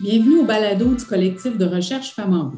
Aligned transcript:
Bienvenue 0.00 0.38
au 0.38 0.44
balado 0.44 0.94
du 0.94 1.04
collectif 1.04 1.58
de 1.58 1.64
recherche 1.64 2.12
Femmes 2.12 2.34
en. 2.34 2.52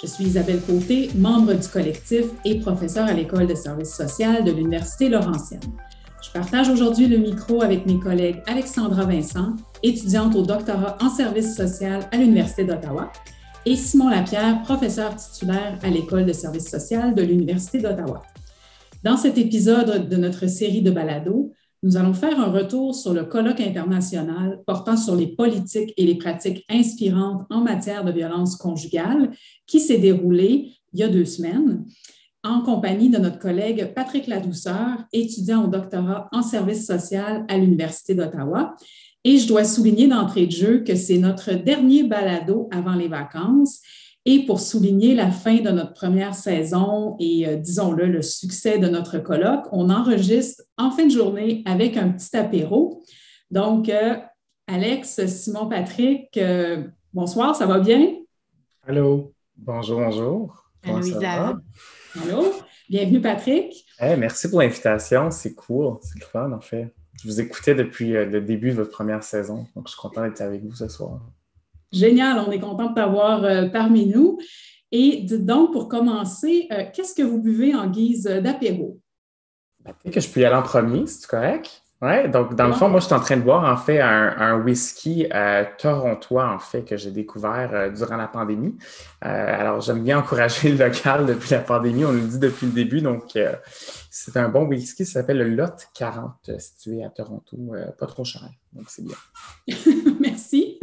Je 0.00 0.06
suis 0.06 0.22
Isabelle 0.22 0.60
Côté, 0.60 1.10
membre 1.16 1.54
du 1.54 1.66
collectif 1.66 2.26
et 2.44 2.60
professeure 2.60 3.06
à 3.06 3.12
l'École 3.12 3.48
de 3.48 3.56
services 3.56 3.92
social 3.92 4.44
de 4.44 4.52
l'Université 4.52 5.08
Laurentienne. 5.08 5.58
Je 6.24 6.30
partage 6.30 6.68
aujourd'hui 6.68 7.08
le 7.08 7.18
micro 7.18 7.60
avec 7.60 7.86
mes 7.86 7.98
collègues 7.98 8.40
Alexandra 8.46 9.04
Vincent, 9.04 9.56
étudiante 9.82 10.36
au 10.36 10.42
doctorat 10.42 10.96
en 11.00 11.08
services 11.08 11.56
social 11.56 12.08
à 12.12 12.18
l'Université 12.18 12.62
d'Ottawa, 12.62 13.10
et 13.64 13.74
Simon 13.74 14.08
Lapierre, 14.08 14.62
professeur 14.62 15.16
titulaire 15.16 15.80
à 15.82 15.88
l'École 15.88 16.24
de 16.24 16.32
services 16.32 16.70
social 16.70 17.16
de 17.16 17.22
l'Université 17.22 17.80
d'Ottawa. 17.80 18.22
Dans 19.02 19.16
cet 19.16 19.38
épisode 19.38 20.08
de 20.08 20.16
notre 20.16 20.46
série 20.46 20.82
de 20.82 20.92
balados, 20.92 21.52
nous 21.86 21.96
allons 21.96 22.14
faire 22.14 22.40
un 22.40 22.50
retour 22.50 22.96
sur 22.96 23.14
le 23.14 23.22
colloque 23.22 23.60
international 23.60 24.60
portant 24.66 24.96
sur 24.96 25.14
les 25.14 25.28
politiques 25.28 25.94
et 25.96 26.04
les 26.04 26.16
pratiques 26.16 26.64
inspirantes 26.68 27.46
en 27.48 27.60
matière 27.60 28.04
de 28.04 28.10
violence 28.10 28.56
conjugale 28.56 29.30
qui 29.68 29.78
s'est 29.78 29.98
déroulé 29.98 30.72
il 30.92 30.98
y 30.98 31.04
a 31.04 31.08
deux 31.08 31.24
semaines 31.24 31.84
en 32.42 32.62
compagnie 32.62 33.08
de 33.08 33.18
notre 33.18 33.38
collègue 33.38 33.92
Patrick 33.94 34.26
Ladouceur, 34.26 35.04
étudiant 35.12 35.64
au 35.64 35.68
doctorat 35.68 36.28
en 36.32 36.42
services 36.42 36.86
social 36.86 37.44
à 37.48 37.56
l'Université 37.56 38.16
d'Ottawa. 38.16 38.74
Et 39.22 39.38
je 39.38 39.46
dois 39.46 39.64
souligner 39.64 40.08
d'entrée 40.08 40.46
de 40.46 40.52
jeu 40.52 40.84
que 40.84 40.96
c'est 40.96 41.18
notre 41.18 41.52
dernier 41.52 42.02
balado 42.02 42.68
avant 42.72 42.94
les 42.94 43.08
vacances 43.08 43.80
et 44.28 44.44
pour 44.44 44.58
souligner 44.58 45.14
la 45.14 45.30
fin 45.30 45.60
de 45.60 45.70
notre 45.70 45.94
première 45.94 46.34
saison 46.34 47.16
et, 47.20 47.46
euh, 47.46 47.56
disons-le, 47.56 48.06
le 48.06 48.22
succès 48.22 48.78
de 48.78 48.88
notre 48.88 49.18
colloque, 49.18 49.66
on 49.70 49.88
enregistre 49.88 50.64
en 50.76 50.90
fin 50.90 51.06
de 51.06 51.12
journée 51.12 51.62
avec 51.64 51.96
un 51.96 52.10
petit 52.10 52.36
apéro. 52.36 53.04
Donc, 53.52 53.88
euh, 53.88 54.16
Alex, 54.66 55.24
Simon, 55.26 55.68
Patrick, 55.68 56.36
euh, 56.36 56.82
bonsoir, 57.14 57.54
ça 57.54 57.66
va 57.66 57.78
bien? 57.78 58.16
Allô, 58.84 59.32
bonjour, 59.56 60.00
bonjour. 60.00 60.70
Allô, 60.82 60.98
Isa. 61.06 61.56
Allô, 62.20 62.52
bienvenue, 62.88 63.20
Patrick. 63.20 63.86
merci 64.00 64.50
pour 64.50 64.60
l'invitation, 64.60 65.30
c'est 65.30 65.54
cool, 65.54 65.98
c'est 66.02 66.18
le 66.18 66.26
fun 66.26 66.50
en 66.50 66.60
fait. 66.60 66.92
Je 67.22 67.28
vous 67.28 67.40
écoutais 67.40 67.76
depuis 67.76 68.10
le 68.10 68.40
début 68.40 68.70
de 68.70 68.76
votre 68.76 68.90
première 68.90 69.22
saison, 69.22 69.68
donc 69.76 69.86
je 69.86 69.92
suis 69.92 70.00
content 70.00 70.22
d'être 70.22 70.40
avec 70.40 70.64
vous 70.64 70.74
ce 70.74 70.88
soir. 70.88 71.20
Génial, 71.92 72.38
on 72.46 72.50
est 72.50 72.60
content 72.60 72.90
de 72.90 72.94
t'avoir 72.94 73.44
euh, 73.44 73.66
parmi 73.68 74.06
nous. 74.06 74.38
Et 74.92 75.22
donc, 75.22 75.72
pour 75.72 75.88
commencer, 75.88 76.68
euh, 76.70 76.84
qu'est-ce 76.92 77.14
que 77.14 77.22
vous 77.22 77.40
buvez 77.40 77.74
en 77.74 77.88
guise 77.88 78.24
d'apéro? 78.24 79.00
Peut-être 79.84 80.14
que 80.14 80.20
je 80.20 80.28
peux 80.28 80.40
y 80.40 80.44
aller 80.44 80.56
en 80.56 80.62
premier, 80.62 81.06
c'est 81.06 81.26
correct? 81.26 81.82
Oui, 82.02 82.28
donc 82.30 82.54
dans 82.54 82.66
le 82.66 82.74
fond, 82.74 82.90
moi, 82.90 83.00
je 83.00 83.06
suis 83.06 83.14
en 83.14 83.20
train 83.20 83.38
de 83.38 83.42
boire 83.42 83.64
en 83.64 83.76
fait 83.78 84.00
un, 84.00 84.60
whisky 84.60 85.26
euh, 85.32 85.64
torontois, 85.78 86.46
en 86.46 86.58
fait, 86.58 86.82
que 86.82 86.96
j'ai 86.96 87.10
découvert 87.10 87.90
durant 87.90 88.16
la 88.16 88.28
pandémie. 88.28 88.76
alors, 89.22 89.80
j'aime 89.80 90.04
bien 90.04 90.18
encourager 90.18 90.72
le 90.72 90.86
local 90.86 91.24
depuis 91.24 91.50
la 91.52 91.60
pandémie, 91.60 92.04
on 92.04 92.12
le 92.12 92.20
dit 92.20 92.38
depuis 92.38 92.66
le 92.66 92.72
début. 92.72 93.00
Donc, 93.00 93.38
c'est 94.10 94.36
un 94.36 94.50
bon 94.50 94.66
whisky, 94.66 95.06
ça 95.06 95.20
s'appelle 95.20 95.38
le 95.38 95.48
Lot 95.48 95.88
40, 95.94 96.58
situé 96.58 97.02
à 97.02 97.08
Toronto, 97.08 97.56
pas 97.98 98.06
trop 98.06 98.24
cher. 98.24 98.48
Donc, 98.74 98.86
c'est 98.88 99.02
bien. 99.02 99.16
Merci. 100.20 100.78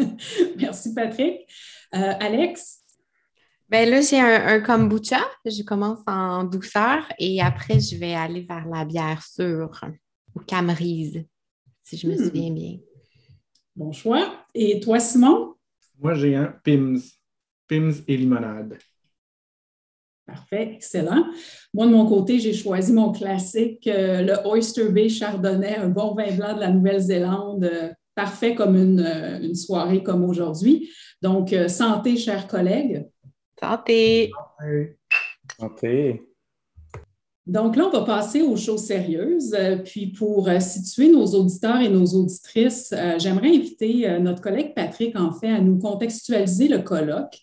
Merci, 0.57 0.93
Patrick. 0.93 1.47
Euh, 1.95 2.13
Alex? 2.19 2.79
Ben 3.69 3.89
là, 3.89 4.01
j'ai 4.01 4.19
un, 4.19 4.59
kombucha. 4.61 5.21
Je 5.45 5.63
commence 5.63 5.99
en 6.07 6.43
douceur 6.43 7.03
et 7.19 7.41
après, 7.41 7.79
je 7.79 7.97
vais 7.97 8.13
aller 8.13 8.41
vers 8.41 8.67
la 8.67 8.85
bière 8.85 9.23
sûre 9.23 9.79
ou 10.35 10.39
camerise, 10.39 11.25
si 11.83 11.97
je 11.97 12.07
me 12.07 12.15
hmm. 12.15 12.25
souviens 12.25 12.51
bien. 12.51 12.77
Bon 13.75 13.91
choix. 13.91 14.45
Et 14.53 14.79
toi, 14.79 14.99
Simon? 14.99 15.55
Moi, 15.99 16.13
j'ai 16.15 16.35
un 16.35 16.53
Pims. 16.63 16.99
Pims 17.67 18.03
et 18.07 18.17
limonade. 18.17 18.77
Parfait, 20.25 20.73
excellent. 20.75 21.25
Moi, 21.73 21.85
de 21.85 21.91
mon 21.91 22.05
côté, 22.07 22.39
j'ai 22.39 22.53
choisi 22.53 22.93
mon 22.93 23.11
classique, 23.11 23.87
euh, 23.87 24.21
le 24.21 24.47
Oyster 24.47 24.89
Bay 24.89 25.09
Chardonnay, 25.09 25.75
un 25.75 25.89
bon 25.89 26.15
vin 26.15 26.31
blanc 26.35 26.55
de 26.55 26.61
la 26.61 26.69
Nouvelle-Zélande, 26.69 27.65
euh, 27.65 27.91
parfait 28.15 28.55
comme 28.55 28.75
euh, 28.99 29.39
une, 29.41 29.55
soirée 29.55 30.01
comme 30.01 30.23
aujourd'hui. 30.23 30.89
Donc, 31.21 31.51
euh, 31.51 31.67
santé, 31.67 32.15
chers 32.15 32.47
collègues. 32.47 33.05
Santé. 33.59 34.31
Santé. 35.59 36.21
Donc 37.45 37.75
là, 37.75 37.87
on 37.87 37.89
va 37.89 38.05
passer 38.05 38.41
aux 38.41 38.55
choses 38.55 38.85
sérieuses. 38.85 39.53
Euh, 39.53 39.77
puis 39.77 40.07
pour 40.07 40.49
situer 40.59 41.11
nos 41.11 41.25
auditeurs 41.25 41.81
et 41.81 41.89
nos 41.89 42.05
auditrices, 42.05 42.93
j'aimerais 43.17 43.49
inviter 43.49 44.19
notre 44.19 44.41
collègue 44.41 44.73
Patrick, 44.73 45.17
en 45.19 45.31
fait, 45.33 45.49
à 45.49 45.59
nous 45.59 45.77
contextualiser 45.77 46.67
le 46.67 46.79
colloque. 46.79 47.37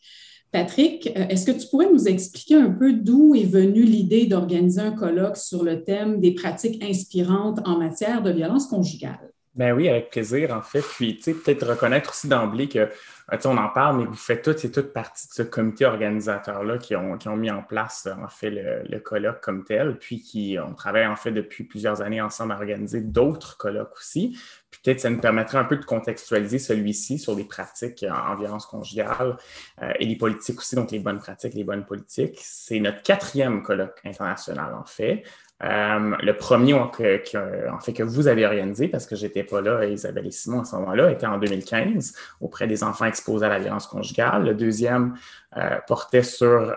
Patrick, 0.52 1.06
est-ce 1.14 1.46
que 1.46 1.56
tu 1.56 1.68
pourrais 1.68 1.90
nous 1.92 2.08
expliquer 2.08 2.56
un 2.56 2.70
peu 2.70 2.92
d'où 2.92 3.36
est 3.36 3.44
venue 3.44 3.84
l'idée 3.84 4.26
d'organiser 4.26 4.80
un 4.80 4.90
colloque 4.90 5.36
sur 5.36 5.62
le 5.62 5.84
thème 5.84 6.20
des 6.20 6.34
pratiques 6.34 6.82
inspirantes 6.82 7.60
en 7.64 7.78
matière 7.78 8.22
de 8.22 8.32
violence 8.32 8.66
conjugale? 8.66 9.30
Ben 9.54 9.72
oui, 9.72 9.88
avec 9.88 10.10
plaisir, 10.10 10.54
en 10.54 10.62
fait. 10.62 10.82
Puis, 10.96 11.16
tu 11.16 11.22
sais, 11.22 11.34
peut-être 11.34 11.66
reconnaître 11.66 12.10
aussi 12.10 12.28
d'emblée 12.28 12.68
que, 12.68 12.88
euh, 13.32 13.36
tu 13.36 13.46
on 13.46 13.56
en 13.56 13.68
parle, 13.68 13.98
mais 13.98 14.04
vous 14.04 14.14
faites 14.14 14.42
toutes 14.42 14.64
et 14.64 14.70
toutes 14.70 14.92
partie 14.92 15.28
de 15.28 15.32
ce 15.32 15.42
comité 15.42 15.84
organisateur-là 15.84 16.78
qui 16.78 16.96
ont, 16.96 17.36
mis 17.36 17.50
en 17.50 17.62
place, 17.62 18.08
en 18.22 18.28
fait, 18.28 18.50
le, 18.50 18.98
colloque 18.98 19.40
comme 19.40 19.64
tel, 19.64 19.98
puis 19.98 20.20
qui, 20.20 20.56
on 20.64 20.74
travaille, 20.74 21.06
en 21.06 21.16
fait, 21.16 21.30
depuis 21.30 21.64
plusieurs 21.64 22.02
années 22.02 22.20
ensemble 22.20 22.52
à 22.52 22.56
organiser 22.56 23.00
d'autres 23.00 23.56
colloques 23.56 23.96
aussi. 23.96 24.38
Peut-être 24.70 25.00
ça 25.00 25.10
nous 25.10 25.20
permettrait 25.20 25.58
un 25.58 25.64
peu 25.64 25.76
de 25.76 25.84
contextualiser 25.84 26.58
celui-ci 26.58 27.18
sur 27.18 27.34
les 27.34 27.44
pratiques 27.44 28.04
en, 28.08 28.36
violence 28.36 28.66
conjugale 28.66 29.36
euh, 29.82 29.92
et 29.98 30.06
les 30.06 30.16
politiques 30.16 30.58
aussi, 30.58 30.76
donc 30.76 30.90
les 30.90 31.00
bonnes 31.00 31.18
pratiques, 31.18 31.54
les 31.54 31.64
bonnes 31.64 31.84
politiques. 31.84 32.38
C'est 32.40 32.78
notre 32.78 33.02
quatrième 33.02 33.62
colloque 33.62 34.00
international, 34.04 34.74
en 34.74 34.84
fait. 34.84 35.24
Euh, 35.62 36.16
le 36.22 36.32
premier, 36.36 36.72
que, 36.92 37.70
en 37.70 37.80
fait, 37.80 37.92
que 37.92 38.02
vous 38.02 38.28
avez 38.28 38.46
organisé, 38.46 38.88
parce 38.88 39.06
que 39.06 39.14
je 39.14 39.26
n'étais 39.26 39.42
pas 39.42 39.60
là, 39.60 39.84
Isabelle 39.84 40.26
et 40.26 40.30
Simon 40.30 40.60
à 40.60 40.64
ce 40.64 40.74
moment-là, 40.76 41.10
était 41.10 41.26
en 41.26 41.38
2015 41.38 42.14
auprès 42.40 42.66
des 42.66 42.82
enfants 42.82 43.04
exposés 43.04 43.46
à 43.46 43.50
la 43.50 43.58
violence 43.58 43.86
conjugale. 43.86 44.44
Le 44.44 44.54
deuxième 44.54 45.16
euh, 45.56 45.76
portait 45.86 46.22
sur 46.22 46.48
euh, 46.48 46.74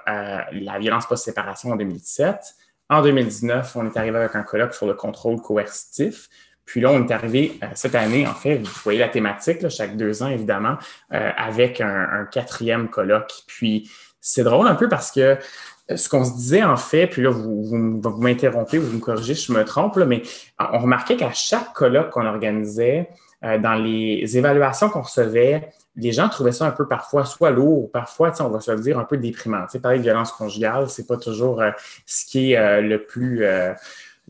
la 0.52 0.80
violence 0.80 1.08
post-séparation 1.08 1.72
en 1.72 1.76
2017. 1.78 2.56
En 2.90 3.02
2019, 3.02 3.76
on 3.78 3.86
est 3.86 3.98
arrivé 3.98 4.18
avec 4.18 4.36
un 4.36 4.44
colloque 4.44 4.74
sur 4.74 4.86
le 4.86 4.94
contrôle 4.94 5.40
coercitif. 5.42 6.28
Puis 6.66 6.82
là, 6.82 6.92
on 6.92 7.06
est 7.06 7.12
arrivé 7.12 7.60
cette 7.76 7.96
année, 7.96 8.26
en 8.26 8.34
fait, 8.34 8.58
vous 8.58 8.72
voyez 8.84 9.00
la 9.00 9.10
thématique, 9.10 9.68
chaque 9.68 9.98
deux 9.98 10.24
ans, 10.24 10.28
évidemment, 10.28 10.78
avec 11.10 11.82
un, 11.82 12.26
quatrième 12.32 12.90
colloque. 12.90 13.34
Puis 13.48 13.92
c'est 14.22 14.44
drôle 14.44 14.68
un 14.68 14.76
peu 14.76 14.88
parce 14.88 15.12
que 15.12 15.38
ce 15.94 16.08
qu'on 16.08 16.24
se 16.24 16.34
disait 16.34 16.64
en 16.64 16.78
fait, 16.78 17.08
puis 17.08 17.22
là, 17.22 17.30
vous, 17.30 17.64
vous, 17.64 17.78
m'interrompez, 18.18 18.78
vous 18.78 18.94
me 18.94 19.00
corrigez 19.00 19.36
je 19.36 19.52
me 19.52 19.64
trompe, 19.66 19.98
mais 19.98 20.22
on 20.60 20.80
remarquait 20.80 21.18
qu'à 21.18 21.32
chaque 21.34 21.74
colloque 21.74 22.12
qu'on 22.12 22.26
organisait, 22.26 23.10
euh, 23.44 23.58
dans 23.58 23.74
les 23.74 24.38
évaluations 24.38 24.90
qu'on 24.90 25.02
recevait, 25.02 25.70
les 25.98 26.14
gens 26.14 26.30
trouvaient 26.30 26.54
ça 26.54 26.66
un 26.66 26.72
peu 26.72 26.88
parfois 26.88 27.26
soit 27.26 27.52
lourd, 27.52 27.92
parfois, 27.92 28.32
on 28.40 28.48
va 28.48 28.62
se 28.62 28.72
le 28.72 28.80
dire, 28.80 28.98
un 28.98 29.04
peu 29.04 29.18
déprimant. 29.18 29.64
Tu 29.64 29.74
sais, 29.74 29.80
parler 29.80 29.98
de 29.98 30.04
violence 30.04 30.32
conjugale, 30.32 30.90
c'est 30.90 31.06
pas 31.06 31.18
toujours 31.18 31.62
euh, 31.62 31.72
ce 32.06 32.26
qui 32.26 32.54
est 32.54 32.58
euh, 32.58 32.82
le 32.82 33.04
plus 33.04 33.46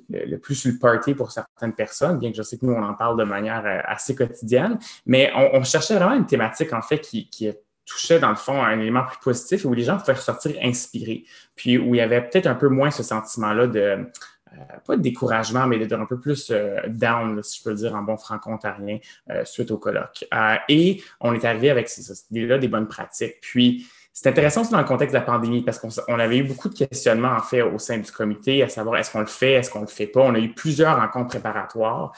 le, 0.09 0.37
plus 0.37 0.55
sur 0.55 0.71
le 0.71 0.79
party 0.79 1.13
pour 1.13 1.31
certaines 1.31 1.73
personnes, 1.73 2.17
bien 2.17 2.31
que 2.31 2.37
je 2.37 2.41
sais 2.41 2.57
que 2.57 2.65
nous, 2.65 2.73
on 2.73 2.83
en 2.83 2.95
parle 2.95 3.17
de 3.17 3.23
manière 3.23 3.63
assez 3.85 4.15
quotidienne, 4.15 4.79
mais 5.05 5.31
on, 5.35 5.63
cherchait 5.63 5.95
vraiment 5.95 6.15
une 6.15 6.25
thématique, 6.25 6.73
en 6.73 6.81
fait, 6.81 6.99
qui, 6.99 7.29
qui 7.29 7.51
touchait 7.85 8.19
dans 8.19 8.29
le 8.29 8.35
fond 8.35 8.61
à 8.61 8.67
un 8.67 8.79
élément 8.79 9.03
plus 9.03 9.19
positif 9.21 9.65
où 9.65 9.73
les 9.73 9.83
gens 9.83 9.97
pouvaient 9.97 10.13
ressortir 10.13 10.55
inspirés, 10.61 11.25
puis 11.55 11.77
où 11.77 11.95
il 11.95 11.97
y 11.97 12.01
avait 12.01 12.21
peut-être 12.21 12.47
un 12.47 12.55
peu 12.55 12.69
moins 12.69 12.91
ce 12.91 13.03
sentiment-là 13.03 13.67
de, 13.67 14.07
euh, 14.53 14.79
pas 14.85 14.95
de 14.95 15.01
découragement, 15.01 15.65
mais 15.67 15.79
d'être 15.79 15.93
un 15.93 16.05
peu 16.05 16.19
plus 16.19 16.51
euh, 16.51 16.79
down, 16.87 17.41
si 17.43 17.59
je 17.59 17.63
peux 17.63 17.69
le 17.71 17.75
dire 17.75 17.95
en 17.95 18.01
bon 18.01 18.17
franco-ontarien, 18.17 18.99
euh, 19.31 19.43
suite 19.45 19.71
au 19.71 19.77
colloque. 19.77 20.25
et 20.69 21.01
on 21.19 21.33
est 21.33 21.45
arrivé 21.45 21.69
avec 21.69 21.89
ces 21.89 22.11
idées-là 22.29 22.57
des 22.57 22.67
bonnes 22.67 22.87
pratiques. 22.87 23.39
Puis, 23.41 23.87
c'est 24.11 24.29
intéressant 24.29 24.61
aussi 24.61 24.71
dans 24.71 24.77
le 24.77 24.83
contexte 24.83 25.13
de 25.15 25.19
la 25.19 25.25
pandémie 25.25 25.63
parce 25.63 25.79
qu'on 25.79 26.19
avait 26.19 26.37
eu 26.37 26.43
beaucoup 26.43 26.69
de 26.69 26.75
questionnements 26.75 27.31
en 27.31 27.41
fait 27.41 27.63
au 27.63 27.79
sein 27.79 27.97
du 27.97 28.11
comité, 28.11 28.61
à 28.61 28.69
savoir 28.69 28.97
est-ce 28.97 29.11
qu'on 29.11 29.21
le 29.21 29.25
fait, 29.25 29.53
est-ce 29.53 29.71
qu'on 29.71 29.81
le 29.81 29.87
fait 29.87 30.05
pas? 30.05 30.21
On 30.21 30.35
a 30.35 30.39
eu 30.39 30.53
plusieurs 30.53 30.97
rencontres 30.97 31.29
préparatoires 31.29 32.11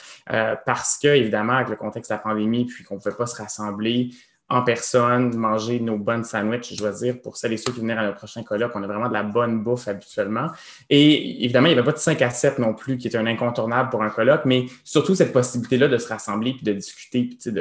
parce 0.66 0.98
que 1.02 1.08
évidemment 1.08 1.54
avec 1.54 1.70
le 1.70 1.78
contexte 1.78 2.12
de 2.12 2.16
la 2.16 2.20
pandémie, 2.20 2.66
puis 2.66 2.84
qu'on 2.84 2.96
ne 2.96 3.00
pouvait 3.00 3.16
pas 3.16 3.28
se 3.28 3.42
rassembler, 3.42 4.10
en 4.48 4.62
personne, 4.62 5.36
manger 5.36 5.80
nos 5.80 5.98
bonnes 5.98 6.24
sandwichs, 6.24 6.74
je 6.74 6.78
dois 6.78 6.92
dire, 6.92 7.20
pour 7.20 7.36
celles 7.36 7.54
et 7.54 7.58
ceux 7.58 7.72
qui 7.74 7.80
viennent 7.80 7.98
à 7.98 8.04
notre 8.04 8.18
prochain 8.18 8.44
colloque, 8.44 8.72
on 8.76 8.84
a 8.84 8.88
vraiment 8.88 9.08
de 9.08 9.14
la 9.14 9.24
bonne 9.24 9.64
bouffe 9.64 9.88
habituellement. 9.88 10.48
Et 10.90 11.44
évidemment, 11.44 11.68
il 11.68 11.74
n'y 11.74 11.80
avait 11.80 11.86
pas 11.86 11.94
de 11.94 11.98
5 11.98 12.22
à 12.22 12.30
7 12.30 12.60
non 12.60 12.76
plus, 12.76 12.98
qui 12.98 13.08
était 13.08 13.18
un 13.18 13.26
incontournable 13.26 13.90
pour 13.90 14.04
un 14.04 14.10
colloque, 14.10 14.46
mais 14.46 14.66
surtout 14.84 15.16
cette 15.16 15.34
possibilité-là 15.34 15.88
de 15.88 15.98
se 15.98 16.08
rassembler, 16.08 16.54
puis 16.54 16.64
de 16.64 16.74
discuter, 16.74 17.24
puis 17.24 17.52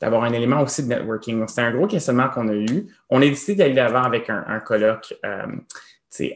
d'avoir 0.00 0.24
un 0.24 0.32
élément 0.32 0.62
aussi 0.62 0.82
de 0.82 0.88
networking. 0.88 1.46
C'était 1.46 1.62
un 1.62 1.72
gros 1.72 1.86
questionnement 1.86 2.28
qu'on 2.28 2.48
a 2.48 2.54
eu. 2.54 2.88
On 3.08 3.22
a 3.22 3.26
décidé 3.26 3.54
d'aller 3.54 3.80
avant 3.80 4.02
avec 4.02 4.28
un, 4.28 4.60
colloque 4.60 5.14
euh, 5.24 5.46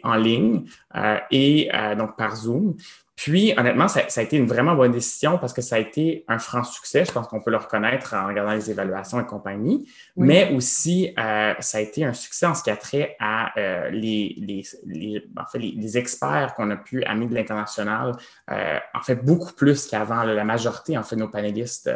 en 0.04 0.14
ligne 0.14 0.66
euh, 0.94 1.16
et 1.30 1.68
euh, 1.74 1.96
donc 1.96 2.16
par 2.16 2.36
Zoom. 2.36 2.76
Puis, 3.22 3.52
honnêtement, 3.58 3.86
ça, 3.86 4.00
a 4.16 4.22
été 4.22 4.38
une 4.38 4.46
vraiment 4.46 4.74
bonne 4.74 4.92
décision 4.92 5.36
parce 5.36 5.52
que 5.52 5.60
ça 5.60 5.76
a 5.76 5.78
été 5.78 6.24
un 6.26 6.38
franc 6.38 6.64
succès. 6.64 7.04
Je 7.04 7.12
pense 7.12 7.28
qu'on 7.28 7.42
peut 7.42 7.50
le 7.50 7.58
reconnaître 7.58 8.14
en 8.14 8.26
regardant 8.26 8.54
les 8.54 8.70
évaluations 8.70 9.20
et 9.20 9.26
compagnie. 9.26 9.86
Mais 10.16 10.50
aussi, 10.54 11.12
euh, 11.18 11.52
ça 11.60 11.76
a 11.76 11.80
été 11.82 12.02
un 12.02 12.14
succès 12.14 12.46
en 12.46 12.54
ce 12.54 12.62
qui 12.62 12.70
a 12.70 12.78
trait 12.78 13.16
à 13.20 13.52
euh, 13.58 13.90
les, 13.90 14.36
les, 14.38 14.62
les, 14.86 15.22
en 15.36 15.44
fait, 15.44 15.58
les, 15.58 15.98
experts 15.98 16.54
qu'on 16.54 16.70
a 16.70 16.76
pu 16.76 17.04
amener 17.04 17.26
de 17.26 17.34
l'international. 17.34 18.12
Euh, 18.50 18.78
en 18.94 19.02
fait, 19.02 19.16
beaucoup 19.16 19.52
plus 19.52 19.86
qu'avant. 19.86 20.22
La 20.22 20.44
majorité, 20.44 20.96
en 20.96 21.02
fait, 21.02 21.16
de 21.16 21.20
nos 21.20 21.28
panélistes 21.28 21.90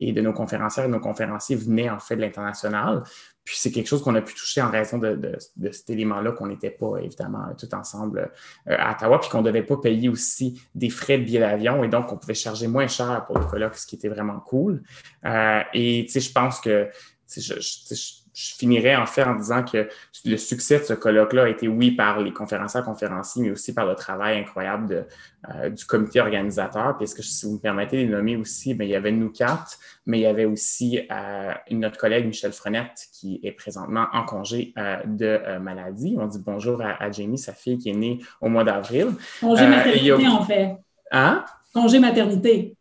et 0.00 0.12
de 0.12 0.20
nos 0.22 0.32
conférencières 0.32 0.86
et 0.86 0.88
de 0.88 0.94
nos 0.94 1.00
conférenciers 1.00 1.56
venaient, 1.56 1.90
en 1.90 1.98
fait, 1.98 2.16
de 2.16 2.22
l'international. 2.22 3.02
Puis 3.44 3.56
c'est 3.58 3.70
quelque 3.72 3.88
chose 3.88 4.02
qu'on 4.02 4.14
a 4.14 4.22
pu 4.22 4.34
toucher 4.34 4.62
en 4.62 4.70
raison 4.70 4.98
de, 4.98 5.36
cet 5.72 5.90
élément-là 5.90 6.32
qu'on 6.32 6.46
n'était 6.46 6.70
pas 6.70 6.98
évidemment 6.98 7.46
tout 7.58 7.72
ensemble 7.74 8.30
euh, 8.68 8.76
à 8.78 8.92
Ottawa, 8.92 9.18
puis 9.18 9.30
qu'on 9.30 9.42
ne 9.42 9.46
devait 9.46 9.64
pas 9.64 9.76
payer 9.76 10.08
aussi 10.08 10.62
des 10.74 10.90
frais 10.90 11.18
de 11.18 11.24
billet 11.24 11.40
d'avion 11.40 11.82
et 11.82 11.88
donc 11.88 12.12
on 12.12 12.16
pouvait 12.16 12.34
charger 12.34 12.68
moins 12.68 12.86
cher 12.86 13.24
pour 13.26 13.38
le 13.38 13.44
colloque, 13.46 13.76
ce 13.76 13.86
qui 13.86 13.96
était 13.96 14.08
vraiment 14.08 14.38
cool. 14.40 14.82
Euh, 15.24 15.60
et 15.74 16.04
tu 16.06 16.12
sais, 16.12 16.20
je 16.20 16.32
pense 16.32 16.60
que 16.60 16.88
je, 17.36 17.54
je 17.60 18.21
finirais 18.34 18.96
en 18.96 19.06
fait 19.06 19.24
en 19.24 19.34
disant 19.34 19.62
que 19.62 19.88
le 20.24 20.36
succès 20.36 20.78
de 20.78 20.84
ce 20.84 20.94
colloque-là 20.94 21.44
a 21.44 21.48
été, 21.48 21.68
oui, 21.68 21.90
par 21.90 22.20
les 22.20 22.32
conférenciers 22.32 22.82
conférenciers, 22.82 23.42
mais 23.42 23.50
aussi 23.50 23.74
par 23.74 23.86
le 23.86 23.94
travail 23.94 24.38
incroyable 24.38 25.06
euh, 25.54 25.68
du 25.68 25.84
comité 25.84 26.20
organisateur. 26.20 26.96
Puis, 26.96 27.04
est-ce 27.04 27.14
que 27.14 27.22
si 27.22 27.46
vous 27.46 27.54
me 27.54 27.58
permettez 27.58 27.98
de 27.98 28.02
les 28.02 28.08
nommer 28.08 28.36
aussi, 28.36 28.74
bien, 28.74 28.86
il 28.86 28.90
y 28.90 28.96
avait 28.96 29.12
nous 29.12 29.30
quatre, 29.30 29.78
mais 30.06 30.18
il 30.18 30.22
y 30.22 30.26
avait 30.26 30.44
aussi 30.44 31.00
euh, 31.10 31.52
notre 31.70 31.98
collègue 31.98 32.26
Michel 32.26 32.52
Frenette 32.52 33.08
qui 33.12 33.40
est 33.42 33.52
présentement 33.52 34.06
en 34.12 34.24
congé 34.24 34.72
euh, 34.78 34.96
de 35.04 35.58
maladie. 35.58 36.16
On 36.18 36.26
dit 36.26 36.40
bonjour 36.44 36.80
à, 36.82 37.10
Jamie, 37.10 37.38
sa 37.38 37.52
fille 37.52 37.78
qui 37.78 37.90
est 37.90 37.94
née 37.94 38.20
au 38.40 38.48
mois 38.48 38.64
d'avril. 38.64 39.08
Congé 39.40 39.66
maternité, 39.66 40.28
en 40.28 40.42
fait. 40.44 40.76
Hein? 41.10 41.44
Congé 41.74 41.98
maternité. 41.98 42.76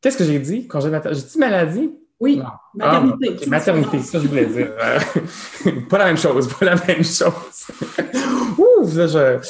Qu'est-ce 0.00 0.16
que 0.16 0.24
j'ai 0.24 0.38
dit? 0.38 0.66
Congé 0.66 0.90
maternité. 0.90 1.22
J'ai 1.22 1.32
dit 1.32 1.38
maladie? 1.38 2.03
Oui, 2.20 2.40
maternité. 2.74 3.36
Ah, 3.42 3.48
maternité, 3.48 3.98
ça 4.00 4.18
je 4.20 4.28
voulais 4.28 4.46
dire. 4.46 4.72
Euh, 4.80 4.98
pas 5.88 5.98
la 5.98 6.04
même 6.06 6.16
chose, 6.16 6.48
pas 6.48 6.64
la 6.66 6.76
même 6.76 7.04
chose. 7.04 7.66
Euh, 8.84 9.40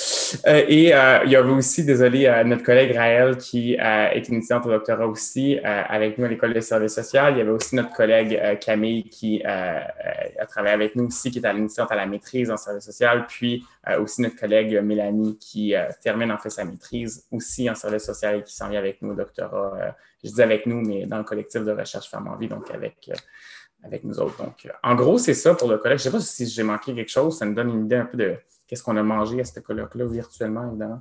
et 0.45 0.95
euh, 0.95 1.19
il 1.25 1.31
y 1.31 1.37
avait 1.37 1.51
aussi, 1.51 1.85
désolé, 1.85 2.43
notre 2.45 2.63
collègue 2.63 2.97
Raël 2.97 3.37
qui 3.37 3.75
est 3.75 4.29
une 4.29 4.37
étudiante 4.37 4.67
au 4.67 4.71
doctorat 4.71 5.07
aussi 5.07 5.59
avec 5.63 6.19
nous 6.19 6.25
à 6.25 6.29
l'École 6.29 6.55
de 6.55 6.61
services 6.61 6.95
sociaux. 6.95 7.23
Il 7.31 7.39
y 7.39 7.41
avait 7.41 7.51
aussi 7.51 7.75
notre 7.77 7.93
collègue 7.93 8.59
Camille 8.61 9.05
qui 9.05 9.43
a 9.45 10.47
travaillé 10.49 10.75
avec 10.75 10.97
nous 10.97 11.07
aussi, 11.07 11.31
qui 11.31 11.39
est 11.39 11.47
à 11.47 11.55
à 11.55 11.97
la 11.97 12.07
maîtrise 12.07 12.51
en 12.51 12.57
services 12.57 12.85
social. 12.85 13.27
Puis 13.29 13.65
aussi 14.01 14.23
notre 14.23 14.37
collègue 14.37 14.81
Mélanie 14.83 15.39
qui 15.39 15.75
termine 16.03 16.33
en 16.33 16.39
fait 16.39 16.51
sa 16.51 16.65
maîtrise 16.65 17.27
aussi 17.31 17.69
en 17.71 17.75
services 17.75 18.05
sociaux 18.05 18.31
et 18.39 18.43
qui 18.43 18.55
s'en 18.55 18.69
vient 18.69 18.81
avec 18.81 19.03
nous 19.03 19.13
au 19.13 19.15
doctorat 19.15 19.95
je 20.25 20.31
dis 20.31 20.43
avec 20.43 20.67
nous, 20.67 20.81
mais 20.81 21.07
dans 21.07 21.19
le 21.19 21.25
collectif 21.25 21.63
de 21.63 21.71
recherche 21.71 22.09
Femmes 22.09 22.29
en 22.29 22.37
vie, 22.37 22.49
donc 22.49 22.71
avec, 22.71 23.11
euh, 23.11 23.15
avec 23.85 24.05
nous 24.05 24.19
autres. 24.19 24.43
Donc, 24.43 24.67
euh, 24.67 24.71
en 24.83 24.95
gros, 24.95 25.19
c'est 25.19 25.35
ça 25.35 25.55
pour 25.55 25.69
le 25.69 25.79
colloque. 25.79 25.99
Je 25.99 26.09
ne 26.09 26.13
sais 26.13 26.17
pas 26.17 26.21
si 26.21 26.47
j'ai 26.47 26.63
manqué 26.63 26.95
quelque 26.95 27.11
chose. 27.11 27.39
Ça 27.39 27.45
me 27.45 27.55
donne 27.55 27.69
une 27.69 27.85
idée 27.85 27.97
un 27.97 28.07
peu 28.07 28.17
de 28.17 28.37
qu'est-ce 28.67 28.83
qu'on 28.83 28.97
a 28.97 29.03
mangé 29.03 29.41
à 29.41 29.45
ce 29.45 29.61
colloque-là 29.61 30.07
virtuellement, 30.07 30.69
évidemment. 30.69 31.01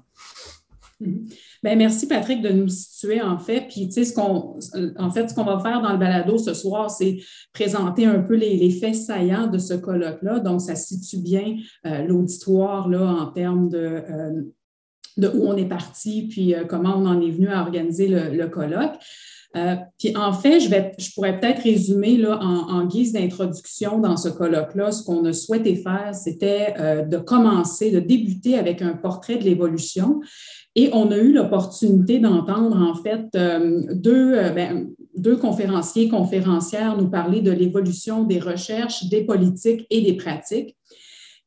Mm-hmm. 1.01 1.33
Bien, 1.63 1.75
merci 1.75 2.07
Patrick 2.07 2.41
de 2.41 2.49
nous 2.49 2.67
situer 2.67 3.21
en 3.21 3.39
fait. 3.39 3.67
Puis 3.69 3.87
tu 3.87 3.93
sais, 3.93 4.05
ce 4.05 4.13
qu'on, 4.13 4.59
en 4.97 5.11
fait, 5.11 5.29
ce 5.29 5.33
qu'on 5.33 5.43
va 5.43 5.59
faire 5.59 5.81
dans 5.81 5.91
le 5.91 5.97
balado 5.97 6.37
ce 6.37 6.53
soir, 6.53 6.89
c'est 6.89 7.19
présenter 7.53 8.05
un 8.05 8.19
peu 8.19 8.35
les, 8.35 8.69
faits 8.71 8.95
saillants 8.95 9.47
de 9.47 9.57
ce 9.57 9.73
colloque-là. 9.73 10.39
Donc, 10.39 10.61
ça 10.61 10.75
situe 10.75 11.17
bien 11.17 11.57
euh, 11.85 12.03
l'auditoire 12.03 12.87
en 12.87 13.27
termes 13.27 13.69
de 13.69 14.03
de 15.17 15.27
où 15.27 15.47
on 15.47 15.55
est 15.55 15.67
parti, 15.67 16.27
puis 16.27 16.55
euh, 16.55 16.65
comment 16.65 16.95
on 16.97 17.05
en 17.05 17.21
est 17.21 17.29
venu 17.29 17.47
à 17.47 17.61
organiser 17.61 18.07
le, 18.07 18.47
colloque. 18.47 18.93
Euh, 19.55 19.75
puis 19.99 20.15
en 20.17 20.33
fait, 20.33 20.59
je, 20.59 21.13
pourrais 21.13 21.39
peut-être 21.39 21.61
résumer 21.61 22.19
en, 22.25 22.85
guise 22.85 23.13
d'introduction 23.13 23.99
dans 23.99 24.17
ce 24.17 24.29
colloque-là, 24.29 24.91
ce 24.91 25.03
qu'on 25.03 25.23
a 25.25 25.33
souhaité 25.33 25.75
faire, 25.75 26.13
c'était 26.13 26.73
euh, 26.79 27.03
de 27.03 27.17
commencer, 27.17 27.91
de 27.91 27.99
débuter 27.99 28.57
avec 28.57 28.81
un 28.81 28.93
portrait 28.93 29.37
de 29.37 29.43
l'évolution. 29.43 30.21
Et 30.75 30.89
on 30.93 31.11
a 31.11 31.17
eu 31.17 31.33
l'opportunité 31.33 32.17
d'entendre 32.17 32.81
en 32.81 32.95
fait 32.95 33.27
deux, 33.93 34.31
ben, 34.55 34.87
deux 35.15 35.37
conférenciers, 35.37 36.09
conférencières 36.09 36.97
nous 36.97 37.09
parler 37.09 37.41
de 37.41 37.51
l'évolution 37.51 38.23
des 38.23 38.39
recherches, 38.39 39.05
des 39.05 39.23
politiques 39.23 39.85
et 39.91 40.01
des 40.01 40.13
pratiques. 40.13 40.75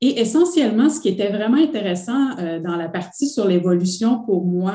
Et 0.00 0.20
essentiellement, 0.20 0.90
ce 0.90 1.00
qui 1.00 1.08
était 1.08 1.30
vraiment 1.30 1.56
intéressant 1.56 2.38
euh, 2.38 2.60
dans 2.60 2.76
la 2.76 2.88
partie 2.88 3.28
sur 3.28 3.46
l'évolution 3.46 4.22
pour 4.24 4.44
moi, 4.44 4.74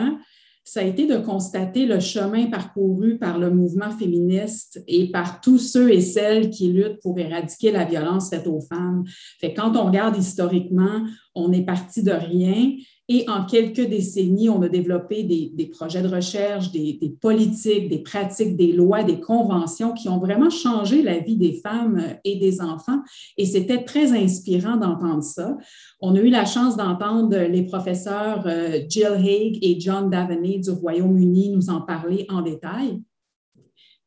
ça 0.64 0.82
a 0.82 0.84
été 0.84 1.08
de 1.08 1.18
constater 1.18 1.86
le 1.86 2.00
chemin 2.00 2.46
parcouru 2.46 3.18
par 3.18 3.40
le 3.40 3.50
mouvement 3.50 3.92
féministe 3.92 4.84
et 4.88 5.12
par 5.12 5.42
tous 5.42 5.58
ceux 5.58 5.92
et 5.92 6.02
celles 6.02 6.50
qui 6.50 6.72
luttent 6.72 7.02
pour 7.02 7.18
éradiquer 7.20 7.72
la 7.72 7.84
violence 7.84 8.30
faite 8.30 8.48
aux 8.48 8.62
femmes. 8.62 9.04
Fait 9.40 9.54
quand 9.54 9.76
on 9.76 9.86
regarde 9.86 10.18
historiquement, 10.18 11.06
on 11.36 11.52
est 11.52 11.66
parti 11.66 12.04
de 12.04 12.12
rien 12.12 12.76
et 13.08 13.26
en 13.28 13.46
quelques 13.46 13.90
décennies, 13.90 14.48
on 14.50 14.62
a 14.62 14.70
développé 14.70 15.24
des, 15.24 15.66
projets 15.66 16.02
de 16.02 16.08
recherche, 16.08 16.72
des, 16.72 17.18
politiques, 17.20 17.90
des 17.90 18.00
pratiques, 18.00 18.56
des 18.56 18.72
lois, 18.72 19.04
des 19.04 19.20
conventions 19.20 19.94
qui 19.94 20.08
ont 20.08 20.20
vraiment 20.20 20.50
changé 20.50 21.02
la 21.02 21.20
vie 21.20 21.36
des 21.36 21.54
femmes 21.54 22.02
et 22.24 22.38
des 22.38 22.62
enfants. 22.62 23.00
Et 23.38 23.46
c'était 23.46 23.84
très 23.84 24.14
inspirant 24.14 24.78
d'entendre 24.78 25.24
ça. 25.24 25.58
On 26.00 26.16
a 26.16 26.20
eu 26.20 26.30
la 26.30 26.46
chance 26.46 26.78
d'entendre 26.78 27.36
les 27.38 27.64
professeurs 27.64 28.44
euh, 28.46 28.80
Jill 28.88 29.18
Haig 29.26 29.60
et 29.62 29.80
John 29.80 30.10
Daveney 30.10 30.60
du 30.60 30.70
Royaume-Uni 30.70 31.50
nous 31.50 31.70
en 31.70 31.82
parler 31.82 32.26
en 32.30 32.42
détail. 32.42 33.02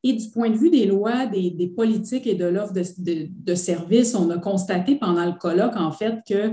Et 0.02 0.12
du 0.14 0.31
point 0.31 0.50
de 0.50 0.56
vue 0.56 0.70
des 0.70 0.87
lois, 0.87 1.26
des, 1.26 1.73
politiques 1.75 2.26
et 2.26 2.35
de 2.35 2.44
l'offre 2.44 2.75
de, 2.75 3.29
de 3.31 3.55
services, 3.55 4.14
on 4.14 4.31
a 4.31 4.38
constaté 4.38 4.97
pendant 4.97 5.25
le 5.25 5.32
colloque, 5.32 5.76
en 5.76 5.90
fait, 5.93 6.20
que 6.29 6.52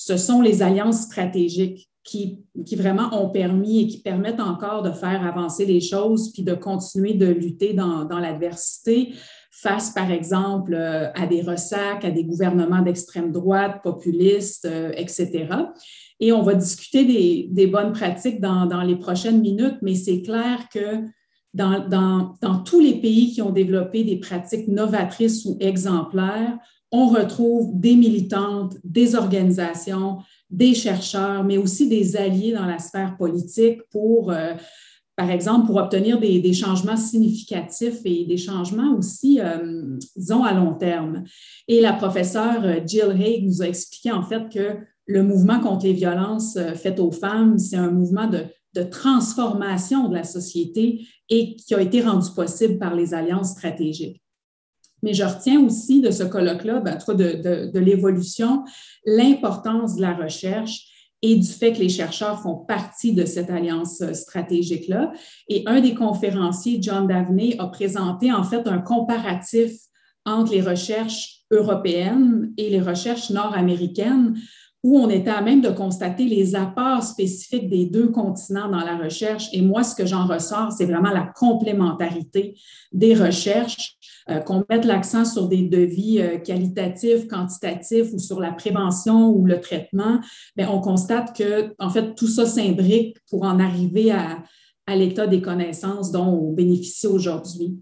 ce 0.00 0.16
sont 0.16 0.40
les 0.40 0.62
alliances 0.62 1.02
stratégiques 1.02 1.90
qui, 2.02 2.38
vraiment 2.72 3.22
ont 3.22 3.28
permis 3.28 3.82
et 3.82 3.86
qui 3.86 4.00
permettent 4.00 4.40
encore 4.40 4.82
de 4.82 4.92
faire 4.92 5.26
avancer 5.26 5.66
les 5.66 5.82
choses, 5.82 6.32
puis 6.32 6.42
de 6.42 6.54
continuer 6.54 7.12
de 7.12 7.26
lutter 7.26 7.74
dans, 7.74 8.08
l'adversité 8.08 9.12
face, 9.50 9.90
par 9.90 10.10
exemple, 10.10 10.72
euh, 10.72 11.12
à 11.12 11.26
des 11.26 11.42
ressacs, 11.42 12.02
à 12.02 12.10
des 12.10 12.24
gouvernements 12.24 12.80
d'extrême 12.80 13.30
droite, 13.30 13.82
populistes, 13.82 14.64
euh, 14.64 14.90
etc. 14.96 15.48
Et 16.18 16.32
on 16.32 16.40
va 16.40 16.54
discuter 16.54 17.04
des, 17.50 17.66
bonnes 17.66 17.92
pratiques 17.92 18.40
dans, 18.40 18.82
les 18.82 18.96
prochaines 18.96 19.42
minutes, 19.42 19.76
mais 19.82 19.94
c'est 19.94 20.22
clair 20.22 20.66
que 20.72 21.04
dans, 21.52 21.86
dans, 22.40 22.62
tous 22.62 22.80
les 22.80 23.02
pays 23.02 23.34
qui 23.34 23.42
ont 23.42 23.50
développé 23.50 24.02
des 24.02 24.16
pratiques 24.16 24.66
novatrices 24.66 25.44
ou 25.44 25.58
exemplaires, 25.60 26.56
on 26.92 27.08
retrouve 27.08 27.78
des 27.78 27.94
militantes, 27.94 28.76
des 28.82 29.14
organisations, 29.14 30.18
des 30.50 30.74
chercheurs, 30.74 31.44
mais 31.44 31.56
aussi 31.56 31.88
des 31.88 32.16
alliés 32.16 32.52
dans 32.52 32.66
la 32.66 32.78
sphère 32.78 33.16
politique 33.16 33.80
pour, 33.90 34.32
euh, 34.32 34.54
par 35.16 35.30
exemple, 35.30 35.66
pour 35.66 35.76
obtenir 35.76 36.18
des, 36.18 36.52
changements 36.52 36.96
significatifs 36.96 38.00
et 38.04 38.24
des 38.24 38.36
changements 38.36 38.96
aussi, 38.96 39.40
euh, 39.40 39.98
disons, 40.16 40.42
à 40.42 40.52
long 40.52 40.74
terme. 40.74 41.22
Et 41.68 41.80
la 41.80 41.92
professeure 41.92 42.64
euh, 42.64 42.80
Jill 42.84 43.16
Haig 43.20 43.46
nous 43.46 43.62
a 43.62 43.66
expliqué 43.66 44.10
en 44.10 44.22
fait 44.22 44.48
que 44.48 44.78
le 45.06 45.22
mouvement 45.22 45.60
contre 45.60 45.86
les 45.86 45.92
violences 45.92 46.56
faites 46.76 47.00
aux 47.00 47.10
femmes, 47.10 47.58
c'est 47.58 47.76
un 47.76 47.90
mouvement 47.90 48.28
de 48.28 48.82
transformation 48.84 50.08
de 50.08 50.14
la 50.14 50.22
société 50.22 51.04
et 51.28 51.56
qui 51.56 51.74
a 51.74 51.80
été 51.80 52.00
rendu 52.00 52.28
possible 52.34 52.78
par 52.78 52.94
les 52.94 53.12
alliances 53.12 53.50
stratégiques. 53.50 54.19
Mais 55.02 55.14
je 55.14 55.24
retiens 55.24 55.60
aussi 55.64 56.00
de 56.00 56.10
ce 56.10 56.22
colloque-là, 56.22 56.80
ben, 56.80 56.98
de, 57.08 57.70
de, 57.70 57.78
l'évolution, 57.78 58.64
l'importance 59.04 59.96
de 59.96 60.02
la 60.02 60.14
recherche 60.14 60.86
et 61.22 61.36
du 61.36 61.46
fait 61.46 61.72
que 61.72 61.78
les 61.78 61.88
chercheurs 61.88 62.40
font 62.40 62.56
partie 62.56 63.12
de 63.12 63.24
cette 63.24 63.50
alliance 63.50 64.00
euh, 64.00 64.14
stratégique-là. 64.14 65.12
Et 65.48 65.62
un 65.66 65.80
des 65.80 65.94
conférenciers, 65.94 66.78
John 66.80 67.06
Daveney, 67.06 67.56
a 67.58 67.66
présenté 67.66 68.32
en 68.32 68.42
fait 68.42 68.66
un 68.66 68.78
comparatif 68.78 69.72
entre 70.24 70.52
les 70.52 70.62
recherches 70.62 71.40
européennes 71.50 72.52
et 72.56 72.70
les 72.70 72.80
recherches 72.80 73.30
nord-américaines 73.30 74.36
où 74.82 74.98
on 74.98 75.10
était 75.10 75.30
à 75.30 75.42
même 75.42 75.60
de 75.60 75.68
constater 75.68 76.24
les 76.24 76.54
apports 76.54 77.02
spécifiques 77.02 77.68
des 77.68 77.86
deux 77.86 78.08
continents 78.08 78.68
dans 78.68 78.80
la 78.80 78.96
recherche. 78.96 79.48
Et 79.52 79.60
moi, 79.60 79.82
ce 79.82 79.94
que 79.94 80.06
j'en 80.06 80.26
ressors, 80.26 80.72
c'est 80.72 80.86
vraiment 80.86 81.10
la 81.10 81.30
complémentarité 81.36 82.58
des 82.92 83.14
recherches, 83.14 83.96
qu'on 84.38 84.64
mette 84.70 84.84
l'accent 84.84 85.24
sur 85.24 85.48
des 85.48 85.62
devis 85.62 86.20
euh, 86.20 86.38
qualitatifs, 86.38 87.26
quantitatifs 87.26 88.12
ou 88.12 88.18
sur 88.18 88.40
la 88.40 88.52
prévention 88.52 89.30
ou 89.30 89.44
le 89.44 89.60
traitement. 89.60 90.20
mais 90.56 90.66
on 90.66 90.80
constate 90.80 91.36
que, 91.36 91.74
en 91.78 91.90
fait, 91.90 92.14
tout 92.14 92.28
ça 92.28 92.46
s'imbrique 92.46 93.16
pour 93.28 93.42
en 93.42 93.58
arriver 93.58 94.12
à, 94.12 94.38
l'état 94.88 95.28
des 95.28 95.40
connaissances 95.40 96.10
dont 96.10 96.26
on 96.26 96.52
bénéficie 96.52 97.06
aujourd'hui. 97.06 97.78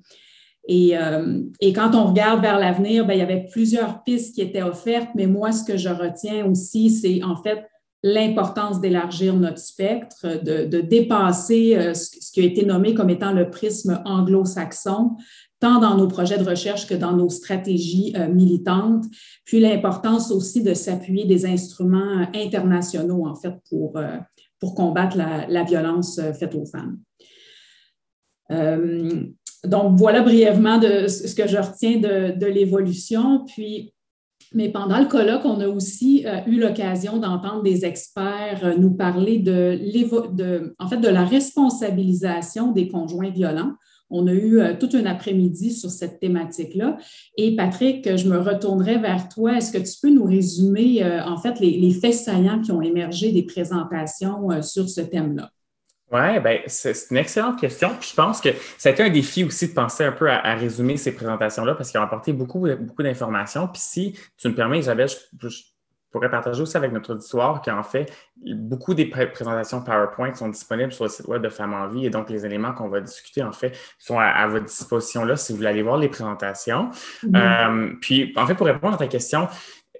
Euh, 0.70 1.42
et, 1.58 1.72
quand 1.72 1.94
on 1.94 2.08
regarde 2.08 2.42
vers 2.42 2.58
l'avenir, 2.58 3.06
ben, 3.06 3.14
il 3.14 3.20
y 3.20 3.22
avait 3.22 3.46
plusieurs 3.50 4.02
pistes 4.04 4.34
qui 4.34 4.42
étaient 4.42 4.60
offertes, 4.60 5.08
mais 5.14 5.26
moi, 5.26 5.50
ce 5.52 5.64
que 5.64 5.78
je 5.78 5.88
retiens 5.88 6.44
aussi, 6.44 6.90
c'est 6.90 7.22
en 7.22 7.42
fait 7.42 7.64
l'importance 8.02 8.80
d'élargir 8.80 9.34
notre 9.34 9.58
spectre, 9.58 10.42
de, 10.42 10.80
dépasser 10.80 11.76
euh, 11.76 11.94
ce, 11.94 12.30
qui 12.32 12.40
a 12.40 12.44
été 12.44 12.64
nommé 12.64 12.94
comme 12.94 13.10
étant 13.10 13.32
le 13.32 13.50
prisme 13.50 14.00
anglo-saxon, 14.04 15.16
tant 15.60 15.80
dans 15.80 15.96
nos 15.96 16.08
projets 16.08 16.38
de 16.38 16.44
recherche 16.44 16.86
que 16.86 16.94
dans 16.94 17.12
nos 17.12 17.28
stratégies 17.28 18.12
euh, 18.16 18.28
militantes, 18.28 19.04
puis 19.44 19.60
l'importance 19.60 20.30
aussi 20.30 20.62
de 20.62 20.74
s'appuyer 20.74 21.24
des 21.24 21.46
instruments 21.46 22.26
internationaux, 22.34 23.26
en 23.26 23.34
fait, 23.34 23.54
pour, 23.68 23.96
euh, 23.96 24.16
pour 24.60 24.74
combattre 24.74 25.16
la, 25.16 25.64
violence 25.64 26.20
faite 26.38 26.54
aux 26.54 26.66
femmes. 26.66 26.98
donc, 29.64 29.98
voilà 29.98 30.22
brièvement 30.22 30.78
de 30.78 31.08
ce 31.08 31.34
que 31.34 31.46
je 31.46 31.58
retiens 31.58 31.98
de, 31.98 32.38
de 32.38 32.46
l'évolution. 32.46 33.44
Puis, 33.44 33.92
mais 34.54 34.70
pendant 34.70 34.98
le 34.98 35.06
colloque, 35.06 35.44
on 35.44 35.60
a 35.60 35.68
aussi 35.68 36.24
euh, 36.26 36.38
eu 36.46 36.58
l'occasion 36.58 37.18
d'entendre 37.18 37.62
des 37.62 37.84
experts 37.84 38.60
euh, 38.62 38.76
nous 38.76 38.92
parler 38.92 39.38
de, 39.38 39.78
de, 40.32 40.74
en 40.78 40.88
fait, 40.88 40.98
de 40.98 41.08
la 41.08 41.24
responsabilisation 41.24 42.72
des 42.72 42.88
conjoints 42.88 43.30
violents. 43.30 43.72
On 44.10 44.26
a 44.26 44.32
eu 44.32 44.60
euh, 44.60 44.74
toute 44.78 44.94
une 44.94 45.06
après-midi 45.06 45.72
sur 45.72 45.90
cette 45.90 46.20
thématique-là. 46.20 46.96
Et 47.36 47.54
Patrick, 47.56 48.16
je 48.16 48.28
me 48.28 48.38
retournerai 48.38 48.98
vers 48.98 49.28
toi. 49.28 49.56
Est-ce 49.56 49.72
que 49.72 49.78
tu 49.78 49.94
peux 50.00 50.10
nous 50.10 50.24
résumer, 50.24 51.04
en 51.24 51.36
fait, 51.36 51.60
les, 51.60 51.90
faits 51.90 52.14
saillants 52.14 52.60
qui 52.60 52.72
ont 52.72 52.82
émergé 52.82 53.32
des 53.32 53.42
présentations 53.42 54.62
sur 54.62 54.88
ce 54.88 55.00
thème-là? 55.00 55.50
Oui, 56.10 56.40
ben, 56.40 56.60
c'est 56.66 56.94
une 57.10 57.18
excellente 57.18 57.60
question. 57.60 57.90
Puis 58.00 58.10
je 58.10 58.14
pense 58.14 58.40
que 58.40 58.48
ça 58.78 58.88
a 58.88 58.92
été 58.92 59.02
un 59.02 59.10
défi 59.10 59.44
aussi 59.44 59.68
de 59.68 59.74
penser 59.74 60.04
un 60.04 60.12
peu 60.12 60.30
à, 60.30 60.54
résumer 60.54 60.96
ces 60.96 61.12
présentations-là 61.14 61.74
parce 61.74 61.90
qu'ils 61.90 62.00
ont 62.00 62.04
apporté 62.04 62.32
beaucoup, 62.32 62.66
beaucoup 62.80 63.02
d'informations. 63.02 63.68
Puis 63.68 63.82
si 63.82 64.14
tu 64.38 64.48
me 64.48 64.54
permets, 64.54 64.78
Isabelle, 64.78 65.08
je, 65.08 65.48
pourrais 66.10 66.30
partager 66.30 66.62
aussi 66.62 66.76
avec 66.76 66.92
notre 66.92 67.14
auditoire 67.14 67.62
qu'en 67.62 67.82
fait, 67.82 68.12
beaucoup 68.36 68.94
des 68.94 69.06
présentations 69.06 69.82
PowerPoint 69.82 70.34
sont 70.34 70.48
disponibles 70.48 70.92
sur 70.92 71.04
le 71.04 71.10
site 71.10 71.26
web 71.26 71.42
de 71.42 71.48
Femmes 71.48 71.74
en 71.74 71.88
Vie 71.88 72.06
et 72.06 72.10
donc 72.10 72.30
les 72.30 72.46
éléments 72.46 72.72
qu'on 72.72 72.88
va 72.88 73.00
discuter, 73.00 73.42
en 73.42 73.52
fait, 73.52 73.76
sont 73.98 74.18
à, 74.18 74.46
votre 74.46 74.66
disposition 74.66 75.24
là 75.24 75.36
si 75.36 75.52
vous 75.52 75.58
voulez 75.58 75.68
aller 75.68 75.82
voir 75.82 75.98
les 75.98 76.08
présentations. 76.08 76.90
Mm-hmm. 77.24 77.90
Euh, 77.90 77.94
puis, 78.00 78.32
en 78.36 78.46
fait, 78.46 78.54
pour 78.54 78.66
répondre 78.66 78.94
à 78.94 78.98
ta 78.98 79.06
question, 79.06 79.48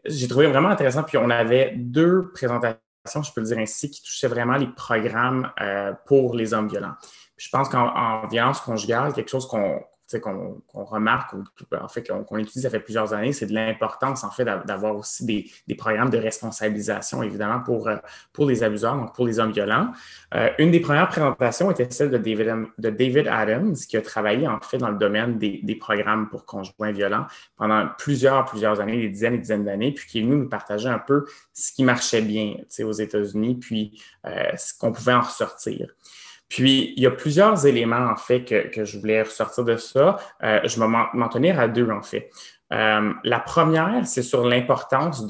j'ai 0.05 0.29
trouvé 0.29 0.47
vraiment 0.47 0.69
intéressant. 0.69 1.03
Puis 1.03 1.19
on 1.19 1.31
avait 1.31 1.75
deux 1.77 2.31
présentations 2.33 2.81
je 3.23 3.33
peux 3.33 3.41
le 3.41 3.47
dire 3.47 3.59
ainsi, 3.59 3.91
qui 3.91 4.03
touchait 4.03 4.29
vraiment 4.29 4.57
les 4.57 4.67
programmes 4.67 5.50
euh, 5.61 5.93
pour 6.07 6.35
les 6.35 6.53
hommes 6.53 6.69
violents. 6.69 6.95
je 7.37 7.49
pense 7.49 7.69
qu'en 7.69 8.27
violence 8.29 8.61
conjugale, 8.61 9.12
quelque 9.12 9.31
chose 9.31 9.47
qu'on 9.47 9.81
qu'on 10.17 10.62
remarque, 10.73 11.35
ou 11.35 11.45
en 11.79 11.88
fait 11.88 12.09
qu'on 12.09 12.38
utilise 12.38 12.62
ça 12.62 12.71
fait 12.71 12.81
plusieurs 12.81 13.12
années, 13.12 13.33
c'est 13.33 13.47
de 13.47 13.55
l'importance 13.55 14.25
en 14.25 14.31
fait 14.31 14.45
d'avoir 14.45 14.97
aussi 14.97 15.25
des, 15.25 15.75
programmes 15.75 16.11
de 16.11 16.19
responsabilisation, 16.19 17.23
évidemment, 17.23 17.61
pour, 17.61 17.88
euh, 17.88 17.97
pour 18.33 18.47
les 18.47 18.62
abuseurs, 18.62 18.97
donc 18.97 19.15
pour 19.15 19.27
les 19.27 19.38
hommes 19.38 19.53
violents. 19.53 19.93
Euh, 20.35 20.49
une 20.59 20.71
des 20.71 20.81
premières 20.81 21.09
présentations 21.09 21.71
était 21.71 21.88
celle 21.91 22.11
de 22.11 22.19
David, 22.19 22.67
de 22.79 22.91
David 22.91 23.29
Adams, 23.29 23.75
qui 23.75 23.97
a 23.97 24.03
travaillé 24.03 24.49
en 24.49 24.61
fait 24.61 24.79
dans 24.79 24.91
le 24.91 24.99
domaine 24.99 25.38
des, 25.38 25.79
programmes 25.79 26.29
pour 26.29 26.45
conjoints 26.45 26.91
violents 26.91 27.27
pendant 27.57 27.87
plusieurs, 27.99 28.45
plusieurs 28.47 28.81
années, 28.81 29.00
des 29.00 29.09
dizaines 29.11 29.35
et 29.35 29.38
dizaines 29.38 29.65
d'années, 29.65 29.93
puis 29.93 30.09
qui 30.09 30.19
est 30.19 30.23
venu 30.23 30.37
nous 30.37 30.49
partager 30.49 30.88
un 30.88 30.99
peu 30.99 31.25
ce 31.53 31.73
qui 31.73 31.85
marchait 31.85 32.23
bien 32.23 32.57
aux 32.81 32.93
États-Unis, 32.93 33.57
puis 33.57 34.03
euh, 34.27 34.57
ce 34.57 34.77
qu'on 34.77 34.93
pouvait 34.93 35.12
en 35.12 35.21
ressortir. 35.21 35.95
Puis, 36.49 36.95
il 36.97 37.02
y 37.02 37.07
a 37.07 37.11
plusieurs 37.11 37.67
éléments, 37.67 38.09
en 38.11 38.17
fait, 38.17 38.45
que, 38.45 38.85
je 38.85 38.99
voulais 38.99 39.23
ressortir 39.23 39.64
de 39.64 39.76
ça. 39.76 40.17
Euh, 40.43 40.61
je 40.64 40.81
vais 40.81 40.87
m'en 40.87 41.28
tenir 41.28 41.61
à 41.61 41.69
deux, 41.69 41.90
en 41.90 42.02
fait. 42.02 42.31
Euh, 42.73 43.12
la 43.25 43.40
première, 43.40 44.07
c'est 44.07 44.23
sur 44.23 44.47
l'importance 44.47 45.26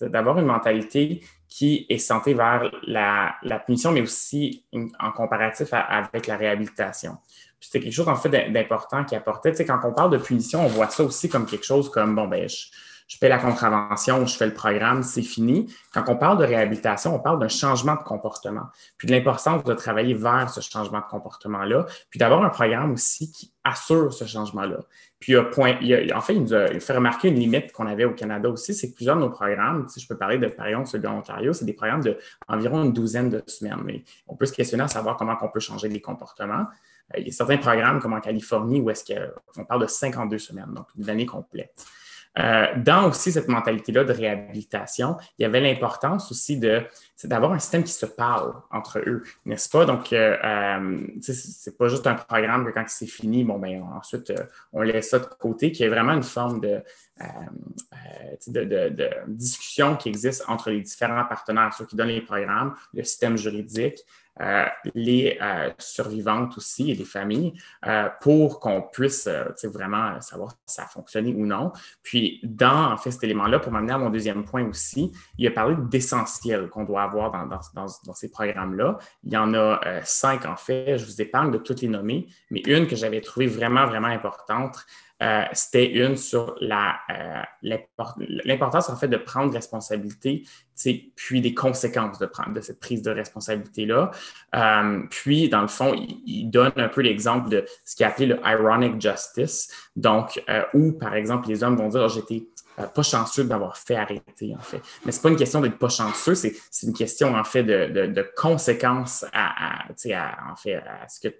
d'avoir 0.00 0.38
une 0.38 0.46
mentalité 0.46 1.20
qui 1.48 1.86
est 1.88 1.98
centrée 1.98 2.34
vers 2.34 2.70
la, 2.86 3.36
punition, 3.66 3.92
mais 3.92 4.02
aussi 4.02 4.64
en 5.00 5.12
comparatif 5.12 5.68
avec 5.72 6.26
la 6.26 6.36
réhabilitation. 6.36 7.16
C'était 7.60 7.80
quelque 7.80 7.94
chose, 7.94 8.08
en 8.08 8.16
fait, 8.16 8.50
d'important 8.50 9.04
qui 9.04 9.16
apportait. 9.16 9.52
Tu 9.52 9.58
sais, 9.58 9.64
quand 9.64 9.80
on 9.84 9.92
parle 9.92 10.10
de 10.10 10.18
punition, 10.18 10.64
on 10.64 10.68
voit 10.68 10.88
ça 10.88 11.02
aussi 11.04 11.28
comme 11.28 11.46
quelque 11.46 11.64
chose 11.64 11.90
comme, 11.90 12.14
bon, 12.14 12.28
ben, 12.28 12.48
je, 12.48 12.66
je 13.06 13.18
paie 13.18 13.28
la 13.28 13.38
contravention, 13.38 14.26
je 14.26 14.36
fais 14.36 14.46
le 14.46 14.54
programme, 14.54 15.02
c'est 15.02 15.22
fini. 15.22 15.72
Quand 15.92 16.04
on 16.08 16.16
parle 16.16 16.38
de 16.38 16.44
réhabilitation, 16.44 17.14
on 17.14 17.20
parle 17.20 17.38
d'un 17.38 17.48
changement 17.48 17.94
de 17.94 18.02
comportement, 18.02 18.66
puis 18.98 19.06
de 19.06 19.12
l'importance 19.12 19.62
de 19.62 19.74
travailler 19.74 20.14
vers 20.14 20.50
ce 20.50 20.60
changement 20.60 20.98
de 20.98 21.06
comportement-là, 21.06 21.86
puis 22.10 22.18
d'avoir 22.18 22.42
un 22.42 22.48
programme 22.48 22.92
aussi 22.92 23.30
qui 23.30 23.52
assure 23.62 24.12
ce 24.12 24.24
changement-là. 24.24 24.78
Puis, 25.20 25.34
point, 25.52 25.78
en 26.14 26.20
fait, 26.20 26.34
il 26.34 26.42
nous 26.42 26.54
a 26.54 26.68
fait 26.78 26.92
remarquer 26.92 27.28
une 27.28 27.36
limite 27.36 27.72
qu'on 27.72 27.86
avait 27.86 28.04
au 28.04 28.12
Canada 28.12 28.48
aussi, 28.48 28.74
c'est 28.74 28.90
que 28.90 28.94
plusieurs 28.94 29.16
de 29.16 29.22
nos 29.22 29.30
programmes, 29.30 29.88
si 29.88 30.00
je 30.00 30.06
peux 30.06 30.16
parler 30.16 30.38
de, 30.38 30.46
par 30.48 30.66
exemple, 30.66 30.88
celui 30.88 31.04
de 31.04 31.08
l'Ontario, 31.08 31.52
c'est 31.52 31.64
des 31.64 31.72
programmes 31.72 32.02
d'environ 32.48 32.84
une 32.84 32.92
douzaine 32.92 33.30
de 33.30 33.42
semaines. 33.46 33.80
Mais 33.84 34.04
on 34.28 34.36
peut 34.36 34.46
se 34.46 34.52
questionner 34.52 34.84
à 34.84 34.88
savoir 34.88 35.16
comment 35.16 35.36
on 35.40 35.48
peut 35.48 35.60
changer 35.60 35.88
les 35.88 36.00
comportements. 36.00 36.66
Euh, 37.14 37.18
il 37.18 37.26
y 37.26 37.30
a 37.30 37.32
certains 37.32 37.56
programmes, 37.56 38.00
comme 38.00 38.12
en 38.12 38.20
Californie, 38.20 38.80
où 38.80 38.90
est-ce 38.90 39.04
qu'on 39.54 39.64
parle 39.64 39.82
de 39.82 39.86
52 39.86 40.38
semaines, 40.38 40.72
donc 40.74 40.86
une 40.98 41.08
année 41.08 41.26
complète. 41.26 41.86
Euh, 42.38 42.66
dans 42.76 43.08
aussi 43.08 43.32
cette 43.32 43.48
mentalité-là 43.48 44.04
de 44.04 44.12
réhabilitation, 44.12 45.16
il 45.38 45.42
y 45.42 45.44
avait 45.46 45.60
l'importance 45.60 46.30
aussi 46.30 46.60
d'avoir 47.24 47.52
un 47.52 47.58
système 47.58 47.82
qui 47.82 47.92
se 47.92 48.04
parle 48.04 48.54
entre 48.70 48.98
eux, 48.98 49.22
n'est-ce 49.46 49.70
pas? 49.70 49.86
Donc, 49.86 50.12
euh, 50.12 50.36
euh 50.44 51.06
c'est 51.22 51.78
pas 51.78 51.88
juste 51.88 52.06
un 52.06 52.14
programme 52.14 52.66
que 52.66 52.70
quand 52.70 52.84
c'est 52.88 53.06
fini, 53.06 53.42
bon, 53.42 53.58
ben 53.58 53.82
ensuite, 53.96 54.30
euh, 54.30 54.44
on 54.72 54.82
laisse 54.82 55.10
ça 55.10 55.18
de 55.18 55.24
côté, 55.24 55.72
qu'il 55.72 55.84
y 55.84 55.86
ait 55.86 55.90
vraiment 55.90 56.12
une 56.12 56.22
forme 56.22 56.60
de, 56.60 56.82
de, 58.48 58.88
de, 58.90 59.10
discussion 59.28 59.96
qui 59.96 60.10
existe 60.10 60.44
entre 60.46 60.70
les 60.70 60.82
différents 60.82 61.24
partenaires, 61.24 61.72
ceux 61.72 61.86
qui 61.86 61.96
donnent 61.96 62.08
les 62.08 62.20
programmes, 62.20 62.74
le 62.92 63.02
système 63.02 63.38
juridique, 63.38 64.00
euh, 64.00 64.25
les 64.94 65.38
euh, 65.40 65.70
survivantes 65.78 66.56
aussi 66.56 66.90
et 66.90 66.94
les 66.94 67.04
familles 67.04 67.54
euh, 67.86 68.08
pour 68.20 68.60
qu'on 68.60 68.82
puisse 68.82 69.28
vraiment 69.64 70.20
savoir 70.20 70.52
si 70.66 70.74
ça 70.74 70.82
a 70.82 70.86
fonctionné 70.86 71.34
ou 71.34 71.46
non. 71.46 71.72
Puis, 72.02 72.40
dans 72.42 72.92
en 72.92 72.96
fait, 72.96 73.10
cet 73.10 73.24
élément-là, 73.24 73.58
pour 73.58 73.72
m'amener 73.72 73.92
à 73.92 73.98
mon 73.98 74.10
deuxième 74.10 74.44
point 74.44 74.64
aussi, 74.68 75.12
il 75.38 75.46
a 75.46 75.50
parlé 75.50 75.76
d'essentiel 75.90 76.68
qu'on 76.68 76.84
doit 76.84 77.02
avoir 77.02 77.30
dans, 77.30 77.46
dans, 77.46 77.86
dans, 78.04 78.14
ces 78.14 78.30
programmes-là. 78.30 78.98
Il 79.24 79.32
y 79.32 79.36
en 79.36 79.54
a 79.54 79.80
cinq, 80.04 80.44
en 80.44 80.56
fait. 80.56 80.98
Je 80.98 81.06
vous 81.06 81.20
épargne 81.20 81.50
de 81.50 81.58
toutes 81.58 81.80
les 81.80 81.88
nommer, 81.88 82.26
mais 82.50 82.62
une 82.66 82.86
que 82.86 82.96
j'avais 82.96 83.20
trouvée 83.20 83.46
vraiment, 83.46 83.86
vraiment 83.86 84.08
importante, 84.08 84.84
euh, 85.22 85.44
c'était 85.52 85.90
une 85.92 86.16
sur 86.16 86.56
euh, 86.60 87.42
l'importance 87.62 88.90
en 88.90 88.96
fait 88.96 89.08
de 89.08 89.16
prendre 89.16 89.52
responsabilité, 89.52 90.44
puis 91.14 91.40
des 91.40 91.54
conséquences 91.54 92.18
de, 92.18 92.26
prendre, 92.26 92.52
de 92.52 92.60
cette 92.60 92.80
prise 92.80 93.00
de 93.00 93.10
responsabilité-là. 93.10 94.10
Euh, 94.54 95.02
puis, 95.10 95.48
dans 95.48 95.62
le 95.62 95.68
fond, 95.68 95.94
il, 95.94 96.50
donne 96.50 96.72
un 96.76 96.88
peu 96.88 97.00
l'exemple 97.00 97.48
de 97.48 97.64
ce 97.84 97.96
qu'il 97.96 98.04
a 98.04 98.10
appelé 98.10 98.26
le 98.26 98.38
ironic 98.44 99.00
justice, 99.00 99.72
donc 99.96 100.42
où, 100.74 100.92
par 100.92 101.14
exemple, 101.14 101.48
les 101.48 101.64
hommes 101.64 101.76
vont 101.76 101.88
dire 101.88 102.02
oh, 102.04 102.08
j'étais 102.08 102.46
pas 102.94 103.02
chanceux 103.02 103.44
d'avoir 103.44 103.78
fait 103.78 103.96
arrêter, 103.96 104.54
en 104.54 104.60
fait. 104.60 104.82
Mais 105.06 105.12
c'est 105.12 105.22
pas 105.22 105.30
une 105.30 105.36
question 105.36 105.62
d'être 105.62 105.78
pas 105.78 105.88
chanceux, 105.88 106.34
c'est, 106.34 106.52
une 106.82 106.92
question, 106.92 107.34
en 107.34 107.44
fait, 107.44 107.64
de, 107.64 108.06
de, 108.06 108.30
conséquences 108.36 109.24
à, 109.32 109.86
à, 109.86 110.52
en 110.52 110.56
fait, 110.56 110.74
à 110.74 111.08
ce 111.08 111.26
que 111.26 111.34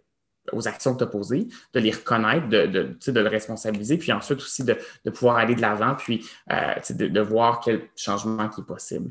aux 0.52 0.68
actions 0.68 0.94
que 0.94 0.98
tu 0.98 1.04
as 1.04 1.08
posées, 1.08 1.48
de 1.72 1.80
les 1.80 1.90
reconnaître, 1.90 2.48
de, 2.48 2.66
de, 2.66 3.12
de, 3.12 3.20
le 3.20 3.28
responsabiliser, 3.28 3.96
puis 3.98 4.12
ensuite 4.12 4.38
aussi 4.38 4.64
de, 4.64 4.76
de 5.04 5.10
pouvoir 5.10 5.36
aller 5.36 5.54
de 5.54 5.60
l'avant, 5.60 5.94
puis 5.96 6.24
euh, 6.52 6.74
de, 6.90 7.08
de, 7.08 7.20
voir 7.20 7.60
quel 7.60 7.82
changement 7.96 8.48
qui 8.48 8.60
est 8.60 8.64
possible. 8.64 9.10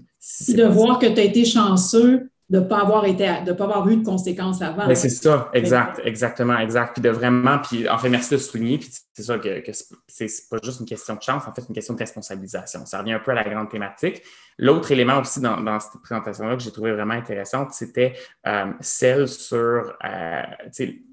de 0.49 0.63
voir 0.65 0.99
que 0.99 1.07
tu 1.07 1.19
as 1.19 1.23
été 1.23 1.45
chanceux 1.45 2.29
de 2.49 2.59
ne 2.59 2.63
pas 2.63 2.81
avoir 2.81 3.05
été, 3.05 3.27
de 3.45 3.53
pas 3.53 3.63
avoir 3.63 3.87
eu 3.89 3.97
de 3.97 4.05
conséquences 4.05 4.61
avant. 4.61 4.93
c'est 4.93 5.09
ça, 5.09 5.49
exact, 5.53 5.99
exactement, 6.03 6.57
exact. 6.59 6.93
Puis 6.93 7.01
de 7.01 7.09
vraiment, 7.09 7.57
puis 7.59 7.89
en 7.89 7.97
fait, 7.97 8.09
merci 8.09 8.33
de 8.35 8.37
souligner, 8.37 8.77
puis 8.77 8.89
c'est 9.15 9.23
ça 9.23 9.39
que, 9.39 9.61
que 9.61 9.71
c'est 10.07 10.49
pas 10.49 10.57
juste 10.61 10.81
une 10.81 10.85
question 10.85 11.15
de 11.15 11.21
chance, 11.21 11.47
en 11.47 11.53
fait, 11.53 11.61
c'est 11.61 11.69
une 11.69 11.75
question 11.75 11.93
de 11.93 11.99
responsabilisation. 11.99 12.85
Ça 12.85 12.99
revient 12.99 13.13
un 13.13 13.19
peu 13.19 13.31
à 13.31 13.35
la 13.35 13.45
grande 13.45 13.69
thématique. 13.69 14.21
L'autre 14.57 14.91
élément 14.91 15.21
aussi 15.21 15.39
dans, 15.39 15.61
dans 15.61 15.79
cette 15.79 16.01
présentation-là 16.01 16.57
que 16.57 16.63
j'ai 16.63 16.71
trouvé 16.71 16.91
vraiment 16.91 17.13
intéressante, 17.13 17.71
c'était 17.71 18.13
euh, 18.45 18.73
celle 18.81 19.29
sur, 19.29 19.97
euh, 20.03 20.43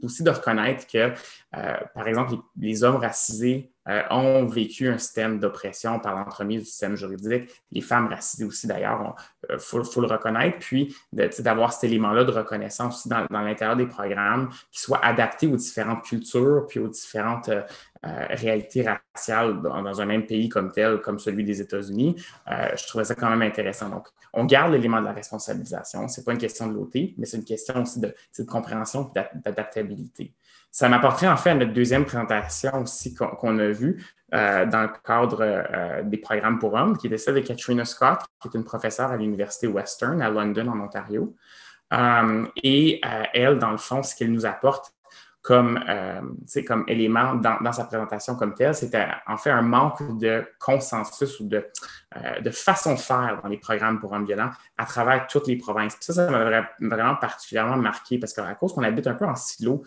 aussi 0.03 0.23
de 0.25 0.31
reconnaître 0.31 0.85
que, 0.89 1.13
euh, 1.57 1.75
par 1.95 2.09
exemple, 2.09 2.35
les 2.59 2.83
hommes 2.83 2.97
racisés 2.97 3.73
euh, 3.89 4.03
ont 4.11 4.47
vécu 4.47 4.89
un 4.89 4.97
système 4.97 5.41
d'oppression 5.41 5.99
par 5.99 6.15
l'entremise 6.15 6.61
du 6.61 6.67
système 6.67 6.95
juridique. 6.95 7.51
Les 7.73 7.81
femmes 7.81 8.07
racisées 8.07 8.45
aussi, 8.45 8.69
d'ailleurs, 8.69 9.17
il 9.51 9.59
faut, 9.59 9.79
le 9.79 10.07
reconnaître. 10.07 10.59
Puis, 10.61 10.97
d'avoir 11.13 11.73
cet 11.73 11.85
élément-là 11.85 12.23
de 12.23 12.31
reconnaissance 12.31 12.99
aussi 12.99 13.09
dans, 13.09 13.27
l'intérieur 13.29 13.77
des 13.77 13.87
programmes 13.87 14.51
qui 14.71 14.81
soient 14.81 15.05
adaptés 15.05 15.49
aux 15.49 15.57
différentes 15.57 16.05
cultures, 16.05 16.67
puis 16.69 16.79
aux 16.79 16.87
différentes 16.87 17.51
euh, 18.05 18.27
réalités 18.31 18.85
raciales 19.15 19.63
dans, 19.63 20.01
un 20.01 20.07
même 20.07 20.27
pays 20.27 20.49
comme 20.49 20.73
tel, 20.73 21.01
comme 21.01 21.21
celui 21.21 21.45
des 21.45 21.61
États-Unis. 21.61 22.17
je 22.49 22.87
trouvais 22.89 23.05
ça 23.05 23.15
quand 23.15 23.31
même 23.31 23.43
intéressant. 23.43 23.89
Donc, 23.89 24.09
on 24.33 24.45
garde 24.45 24.73
l'élément 24.73 25.01
de 25.01 25.07
la 25.07 25.13
responsabilisation. 25.13 26.09
Ce 26.09 26.21
n'est 26.21 26.25
pas 26.25 26.33
une 26.33 26.39
question 26.39 26.67
de 26.67 26.75
l'OT, 26.75 27.15
mais 27.17 27.27
c'est 27.27 27.37
une 27.37 27.45
question 27.45 27.83
aussi 27.83 28.01
de, 28.01 28.13
compréhension 28.49 29.11
et 29.15 29.21
d'adaptabilité. 29.45 30.35
ça 30.71 30.89
m'apporterait 30.89 31.29
en 31.29 31.37
fait 31.37 31.51
à 31.51 31.55
notre 31.55 31.73
deuxième 31.73 32.05
présentation 32.05 32.83
aussi 32.83 33.15
qu'on 33.15 33.59
a 33.59 33.69
vue 33.69 34.05
euh, 34.35 34.67
dans 34.67 34.83
le 34.83 34.91
cadre 35.05 35.43
euh, 35.43 36.03
des 36.03 36.17
programmes 36.17 36.59
pour 36.59 36.75
hommes, 36.75 36.97
qui 36.97 37.07
était 37.07 37.19
celle 37.19 37.37
de 37.37 37.41
Katrina 37.41 37.85
Scott, 37.85 38.21
qui 38.41 38.49
est 38.49 38.55
une 38.55 38.65
professeure 38.65 39.13
à 39.13 39.17
l'Université 39.17 39.67
Western 39.67 40.21
à 40.23 40.31
London, 40.31 40.69
en 40.69 40.81
Ontario. 40.81 41.37
et 42.65 43.01
elle, 43.35 43.59
dans 43.59 43.71
le 43.71 43.77
fond, 43.77 44.03
ce 44.03 44.17
qu'elle 44.17 44.33
nous 44.33 44.47
apporte, 44.47 44.93
comme, 45.43 45.81
euh, 45.89 46.21
comme 46.67 46.85
élément 46.87 47.35
dans, 47.35 47.73
sa 47.73 47.85
présentation 47.85 48.37
comme 48.37 48.55
telle, 48.55 48.75
c'était 48.75 49.09
en 49.27 49.37
fait 49.37 49.51
un 49.51 49.63
manque 49.63 50.19
de 50.19 50.47
consensus 50.61 51.41
ou 51.41 51.49
de, 51.49 51.67
euh, 52.17 52.41
de 52.41 52.51
façon 52.51 52.95
de 52.95 53.01
faire 53.01 53.41
dans 53.43 53.49
les 53.49 53.59
programmes 53.59 53.99
pour 53.99 54.13
hommes 54.13 54.25
violents 54.25 54.51
à 54.79 54.85
travers 54.85 55.27
toutes 55.27 55.49
les 55.49 55.57
provinces. 55.57 55.97
ça, 55.99 56.13
ça 56.13 56.31
m'a 56.31 56.65
vraiment 56.81 57.17
particulièrement 57.17 57.77
marqué 57.77 58.19
parce 58.19 58.33
qu'à 58.33 58.55
cause 58.55 58.73
qu'on 58.73 58.85
habite 58.85 59.09
un 59.09 59.15
peu 59.15 59.25
en 59.25 59.35
silo, 59.35 59.83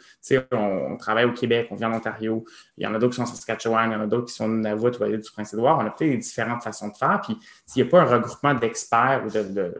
on, 0.51 0.57
on 0.57 0.97
travaille 0.97 1.25
au 1.25 1.33
Québec, 1.33 1.69
on 1.71 1.75
vient 1.75 1.89
en 1.89 1.95
Ontario, 1.95 2.43
il 2.77 2.83
y 2.83 2.87
en 2.87 2.93
a 2.93 2.99
d'autres 2.99 3.13
qui 3.13 3.17
sont 3.17 3.23
en 3.23 3.33
Saskatchewan, 3.33 3.89
il 3.89 3.93
y 3.93 3.95
en 3.95 4.01
a 4.01 4.07
d'autres 4.07 4.25
qui 4.25 4.33
sont 4.33 4.45
en 4.45 4.49
Nunavut 4.49 4.87
ou 4.99 5.17
du 5.17 5.31
Prince-Édouard, 5.31 5.77
on 5.79 5.85
a 5.85 5.89
peut-être 5.89 6.11
des 6.11 6.17
différentes 6.17 6.63
façons 6.63 6.89
de 6.89 6.97
faire. 6.97 7.21
Puis 7.23 7.37
s'il 7.65 7.81
n'y 7.81 7.87
a 7.87 7.91
pas 7.91 8.01
un 8.01 8.05
regroupement 8.05 8.53
d'experts 8.53 9.23
ou 9.25 9.29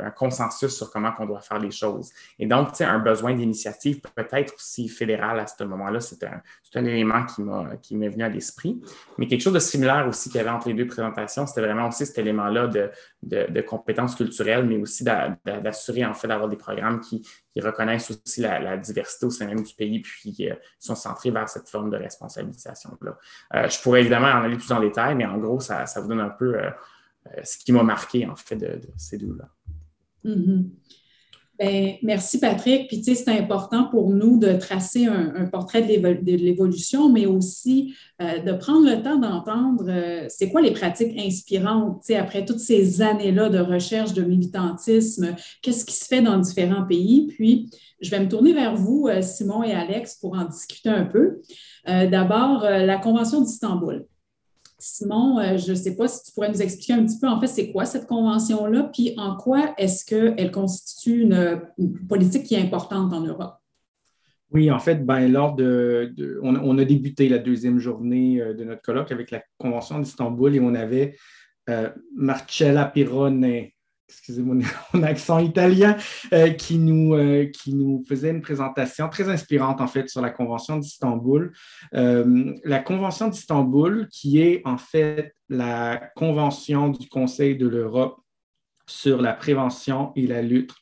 un 0.02 0.12
consensus 0.12 0.74
sur 0.74 0.90
comment 0.90 1.12
on 1.20 1.26
doit 1.26 1.42
faire 1.42 1.60
les 1.60 1.72
choses. 1.72 2.12
Et 2.40 2.48
donc, 2.48 2.80
un 2.80 3.00
besoin 3.00 3.34
d'initiative 3.34 4.00
peut-être 4.16 4.54
aussi 4.56 4.88
fédéral 4.88 5.40
à 5.40 5.48
ce 5.48 5.65
moment-là, 5.68 6.00
c'est 6.00 6.24
un, 6.24 6.86
élément 6.86 7.26
qui 7.82 7.96
m'est 7.96 8.10
venu 8.10 8.24
à 8.24 8.30
l'esprit. 8.30 8.82
Mais 9.18 9.28
quelque 9.28 9.42
chose 9.42 9.54
de 9.54 9.60
similaire 9.60 10.08
aussi 10.08 10.30
qu'il 10.30 10.38
y 10.38 10.42
avait 10.42 10.50
entre 10.50 10.68
les 10.68 10.74
deux 10.74 10.88
présentations, 10.88 11.46
c'était 11.46 11.62
vraiment 11.62 11.88
aussi 11.88 12.06
cet 12.06 12.18
élément 12.18 12.48
là 12.48 12.68
de, 12.68 13.62
compétences 13.62 14.16
culturelles, 14.16 14.66
mais 14.66 14.78
aussi 14.78 15.04
d'assurer 15.04 16.06
en 16.06 16.14
fait 16.14 16.28
d'avoir 16.28 16.50
des 16.50 16.58
programmes 16.58 17.00
qui, 17.00 17.26
reconnaissent 17.58 18.12
aussi 18.12 18.42
la, 18.42 18.76
diversité 18.78 19.26
au 19.26 19.30
sein 19.30 19.48
même 19.48 19.64
du 19.64 19.74
pays, 19.74 20.02
puis 20.02 20.34
qui 20.34 20.50
euh, 20.50 20.56
sont 20.78 20.96
centrés 20.96 21.32
vers 21.32 21.48
cette 21.48 21.70
forme 21.70 21.90
de 21.90 21.96
responsabilisation-là. 21.96 23.18
Euh, 23.56 23.70
je 23.70 23.82
pourrais 23.82 24.02
évidemment 24.02 24.28
en 24.28 24.44
aller 24.44 24.58
plus 24.58 24.72
en 24.74 24.82
détail, 24.82 25.16
mais 25.16 25.26
en 25.26 25.38
gros, 25.38 25.62
ça, 25.62 25.86
vous 26.02 26.10
donne 26.10 26.20
un 26.20 26.30
peu 26.30 26.60
euh, 26.60 26.70
ce 27.44 27.58
qui 27.58 27.72
m'a 27.72 27.84
marqué 27.84 28.28
en 28.28 28.36
fait 28.36 28.58
de, 28.58 28.82
ces 28.98 29.18
deux-là. 29.18 29.50
Mm-hmm. 30.26 30.70
Bien, 31.58 31.96
merci 32.02 32.40
Patrick. 32.40 32.88
Puis 32.88 32.98
tu 32.98 33.04
sais, 33.04 33.16
c'est 33.16 33.32
important 33.32 33.86
pour 33.86 34.10
nous 34.10 34.38
de 34.38 34.54
tracer 34.54 35.06
un, 35.06 35.46
portrait 35.46 35.82
de 35.82 36.36
l'évolution, 36.36 37.10
mais 37.10 37.26
aussi 37.26 37.96
euh, 38.22 38.40
de 38.40 38.52
prendre 38.54 38.90
le 38.90 39.02
temps 39.02 39.18
d'entendre 39.18 39.86
euh, 39.88 40.26
c'est 40.28 40.50
quoi 40.50 40.62
les 40.62 40.72
pratiques 40.72 41.18
inspirantes, 41.18 42.02
tu 42.02 42.08
sais, 42.08 42.16
après 42.16 42.46
toutes 42.46 42.60
ces 42.60 43.02
années-là 43.02 43.50
de 43.50 43.60
recherche 43.60 44.14
de 44.14 44.24
militantisme, 44.24 45.36
qu'est-ce 45.62 45.86
qui 45.86 45.96
se 45.96 46.06
fait 46.06 46.22
dans 46.22 46.38
différents 46.38 46.86
pays? 46.86 47.28
Puis, 47.28 47.70
je 48.02 48.10
vais 48.12 48.20
me 48.20 48.28
tourner 48.28 48.54
vers 48.54 48.76
vous, 48.76 49.08
euh, 49.08 49.22
Simon 49.22 49.64
et 49.64 49.72
Alex, 49.72 50.16
pour 50.16 50.38
en 50.38 50.46
discuter 50.46 50.90
un 50.90 51.06
peu. 51.06 51.42
D'abord, 51.86 52.64
la 52.64 52.98
Convention 52.98 53.42
d'Istanbul. 53.42 54.08
Simon, 54.88 55.40
euh, 55.40 55.58
je 55.58 55.72
ne 55.72 55.76
sais 55.76 55.96
pas 55.96 56.08
si 56.08 56.24
tu 56.26 56.32
pourrais 56.32 56.50
nous 56.50 56.62
expliquer 56.62 56.94
un 56.94 57.04
petit 57.04 57.18
peu, 57.20 57.28
en 57.28 57.40
fait, 57.42 57.48
c'est 57.48 57.72
quoi 57.72 57.86
cette 57.86 58.06
convention-là, 58.06 58.92
puis 58.94 59.16
en 59.18 59.36
quoi 59.36 59.74
est-ce 59.80 60.06
qu'elle 60.06 60.52
constitue 60.52 61.24
une, 61.24 61.60
politique 62.08 62.44
qui 62.44 62.54
est 62.54 62.62
importante 62.62 63.12
en 63.12 63.22
Europe? 63.22 63.56
Oui, 64.52 64.70
en 64.70 64.78
fait, 64.78 65.04
ben, 65.04 65.28
lors 65.28 65.56
de, 65.56 66.40
on, 66.44 66.78
a 66.78 66.86
débuté 66.86 67.28
la 67.30 67.40
deuxième 67.40 67.80
journée 67.80 68.40
euh, 68.40 68.54
de 68.54 68.64
notre 68.64 68.84
colloque 68.84 69.12
avec 69.12 69.32
la 69.32 69.42
Convention 69.58 69.98
d'Istanbul 69.98 70.56
et 70.56 70.60
on 70.60 70.76
avait 70.76 71.16
euh, 71.68 71.90
Marcella 72.16 72.86
Pirone, 72.86 73.44
excusez 74.08 74.42
moi 74.42 74.56
mon 74.94 75.04
accent 75.04 75.40
italien, 75.40 75.98
euh, 76.34 76.50
qui, 76.50 76.78
nous, 76.78 77.14
euh, 77.14 77.46
qui 77.46 77.74
nous 77.74 78.04
faisait 78.08 78.30
une 78.30 78.42
présentation 78.42 79.10
très 79.10 79.30
inspirante, 79.30 79.82
en 79.82 79.88
fait, 79.88 80.10
sur 80.10 80.22
la 80.22 80.30
Convention 80.30 80.78
d'Istanbul. 80.78 81.54
Euh, 81.94 82.54
la 82.64 82.80
Convention 82.80 83.28
d'Istanbul, 83.28 84.08
qui 84.12 84.42
est 84.42 84.62
en 84.66 84.78
fait 84.78 85.34
la 85.50 85.98
Convention 86.16 86.90
du 86.90 87.08
Conseil 87.08 87.56
de 87.58 87.68
l'Europe 87.68 88.18
sur 88.88 89.22
la 89.22 89.34
prévention 89.34 90.12
et 90.16 90.28
la 90.28 90.42
lutte 90.42 90.74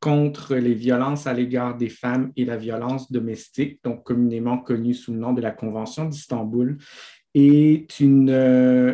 contre 0.00 0.56
les 0.56 0.74
violences 0.74 1.28
à 1.28 1.32
l'égard 1.32 1.76
des 1.76 1.88
femmes 1.88 2.32
et 2.36 2.44
la 2.44 2.56
violence 2.56 3.12
domestique, 3.12 3.78
donc 3.84 4.02
communément 4.02 4.58
connue 4.58 4.94
sous 4.94 5.12
le 5.12 5.18
nom 5.18 5.32
de 5.32 5.40
la 5.40 5.52
Convention 5.52 6.06
d'Istanbul, 6.06 6.78
est 7.34 8.00
une, 8.00 8.28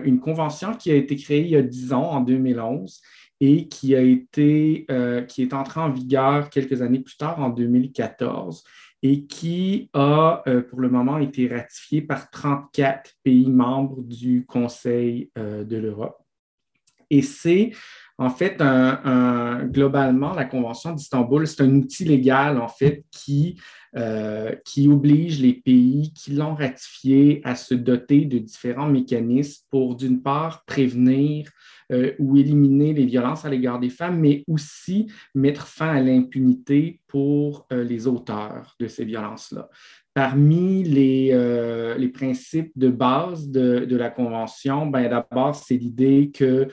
une 0.05 0.21
convention 0.21 0.75
qui 0.75 0.91
a 0.91 0.95
été 0.95 1.17
créée 1.17 1.41
il 1.41 1.49
y 1.49 1.57
a 1.57 1.63
dix 1.63 1.95
ans, 1.95 2.11
en 2.11 2.21
2011, 2.21 3.01
et 3.41 3.69
qui 3.69 3.95
a 3.95 4.01
été, 4.01 4.87
euh, 4.91 5.23
qui 5.23 5.43
est 5.43 5.55
entré 5.55 5.81
en 5.81 5.91
vigueur 5.91 6.51
quelques 6.51 6.83
années 6.83 7.01
plus 7.01 7.17
tard, 7.17 7.41
en 7.41 7.51
2014, 7.51 8.65
et 9.03 9.27
qui 9.27 9.91
a 9.93 10.43
euh, 10.49 10.61
pour 10.61 10.81
le 10.81 10.89
moment 10.89 11.19
été 11.19 11.49
ratifié 11.49 12.03
par 12.03 12.31
34 12.31 13.13
pays 13.23 13.49
membres 13.49 14.03
du 14.03 14.45
Conseil 14.45 15.31
euh, 15.39 15.65
de 15.65 15.77
l'Europe. 15.77 16.19
Et 17.11 17.23
c'est 17.23 17.73
en 18.19 18.31
fait 18.31 18.61
globalement 19.71 20.35
la 20.35 20.45
Convention 20.45 20.93
d'Istanbul, 20.93 21.47
c'est 21.47 21.63
un 21.63 21.73
outil 21.75 22.05
légal 22.05 22.61
en 22.61 22.69
fait 22.69 23.05
qui, 23.11 23.61
qui 24.65 24.89
oblige 24.89 25.41
les 25.41 25.55
pays 25.55 26.13
qui 26.13 26.33
l'ont 26.33 26.55
ratifié 26.55 27.41
à 27.45 27.55
se 27.55 27.75
doter 27.75 28.25
de 28.25 28.39
différents 28.39 28.89
mécanismes 28.89 29.65
pour 29.71 29.95
d'une 29.95 30.21
part 30.21 30.65
prévenir 30.65 31.49
euh, 31.91 32.13
ou 32.19 32.37
éliminer 32.37 32.93
les 32.93 33.07
violences 33.07 33.47
à 33.47 33.49
l'égard 33.49 33.81
des 33.81 33.89
femmes, 33.89 34.21
mais 34.21 34.45
aussi 34.47 35.11
mettre 35.35 35.67
fin 35.67 35.89
à 35.89 36.03
l'impunité 36.03 37.01
pour 37.07 37.67
euh, 37.73 37.83
les 37.83 38.07
auteurs 38.07 38.77
de 38.79 38.89
ces 38.89 39.07
violences-là. 39.07 39.71
Parmi 40.19 40.83
les, 40.83 41.31
euh, 41.33 41.97
les, 41.97 42.09
principes 42.09 42.73
de 42.75 42.89
base 42.89 43.49
de, 43.49 43.97
la 43.97 44.11
Convention, 44.11 44.87
ben, 44.87 45.09
d'abord, 45.09 45.55
c'est 45.55 45.77
l'idée 45.77 46.33
que 46.35 46.67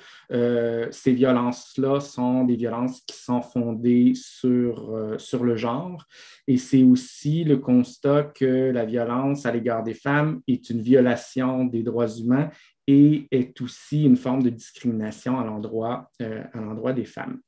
ces 0.92 1.14
violences-là 1.14 2.00
sont 2.00 2.44
des 2.44 2.56
violences 2.56 3.02
qui 3.02 3.16
sont 3.16 3.42
fondées 3.42 4.14
sur, 4.16 5.16
sur 5.20 5.44
le 5.44 5.56
genre. 5.56 6.06
Et 6.48 6.58
c'est 6.58 6.82
aussi 6.82 7.44
le 7.44 7.58
constat 7.58 8.24
que 8.24 8.72
la 8.72 8.86
violence 8.86 9.46
à 9.46 9.52
l'égard 9.52 9.84
des 9.84 9.94
femmes 9.94 10.42
est 10.48 10.72
une 10.72 10.82
violation 10.82 11.66
des 11.66 11.84
droits 11.84 12.08
humains 12.08 12.50
et 12.88 13.28
est 13.32 13.60
aussi 13.62 14.04
une 14.04 14.18
forme 14.18 14.44
de 14.44 14.50
discrimination 14.50 15.40
à 15.40 15.44
l'endroit 15.44 16.10
euh, 16.22 16.94
des 16.94 17.06
femmes. 17.06 17.40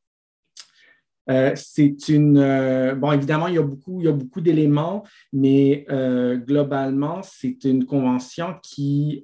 Euh, 1.30 1.52
c'est 1.56 2.10
une. 2.10 2.38
Euh, 2.38 2.96
bon, 2.96 3.12
évidemment, 3.12 3.48
il 3.48 3.56
y 3.56 3.58
a 3.58 3.64
beaucoup, 3.64 4.00
il 4.00 4.06
y 4.06 4.10
a 4.10 4.14
beaucoup 4.14 4.42
d'éléments, 4.42 5.04
mais 5.34 5.86
globalement, 6.46 7.22
c'est 7.24 7.64
une 7.64 7.86
convention 7.86 8.56
qui, 8.62 9.22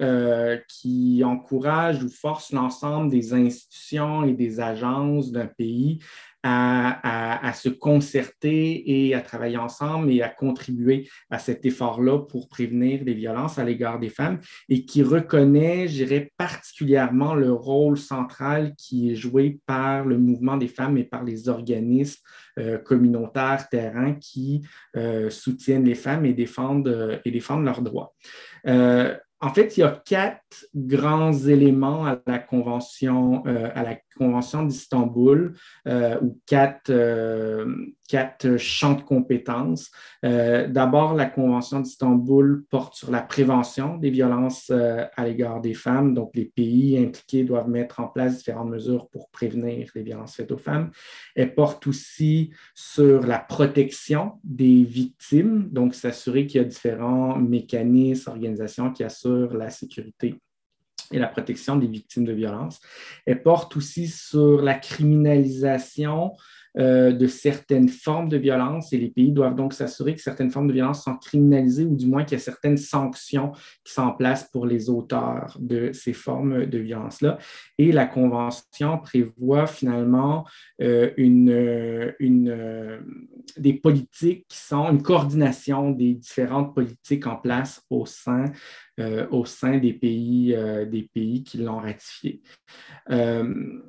qui 0.68 1.24
encourage 1.24 2.04
ou 2.04 2.10
force 2.10 2.52
l'ensemble 2.52 3.10
des 3.10 3.34
institutions 3.34 4.24
et 4.24 4.34
des 4.34 4.60
agences 4.60 5.32
d'un 5.32 5.48
pays 5.48 6.00
à, 6.44 7.54
se 7.54 7.70
concerter 7.70 9.08
et 9.08 9.16
à 9.16 9.22
travailler 9.22 9.58
ensemble 9.58 10.12
et 10.12 10.22
à 10.22 10.30
contribuer 10.30 11.08
à 11.30 11.40
cet 11.40 11.66
effort-là 11.66 12.20
pour 12.20 12.50
prévenir 12.50 13.04
les 13.04 13.14
violences 13.14 13.60
à 13.60 13.64
l'égard 13.64 14.00
des 14.00 14.10
femmes 14.10 14.40
et 14.70 14.86
qui 14.86 15.04
reconnaît, 15.04 15.88
je 15.88 16.06
dirais, 16.06 16.32
particulièrement 16.38 17.36
le 17.36 17.52
rôle 17.54 17.98
central 17.98 18.74
qui 18.78 19.12
est 19.12 19.16
joué 19.16 19.60
par 19.66 20.06
le 20.06 20.18
mouvement 20.18 20.58
des 20.58 20.68
femmes 20.68 20.98
et 20.98 21.04
par 21.04 21.24
les 21.24 21.48
organismes 21.48 22.22
euh, 22.60 22.78
communautaires 22.78 23.68
terrain 23.70 24.14
qui 24.14 24.62
euh, 24.96 25.32
soutiennent 25.32 25.86
les 25.86 25.96
femmes 25.96 26.26
et 26.26 26.34
défendent, 26.34 26.88
euh, 26.88 27.18
et 27.26 27.32
défendent 27.32 27.66
leurs 27.66 27.82
droits. 27.82 28.14
En 28.66 29.54
fait, 29.54 29.76
il 29.76 29.82
y 29.82 29.84
a 29.84 30.02
quatre 30.06 30.68
grands 30.74 31.34
éléments 31.34 32.06
à 32.06 32.18
la 32.26 32.40
Convention, 32.40 33.44
à 33.46 33.84
la 33.84 33.96
Convention 34.14 34.64
d'Istanbul, 34.64 35.54
ou 35.86 36.40
quatre, 36.46 36.92
quatre 38.08 38.58
champs 38.58 38.94
de 38.94 39.02
compétences. 39.02 39.90
Euh, 40.24 40.68
d'abord, 40.68 41.14
la 41.14 41.26
Convention 41.26 41.80
d'Istanbul 41.80 42.64
porte 42.70 42.96
sur 42.96 43.12
la 43.12 43.22
prévention 43.22 43.98
des 43.98 44.10
violences 44.10 44.70
euh, 44.72 45.06
à 45.16 45.26
l'égard 45.26 45.62
des 45.62 45.74
femmes. 45.74 46.14
Donc, 46.14 46.32
les 46.36 46.46
pays 46.46 46.98
impliqués 46.98 47.44
doivent 47.44 47.70
mettre 47.70 48.00
en 48.00 48.08
place 48.08 48.38
différentes 48.38 48.70
mesures 48.70 49.10
pour 49.10 49.30
prévenir 49.30 49.90
les 49.96 50.04
violences 50.04 50.36
faites 50.36 50.52
aux 50.52 50.58
femmes. 50.58 50.92
Elle 51.36 51.56
porte 51.56 51.88
aussi 51.88 52.52
sur 52.76 53.26
la 53.26 53.40
protection 53.40 54.34
des 54.44 54.84
victimes, 54.84 55.70
donc 55.72 55.96
s'assurer 55.96 56.46
qu'il 56.46 56.62
y 56.62 56.64
a 56.64 56.68
différents 56.68 57.38
mécanismes, 57.38 58.30
organisations 58.30 58.92
qui 58.92 59.04
assurent 59.04 59.54
la 59.54 59.70
sécurité 59.70 60.36
et 61.14 61.20
la 61.20 61.28
protection 61.28 61.76
des 61.76 61.88
victimes 61.88 62.26
de 62.26 62.34
violences. 62.34 62.82
Elle 63.26 63.42
porte 63.44 63.78
aussi 63.78 64.08
sur 64.08 64.62
la 64.62 64.74
criminalisation 64.74 66.34
euh, 66.78 67.12
de 67.12 67.28
certaines 67.28 67.90
formes 67.90 68.30
de 68.30 68.38
violence 68.38 68.94
et 68.94 68.98
les 68.98 69.10
pays 69.10 69.32
doivent 69.32 69.56
donc 69.56 69.74
s'assurer 69.74 70.16
que 70.16 70.22
certaines 70.22 70.52
formes 70.52 70.68
de 70.68 70.74
violence 70.74 71.04
sont 71.04 71.16
criminalisées 71.16 71.86
ou 71.86 71.96
du 71.96 72.08
moins 72.08 72.24
qu'il 72.24 72.38
y 72.38 72.42
a 72.42 72.44
certaines 72.44 72.78
sanctions 72.78 73.52
qui 73.84 73.94
sont 73.94 74.04
en 74.04 74.14
place 74.14 74.50
pour 74.52 74.66
les 74.66 74.90
auteurs 74.90 75.58
de 75.60 75.92
ces 75.94 76.14
formes 76.14 76.66
de 76.66 76.78
violence-là. 76.78 77.38
Et 77.78 77.92
la 77.92 78.06
Convention 78.06 78.98
prévoit 78.98 79.68
finalement 79.68 80.46
euh, 80.82 81.12
une, 81.18 82.14
une, 82.20 83.04
des 83.58 83.74
politiques 83.74 84.46
qui 84.48 84.58
sont 84.58 84.90
une 84.90 85.02
coordination 85.02 85.92
des 85.92 86.14
différentes 86.16 86.74
politiques 86.74 87.28
en 87.28 87.36
place 87.36 87.82
au 87.90 88.06
sein 88.06 88.46
euh, 89.00 89.26
au 89.32 89.44
sein 89.44 89.80
des 89.80 89.94
pays, 89.94 90.54
euh, 90.56 90.86
des 90.86 91.10
pays 91.12 91.44
qui 91.44 91.58
l'ont 91.58 91.80
ratifié. 91.80 92.44
Euh, 93.10 93.82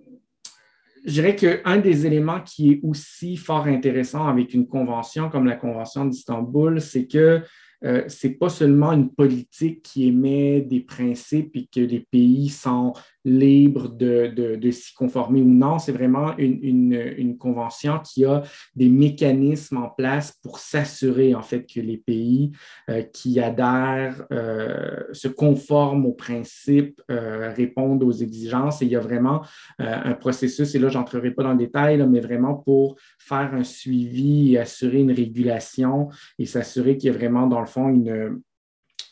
je 1.04 1.12
dirais 1.12 1.36
qu'un 1.36 1.76
des 1.76 2.06
éléments 2.06 2.40
qui 2.40 2.72
est 2.72 2.80
aussi 2.82 3.36
fort 3.36 3.66
intéressant 3.66 4.26
avec 4.26 4.54
une 4.54 4.66
convention 4.66 5.28
comme 5.28 5.44
la 5.44 5.56
Convention 5.56 6.06
d'Istanbul, 6.06 6.80
c'est 6.80 7.06
que 7.06 7.42
euh, 7.84 8.08
ce 8.08 8.26
n'est 8.26 8.34
pas 8.34 8.48
seulement 8.48 8.92
une 8.92 9.10
politique 9.10 9.82
qui 9.82 10.08
émet 10.08 10.62
des 10.62 10.80
principes 10.80 11.54
et 11.56 11.66
que 11.66 11.80
les 11.80 12.00
pays 12.00 12.48
sont 12.48 12.94
libres 13.24 13.88
de, 13.88 14.56
de, 14.56 14.70
s'y 14.70 14.94
conformer 14.94 15.42
ou 15.42 15.48
non, 15.48 15.78
c'est 15.78 15.92
vraiment 15.92 16.36
une, 16.38 16.92
une, 16.92 17.38
convention 17.38 17.98
qui 17.98 18.24
a 18.24 18.42
des 18.74 18.88
mécanismes 18.88 19.78
en 19.78 19.88
place 19.88 20.32
pour 20.42 20.58
s'assurer 20.58 21.34
en 21.34 21.42
fait 21.42 21.66
que 21.66 21.80
les 21.80 21.96
pays 21.96 22.52
euh, 22.90 23.02
qui 23.02 23.40
adhèrent 23.40 24.24
euh, 24.32 25.02
se 25.12 25.28
conforment 25.28 26.06
aux 26.06 26.12
principes, 26.12 27.00
répondent 27.08 28.02
aux 28.02 28.12
exigences. 28.12 28.82
Et 28.82 28.86
il 28.86 28.92
y 28.92 28.96
a 28.96 29.00
vraiment 29.00 29.42
un 29.78 30.14
processus, 30.14 30.74
et 30.74 30.78
là 30.78 30.88
je 30.88 30.98
n'entrerai 30.98 31.32
pas 31.32 31.42
dans 31.42 31.52
le 31.52 31.58
détail, 31.58 32.04
mais 32.08 32.20
vraiment 32.20 32.54
pour 32.54 32.96
faire 33.18 33.54
un 33.54 33.64
suivi 33.64 34.54
et 34.54 34.58
assurer 34.58 35.00
une 35.00 35.12
régulation 35.12 36.08
et 36.38 36.46
s'assurer 36.46 36.96
qu'il 36.96 37.10
y 37.10 37.14
a 37.14 37.16
vraiment 37.16 37.46
dans 37.46 37.60
le 37.60 37.66
une, 37.76 38.40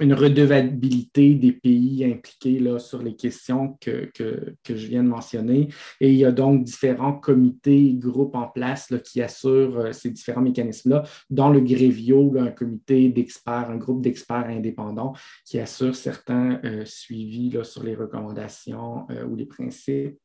une 0.03 0.15
redevabilité 0.15 1.35
des 1.35 1.53
pays 1.53 2.05
impliqués 2.05 2.59
là, 2.59 2.79
sur 2.79 3.03
les 3.03 3.15
questions 3.15 3.79
que, 3.81 4.11
je 4.19 4.87
viens 4.87 5.05
de 5.05 5.09
mentionner. 5.09 5.69
Et 6.01 6.11
il 6.11 6.19
y 6.19 6.25
a 6.25 6.33
donc 6.33 6.65
différents 6.65 7.13
comités, 7.15 7.95
groupes 7.95 8.35
en 8.35 8.49
place 8.49 8.91
là, 8.91 8.99
qui 8.99 9.23
assurent 9.23 9.79
euh, 9.79 9.93
ces 9.93 10.11
différents 10.11 10.41
mécanismes-là. 10.41 11.05
Dans 11.31 11.51
le 11.51 11.61
Grévio, 11.61 12.37
un 12.39 12.51
comité 12.51 13.09
d'experts, 13.11 13.71
un 13.71 13.77
groupe 13.77 14.03
d'experts 14.03 14.47
indépendants 14.49 15.13
qui 15.45 15.61
assure 15.61 15.95
certains 15.95 16.61
euh, 16.65 16.85
suivis 16.85 17.51
là, 17.51 17.63
sur 17.63 17.85
les 17.85 17.95
recommandations 17.95 19.07
euh, 19.11 19.25
ou 19.25 19.37
les 19.37 19.47
principes 19.47 20.19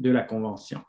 de 0.00 0.10
la 0.10 0.22
Convention. 0.22 0.80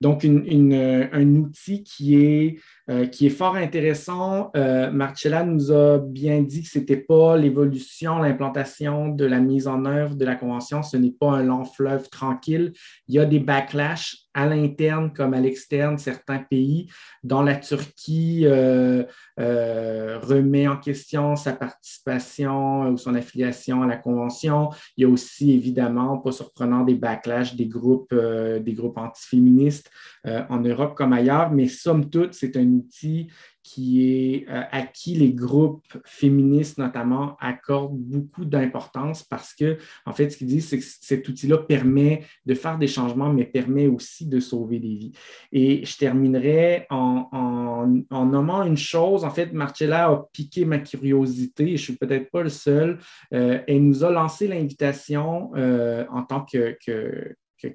Donc, 0.00 0.24
un 0.24 1.34
outil 1.34 1.82
qui 1.82 2.16
est 2.16 2.58
euh, 2.90 3.06
qui 3.06 3.26
est 3.26 3.30
fort 3.30 3.56
intéressant. 3.56 4.50
Euh, 4.56 4.90
Marcella 4.90 5.44
nous 5.44 5.72
a 5.72 5.98
bien 5.98 6.40
dit 6.40 6.62
que 6.62 6.68
ce 6.68 6.78
n'était 6.78 6.96
pas 6.96 7.36
l'évolution, 7.36 8.18
l'implantation 8.18 9.08
de 9.08 9.26
la 9.26 9.40
mise 9.40 9.68
en 9.68 9.84
œuvre 9.84 10.14
de 10.14 10.24
la 10.24 10.36
Convention, 10.36 10.82
ce 10.82 10.96
n'est 10.96 11.12
pas 11.12 11.32
un 11.32 11.42
long 11.42 11.64
fleuve 11.64 12.08
tranquille. 12.08 12.72
Il 13.06 13.14
y 13.14 13.18
a 13.18 13.26
des 13.26 13.40
backlash 13.40 14.27
à 14.34 14.46
l'interne 14.46 15.12
comme 15.12 15.34
à 15.34 15.40
l'externe, 15.40 15.98
certains 15.98 16.38
pays, 16.38 16.90
dont 17.22 17.42
la 17.42 17.56
Turquie 17.56 18.42
euh, 18.44 19.04
remet 19.36 20.68
en 20.68 20.76
question 20.76 21.36
sa 21.36 21.52
participation 21.52 22.88
ou 22.90 22.96
son 22.96 23.14
affiliation 23.14 23.82
à 23.82 23.86
la 23.86 23.96
Convention. 23.96 24.70
Il 24.96 25.02
y 25.02 25.04
a 25.04 25.08
aussi, 25.08 25.52
évidemment, 25.52 26.18
pas 26.18 26.32
surprenant, 26.32 26.84
des 26.84 26.94
backlash 26.94 27.54
des 27.54 27.66
groupes, 27.66 28.14
des 28.14 28.74
groupes 28.74 28.98
antiféministes 28.98 29.90
en 30.24 30.60
Europe 30.60 30.94
comme 30.96 31.12
ailleurs, 31.12 31.50
mais 31.50 31.66
somme 31.66 32.10
toute, 32.10 32.34
c'est 32.34 32.56
un 32.56 32.66
outil 32.66 33.28
qui 33.68 34.02
est 34.02 34.48
euh, 34.48 34.62
à 34.70 34.82
qui 34.82 35.14
les 35.14 35.34
groupes 35.34 35.98
féministes 36.06 36.78
notamment 36.78 37.36
accordent 37.38 37.98
beaucoup 37.98 38.46
d'importance 38.46 39.22
parce 39.22 39.52
que, 39.54 39.76
en 40.06 40.12
fait, 40.14 40.30
ce 40.30 40.38
qu'ils 40.38 40.46
disent, 40.46 40.68
c'est 40.68 40.78
que 40.78 40.84
cet 40.84 41.28
outil-là 41.28 41.58
permet 41.58 42.24
de 42.46 42.54
faire 42.54 42.78
des 42.78 42.86
changements, 42.86 43.30
mais 43.30 43.44
permet 43.44 43.86
aussi 43.86 44.26
de 44.26 44.40
sauver 44.40 44.78
des 44.78 44.94
vies. 44.94 45.12
Et 45.52 45.84
je 45.84 45.98
terminerai 45.98 46.86
en, 46.88 47.86
nommant 48.10 48.62
une 48.62 48.76
chose. 48.76 49.24
En 49.24 49.30
fait, 49.30 49.52
Marcella 49.52 50.06
a 50.06 50.24
piqué 50.32 50.64
ma 50.64 50.78
curiosité, 50.78 51.72
et 51.72 51.76
je 51.76 51.82
suis 51.82 51.96
peut-être 51.96 52.30
pas 52.30 52.42
le 52.42 52.48
seul. 52.48 52.98
Euh, 53.34 53.60
elle 53.66 53.84
nous 53.84 54.02
a 54.02 54.10
lancé 54.10 54.48
l'invitation 54.48 55.50
euh, 55.56 56.06
en 56.10 56.22
tant 56.22 56.40
que 56.40 56.76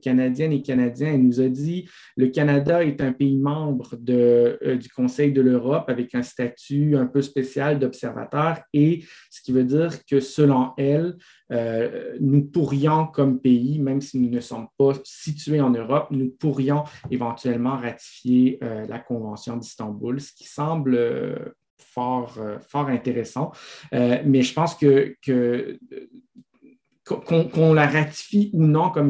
canadienne 0.01 0.51
et 0.51 0.61
canadien. 0.61 1.13
Elle 1.13 1.25
nous 1.25 1.41
a 1.41 1.47
dit 1.47 1.89
le 2.15 2.27
Canada 2.27 2.83
est 2.83 3.01
un 3.01 3.11
pays 3.11 3.37
membre 3.37 3.95
euh, 4.09 4.75
du 4.75 4.89
Conseil 4.89 5.31
de 5.31 5.41
l'Europe 5.41 5.85
avec 5.89 6.13
un 6.15 6.23
statut 6.23 6.95
un 6.95 7.05
peu 7.05 7.21
spécial 7.21 7.79
d'observateur 7.79 8.61
et 8.73 9.03
ce 9.29 9.41
qui 9.41 9.51
veut 9.51 9.63
dire 9.63 10.05
que 10.05 10.19
selon 10.19 10.71
elle, 10.77 11.17
euh, 11.51 12.15
nous 12.19 12.43
pourrions 12.45 13.07
comme 13.07 13.39
pays, 13.39 13.79
même 13.79 14.01
si 14.01 14.19
nous 14.19 14.29
ne 14.29 14.39
sommes 14.39 14.67
pas 14.77 14.93
situés 15.03 15.61
en 15.61 15.71
Europe, 15.71 16.07
nous 16.11 16.29
pourrions 16.39 16.83
éventuellement 17.11 17.77
ratifier 17.77 18.59
euh, 18.63 18.85
la 18.87 18.99
Convention 18.99 19.57
d'Istanbul, 19.57 20.19
ce 20.19 20.33
qui 20.33 20.45
semble 20.45 21.53
fort, 21.77 22.39
fort 22.67 22.87
intéressant. 22.87 23.51
mais 23.91 24.41
je 24.41 24.53
pense 24.53 24.73
que 24.75 25.15
qu'on 27.05 27.73
la 27.73 27.87
ratifie 27.87 28.49
ou 28.53 28.65
non 28.65 28.89
comme 28.89 29.09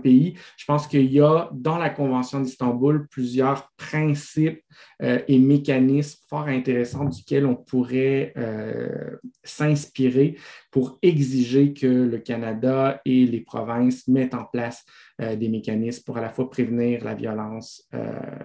pays, 0.00 0.36
je 0.56 0.64
pense 0.64 0.86
qu'il 0.88 1.12
y 1.12 1.20
a 1.20 1.48
dans 1.52 1.78
la 1.78 1.90
Convention 1.90 2.40
d'Istanbul 2.40 3.06
plusieurs 3.08 3.70
principes 3.76 4.62
euh, 5.02 5.20
et 5.28 5.38
mécanismes 5.38 6.20
fort 6.28 6.48
intéressants 6.48 7.04
duquel 7.04 7.46
on 7.46 7.54
pourrait 7.54 8.32
euh, 8.36 9.16
s'inspirer 9.44 10.36
pour 10.70 10.98
exiger 11.02 11.72
que 11.72 11.86
le 11.86 12.18
Canada 12.18 13.00
et 13.04 13.24
les 13.26 13.40
provinces 13.40 14.08
mettent 14.08 14.34
en 14.34 14.44
place 14.44 14.84
euh, 15.20 15.36
des 15.36 15.48
mécanismes 15.48 16.02
pour 16.04 16.18
à 16.18 16.20
la 16.20 16.30
fois 16.30 16.50
prévenir 16.50 17.04
la 17.04 17.14
violence 17.14 17.88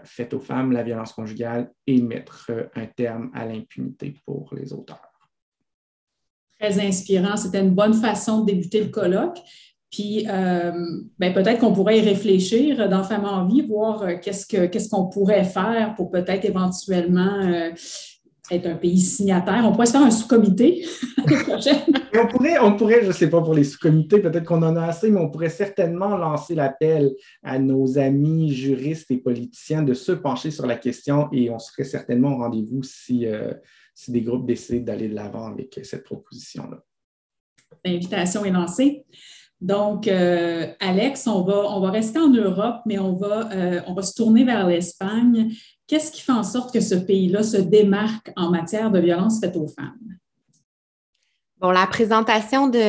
faite 0.04 0.34
aux 0.34 0.39
femmes, 0.39 0.71
la 0.71 0.84
violence 0.84 1.13
conjugale 1.13 1.71
et 1.88 2.02
mettre 2.02 2.52
un 2.76 2.86
terme 2.86 3.32
à 3.34 3.45
l'impunité 3.45 4.15
pour 4.26 4.54
les 4.56 4.71
auteurs 4.74 5.11
très 6.62 6.80
inspirant. 6.80 7.36
C'était 7.36 7.62
une 7.62 7.74
bonne 7.74 7.93
façon 7.93 8.41
de 8.41 8.52
débuter 8.52 8.82
le 8.82 8.89
colloque. 8.89 9.39
Puis 9.91 10.26
euh, 10.30 10.71
ben, 11.19 11.34
peut-être 11.34 11.60
qu'on 11.60 11.74
pourrait 11.74 12.00
y 12.00 12.02
réfléchir 12.02 12.88
dans 12.88 13.04
Femmes 13.04 13.26
en 13.26 13.45
vie, 13.45 13.62
voir 13.62 14.04
euh, 14.04 14.15
qu'est-ce 14.21 14.89
qu'on 14.89 15.10
pourrait 15.10 15.43
faire 15.43 15.95
pour 15.95 16.10
peut-être 16.10 16.45
éventuellement 16.45 17.41
euh, 17.41 17.71
être 18.52 18.67
un 18.67 18.76
pays 18.76 19.00
signataire. 19.00 19.63
On 19.65 19.74
pourrait 19.74 19.88
se 19.88 19.91
faire 19.91 20.04
un 20.04 20.12
sous-comité 20.12 20.86
on 22.13 22.28
pourrait, 22.28 22.60
on 22.60 22.76
pourrait, 22.78 23.02
je 23.02 23.08
ne 23.08 23.12
sais 23.12 23.30
pas 23.30 23.41
pour 23.41 23.54
les 23.54 23.65
sous-comités, 23.65 24.19
peut-être 24.19 24.45
qu'on 24.45 24.63
en 24.63 24.78
a 24.78 24.86
assez, 24.86 25.10
mais 25.10 25.19
on 25.19 25.30
pourrait 25.30 25.50
certainement 25.50 26.15
lancer 26.15 26.56
l'appel 26.56 27.12
à 27.43 27.60
nos 27.60 27.97
amis 27.97 28.54
juristes 28.54 29.12
et 29.12 29.17
politiciens 29.17 29.84
de 29.84 29.93
se 29.93 30.13
pencher 30.13 30.52
sur 30.52 30.67
la 30.67 30.78
question 30.78 31.28
et 31.34 31.50
on 31.50 31.60
serait 31.60 31.84
certainement 31.84 32.34
au 32.34 32.38
rendez-vous 32.38 32.84
si 32.84 33.26
si 33.93 34.12
des 34.12 34.21
groupes 34.21 34.45
décident 34.45 34.86
d'aller 34.86 35.10
de 35.10 35.15
l'avant 35.15 35.45
avec 35.45 35.80
cette 35.84 36.04
proposition-là. 36.04 36.84
L'invitation 37.86 38.45
est 38.45 38.51
lancée. 38.51 39.06
Donc, 39.62 40.08
euh, 40.08 40.67
Alex, 40.80 41.27
on 41.27 41.43
va, 41.43 41.69
on 41.69 41.80
va 41.82 41.91
rester 41.91 42.17
en 42.17 42.30
Europe, 42.30 42.82
mais 42.88 42.97
on 42.97 43.15
va, 43.15 43.51
euh, 43.51 43.82
on 43.86 43.93
va 43.93 44.01
se 44.01 44.15
tourner 44.15 44.43
vers 44.43 44.67
l'Espagne. 44.67 45.54
Qu'est-ce 45.86 46.12
qui 46.12 46.21
fait 46.21 46.32
en 46.32 46.43
sorte 46.43 46.73
que 46.73 46.82
ce 46.82 46.95
pays-là 46.95 47.43
se 47.43 47.58
démarque 47.58 48.32
en 48.36 48.49
matière 48.49 48.89
de 48.89 48.99
violence 48.99 49.39
faite 49.39 49.56
aux 49.56 49.67
femmes? 49.67 49.99
Bon, 51.60 51.69
la 51.69 51.86
présentation 51.86 52.69
de, 52.69 52.80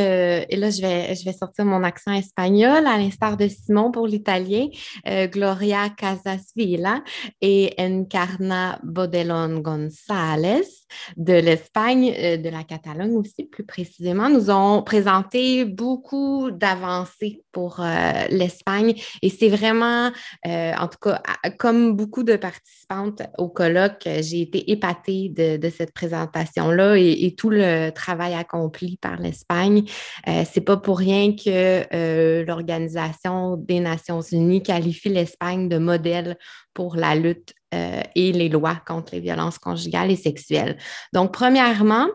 et 0.51 0.57
là, 0.57 0.71
je 0.71 0.81
vais, 0.81 1.15
je 1.15 1.27
vais 1.27 1.35
sortir 1.35 1.67
mon 1.67 1.83
accent 1.85 2.13
espagnol, 2.13 2.87
à 2.87 2.97
l'instar 2.97 3.37
de 3.37 3.47
Simon 3.47 3.91
pour 3.91 4.07
l'italien, 4.07 4.69
euh, 5.07 5.27
Gloria 5.27 5.91
Casasvila 5.91 7.05
et 7.43 7.75
Encarna 7.79 8.81
Bodelon 8.83 9.59
González 9.59 10.82
de 11.17 11.33
l'Espagne, 11.33 12.15
euh, 12.17 12.37
de 12.37 12.49
la 12.49 12.65
Catalogne 12.65 13.17
aussi, 13.17 13.45
plus 13.45 13.65
précisément, 13.65 14.29
nous 14.29 14.51
ont 14.51 14.83
présenté 14.83 15.65
beaucoup 15.65 16.51
d'avancées 16.51 17.43
pour 17.53 17.81
euh, 17.81 18.13
l'Espagne 18.31 18.95
et 19.23 19.29
c'est 19.29 19.49
vraiment, 19.49 20.11
en 20.45 20.89
tout 20.89 20.99
cas, 21.03 21.23
comme 21.59 21.95
beaucoup 21.97 22.23
de 22.23 22.37
participantes 22.37 23.23
au 23.39 23.49
colloque, 23.49 24.09
j'ai 24.21 24.43
été 24.43 24.71
épatée 24.71 25.29
de, 25.29 25.71
cette 25.71 25.93
présentation-là 25.93 26.97
et, 26.97 27.25
et, 27.25 27.35
tout 27.35 27.51
le 27.51 27.91
travail 27.91 28.35
accompli 28.35 28.99
par 29.01 29.17
l'Espagne. 29.17 29.85
Euh, 30.29 30.45
c'est 30.51 30.61
pas 30.61 30.77
pour 30.77 30.99
rien 30.99 31.33
que 31.33 31.85
euh, 31.95 32.45
l'Organisation 32.45 33.57
des 33.57 33.81
Nations 33.81 34.21
Unies 34.21 34.63
qualifie 34.63 35.09
l'Espagne 35.09 35.69
de 35.69 35.79
modèle 35.79 36.39
pour 36.75 36.97
la 36.97 37.15
lutte 37.15 37.55
euh, 37.75 38.03
et 38.15 38.33
les 38.33 38.49
lois 38.49 38.81
contre 38.87 39.15
les 39.15 39.21
violences 39.21 39.59
conjugales 39.59 40.11
et 40.11 40.17
sexuelles. 40.17 40.77
Donc, 41.13 41.33
premièrement, 41.33 42.09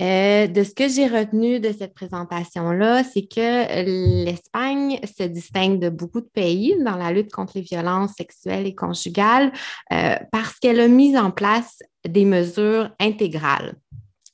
Euh, 0.00 0.46
de 0.46 0.62
ce 0.62 0.74
que 0.74 0.88
j'ai 0.88 1.08
retenu 1.08 1.58
de 1.58 1.72
cette 1.76 1.92
présentation-là, 1.92 3.02
c'est 3.02 3.26
que 3.26 4.24
l'Espagne 4.24 5.00
se 5.04 5.24
distingue 5.24 5.80
de 5.80 5.88
beaucoup 5.88 6.20
de 6.20 6.30
pays 6.32 6.76
dans 6.84 6.94
la 6.94 7.10
lutte 7.10 7.32
contre 7.32 7.54
les 7.56 7.62
violences 7.62 8.12
sexuelles 8.12 8.66
et 8.66 8.76
conjugales 8.76 9.52
euh, 9.92 10.14
parce 10.30 10.54
qu'elle 10.60 10.78
a 10.78 10.86
mis 10.86 11.18
en 11.18 11.32
place 11.32 11.80
des 12.08 12.24
mesures 12.24 12.90
intégrales. 13.00 13.74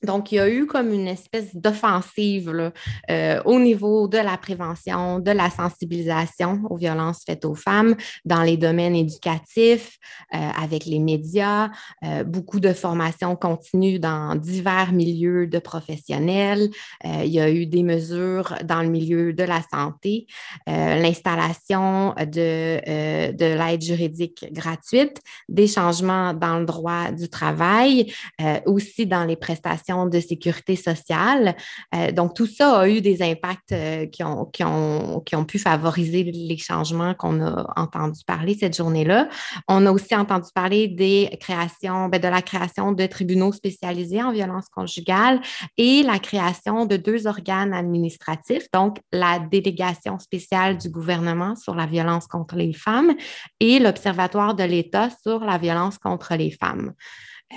Donc, 0.05 0.33
il 0.33 0.37
y 0.37 0.39
a 0.39 0.49
eu 0.49 0.67
comme 0.67 0.93
une 0.93 1.09
espèce 1.09 1.55
d'offensive 1.55 2.73
euh, 3.11 3.43
au 3.45 3.59
niveau 3.59 4.09
de 4.09 4.19
la 4.19 4.37
prévention, 4.37 5.19
de 5.19 5.31
la 5.31 5.51
sensibilisation 5.51 6.63
aux 6.69 6.77
violences 6.77 7.23
faites 7.27 7.45
aux 7.45 7.55
femmes 7.55 7.97
dans 8.25 8.43
les 8.43 8.57
domaines 8.57 8.95
éducatifs, 8.95 9.99
euh, 10.35 10.39
avec 10.63 10.87
les 10.87 10.99
médias, 10.99 11.71
euh, 12.05 12.25
beaucoup 12.25 12.61
de 12.61 12.73
formations 12.73 13.37
continues 13.37 13.99
dans 13.99 14.35
divers 14.35 14.93
milieux 14.93 15.47
de 15.47 15.59
professionnels. 15.59 16.71
il 17.05 17.31
y 17.31 17.41
a 17.41 17.51
eu 17.51 17.67
des 17.67 17.83
mesures 17.83 18.55
dans 18.65 18.83
le 18.83 18.89
milieu 18.89 19.33
de 19.33 19.45
la 19.45 19.61
santé, 19.73 20.27
l'installation 20.67 22.15
de, 22.19 23.33
de 23.33 23.45
l'aide 23.45 23.83
juridique 23.83 24.47
gratuite, 24.53 25.21
des 25.49 25.67
changements 25.67 26.35
dans 26.35 26.59
le 26.59 26.67
droit 26.67 27.11
du 27.11 27.29
travail, 27.29 28.13
aussi 28.67 29.07
dans 29.07 29.25
les 29.25 29.37
prestations 29.37 29.94
de 30.07 30.21
sécurité 30.21 30.77
sociale. 30.77 31.57
Euh, 31.95 32.13
donc, 32.13 32.35
tout 32.35 32.47
ça 32.47 32.81
a 32.81 32.89
eu 32.89 33.01
des 33.01 33.23
impacts 33.23 33.73
euh, 33.73 34.07
qui, 34.07 34.23
ont, 34.25 35.45
pu 35.47 35.59
favoriser 35.59 36.25
les 36.25 36.57
changements 36.57 37.15
qu'on 37.15 37.41
a 37.41 37.73
entendu 37.77 38.21
parler 38.27 38.57
cette 38.59 38.77
journée-là. 38.77 39.29
On 39.69 39.85
a 39.87 39.93
aussi 39.93 40.15
entendu 40.15 40.49
parler 40.55 40.89
ben, 40.89 41.29
de 41.31 42.29
la 42.29 42.43
création 42.43 42.93
de 42.93 43.07
tribunaux 43.07 43.53
spécialisés 43.53 44.23
en 44.23 44.33
violence 44.33 44.67
conjugale 44.69 45.41
et 45.77 46.03
la 46.03 46.19
création 46.19 46.87
de 46.87 46.97
deux 46.97 47.27
organes 47.27 47.73
administratifs, 47.73 48.67
donc 48.73 48.99
la 49.13 49.39
délégation 49.39 50.19
spéciale 50.19 50.79
du 50.79 50.89
gouvernement 50.89 51.57
sur 51.57 51.75
la 51.75 51.87
violence 51.87 52.27
contre 52.27 52.57
les 52.57 52.73
femmes 52.73 53.13
et 53.61 53.79
l'Observatoire 53.79 54.55
de 54.55 54.65
l'État 54.65 55.09
sur 55.23 55.41
la 55.41 55.59
violence 55.59 55.99
contre 55.99 56.35
les 56.35 56.51
femmes. 56.51 56.93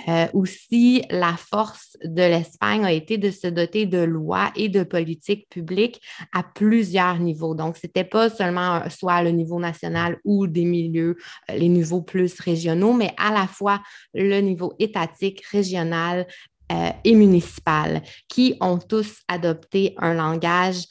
Euh, 0.06 0.26
aussi, 0.32 1.02
la 1.10 1.36
force 1.36 1.96
de 2.04 2.22
l'Espagne 2.22 2.84
a 2.84 2.92
été 2.92 3.18
de 3.18 3.30
se 3.30 3.46
doter 3.46 3.86
de 3.86 3.98
lois 3.98 4.52
et 4.54 4.68
de 4.68 4.82
politiques 4.82 5.48
publiques 5.48 6.00
à 6.32 6.42
plusieurs 6.42 7.18
niveaux. 7.18 7.54
Donc, 7.54 7.76
ce 7.76 7.86
n'était 7.86 8.04
pas 8.04 8.30
seulement 8.30 8.88
soit 8.90 9.22
le 9.22 9.30
niveau 9.30 9.58
national 9.58 10.18
ou 10.24 10.46
des 10.46 10.64
milieux, 10.64 11.16
euh, 11.50 11.56
les 11.56 11.68
niveaux 11.68 12.02
plus 12.02 12.38
régionaux, 12.40 12.92
mais 12.92 13.12
à 13.16 13.32
la 13.32 13.46
fois 13.46 13.80
le 14.14 14.40
niveau 14.40 14.74
étatique, 14.78 15.44
régional, 15.46 16.26
euh, 16.70 16.90
et 17.02 17.14
municipal, 17.14 18.02
qui 18.28 18.56
ont 18.60 18.76
tous 18.76 19.22
adopté 19.26 19.94
un 19.96 20.12
langage 20.12 20.84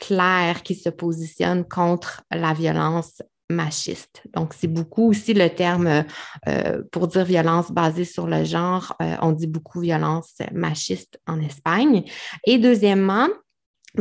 clair 0.00 0.62
qui 0.62 0.74
se 0.74 0.88
positionne 0.88 1.64
contre 1.68 2.22
la 2.30 2.54
violence 2.54 3.20
machiste. 3.50 4.22
Donc, 4.34 4.54
c'est 4.54 4.68
beaucoup 4.68 5.10
aussi 5.10 5.34
le 5.34 5.48
terme 5.50 6.04
euh, 6.48 6.82
pour 6.90 7.08
dire 7.08 7.24
violence 7.24 7.70
basée 7.70 8.04
sur 8.04 8.26
le 8.26 8.44
genre. 8.44 8.96
Euh, 9.02 9.16
on 9.20 9.32
dit 9.32 9.46
beaucoup 9.46 9.80
violence 9.80 10.34
machiste 10.52 11.20
en 11.26 11.40
Espagne. 11.40 12.04
Et 12.46 12.58
deuxièmement, 12.58 13.28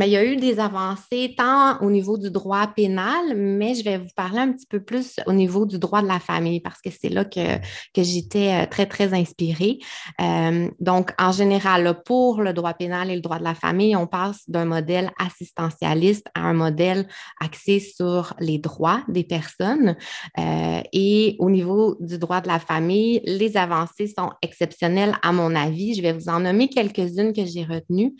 il 0.02 0.08
y 0.08 0.18
a 0.18 0.26
eu 0.26 0.38
des 0.38 0.60
avancées 0.60 1.36
tant 1.38 1.80
au 1.82 1.92
niveau 1.92 2.18
du 2.18 2.32
droit 2.32 2.66
pénal, 2.68 3.36
mais 3.36 3.76
je 3.76 3.84
vais 3.84 4.00
vous 4.00 4.10
parler 4.16 4.40
un 4.40 4.52
petit 4.52 4.66
peu 4.66 4.80
plus 4.80 5.20
au 5.28 5.34
niveau 5.34 5.68
du 5.68 5.78
droit 5.78 6.02
de 6.02 6.08
la 6.08 6.20
famille 6.20 6.62
parce 6.62 6.82
que 6.82 6.90
c'est 6.90 7.10
là 7.10 7.26
que, 7.26 7.58
que 7.94 8.02
j'étais 8.02 8.64
euh, 8.64 8.66
très, 8.66 8.88
très 8.88 9.14
inspirée. 9.14 9.78
Euh, 10.20 10.68
donc, 10.80 11.12
en 11.20 11.32
général, 11.32 12.02
pour 12.06 12.42
le 12.42 12.54
droit 12.54 12.74
pénal 12.74 13.12
et 13.12 13.16
le 13.16 13.22
droit 13.22 13.38
de 13.38 13.44
la 13.44 13.54
famille, 13.54 13.96
on 13.96 14.08
passe 14.08 14.50
d'un 14.50 14.66
modèle 14.66 15.12
assistentialiste 15.20 16.26
à 16.34 16.42
un 16.42 16.54
modèle 16.54 17.08
axé 17.40 17.80
sur 17.80 18.34
les 18.40 18.58
droits 18.58 19.04
des 19.08 19.24
personnes. 19.24 19.96
Euh, 20.40 20.82
et 20.92 21.36
au 21.38 21.52
niveau 21.52 21.98
du 22.00 22.18
droit 22.18 22.42
de 22.42 22.48
la 22.48 22.60
famille, 22.60 23.22
les 23.26 23.58
avancées 23.58 24.08
sont 24.08 24.32
exceptionnelles 24.42 25.16
à 25.22 25.32
mon 25.32 25.56
avis. 25.56 25.94
Je 25.94 26.02
vais 26.02 26.14
vous 26.14 26.30
en 26.30 26.40
nommer 26.40 26.68
quelques-unes 26.68 27.34
que 27.34 27.46
j'ai 27.46 27.64
retenues. 27.64 28.16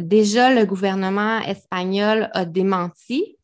déjà, 0.00 0.53
le 0.54 0.64
gouvernement 0.64 1.40
espagnol 1.40 2.30
a 2.32 2.44
démenti 2.44 3.36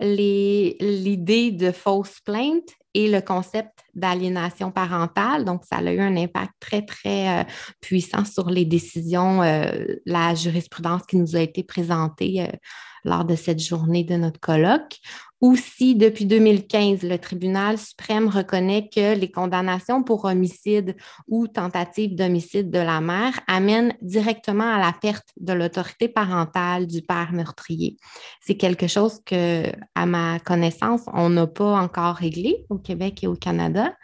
l'idée 0.00 1.50
de 1.50 1.72
fausse 1.72 2.20
plainte 2.20 2.68
et 2.94 3.08
le 3.08 3.20
concept 3.20 3.84
d'aliénation 3.94 4.70
parentale. 4.70 5.44
Donc, 5.44 5.62
ça 5.64 5.76
a 5.76 5.92
eu 5.92 6.00
un 6.00 6.16
impact 6.16 6.52
très, 6.58 6.82
très 6.82 7.40
euh, 7.40 7.44
puissant 7.80 8.24
sur 8.24 8.50
les 8.50 8.64
décisions, 8.64 9.42
euh, 9.42 9.70
la 10.06 10.34
jurisprudence 10.34 11.02
qui 11.06 11.16
nous 11.16 11.36
a 11.36 11.40
été 11.40 11.62
présentée 11.62 12.42
euh, 12.42 12.56
lors 13.04 13.24
de 13.24 13.34
cette 13.34 13.60
journée 13.60 14.04
de 14.04 14.16
notre 14.16 14.40
colloque. 14.40 14.98
Aussi, 15.40 15.94
depuis 15.94 16.26
2015, 16.26 17.02
le 17.02 17.16
tribunal 17.16 17.78
suprême 17.78 18.28
reconnaît 18.28 18.90
que 18.94 19.18
les 19.18 19.30
condamnations 19.30 20.02
pour 20.02 20.26
homicide 20.26 20.96
ou 21.28 21.46
tentative 21.46 22.14
d'homicide 22.14 22.70
de 22.70 22.78
la 22.78 23.00
mère 23.00 23.40
amènent 23.46 23.94
directement 24.02 24.70
à 24.70 24.78
la 24.78 24.92
perte 24.92 25.28
de 25.38 25.54
l'autorité 25.54 26.08
parentale 26.08 26.86
du 26.86 27.00
père 27.00 27.32
meurtrier. 27.32 27.96
C'est 28.42 28.56
quelque 28.56 28.86
chose 28.86 29.22
que, 29.24 29.64
à 29.94 30.04
ma 30.04 30.40
connaissance, 30.40 31.02
on 31.14 31.30
n'a 31.30 31.46
pas 31.46 31.80
encore 31.80 32.16
réglé 32.16 32.66
au 32.68 32.76
Québec 32.76 33.24
et 33.24 33.26
au 33.26 33.34
Canada. 33.34 33.94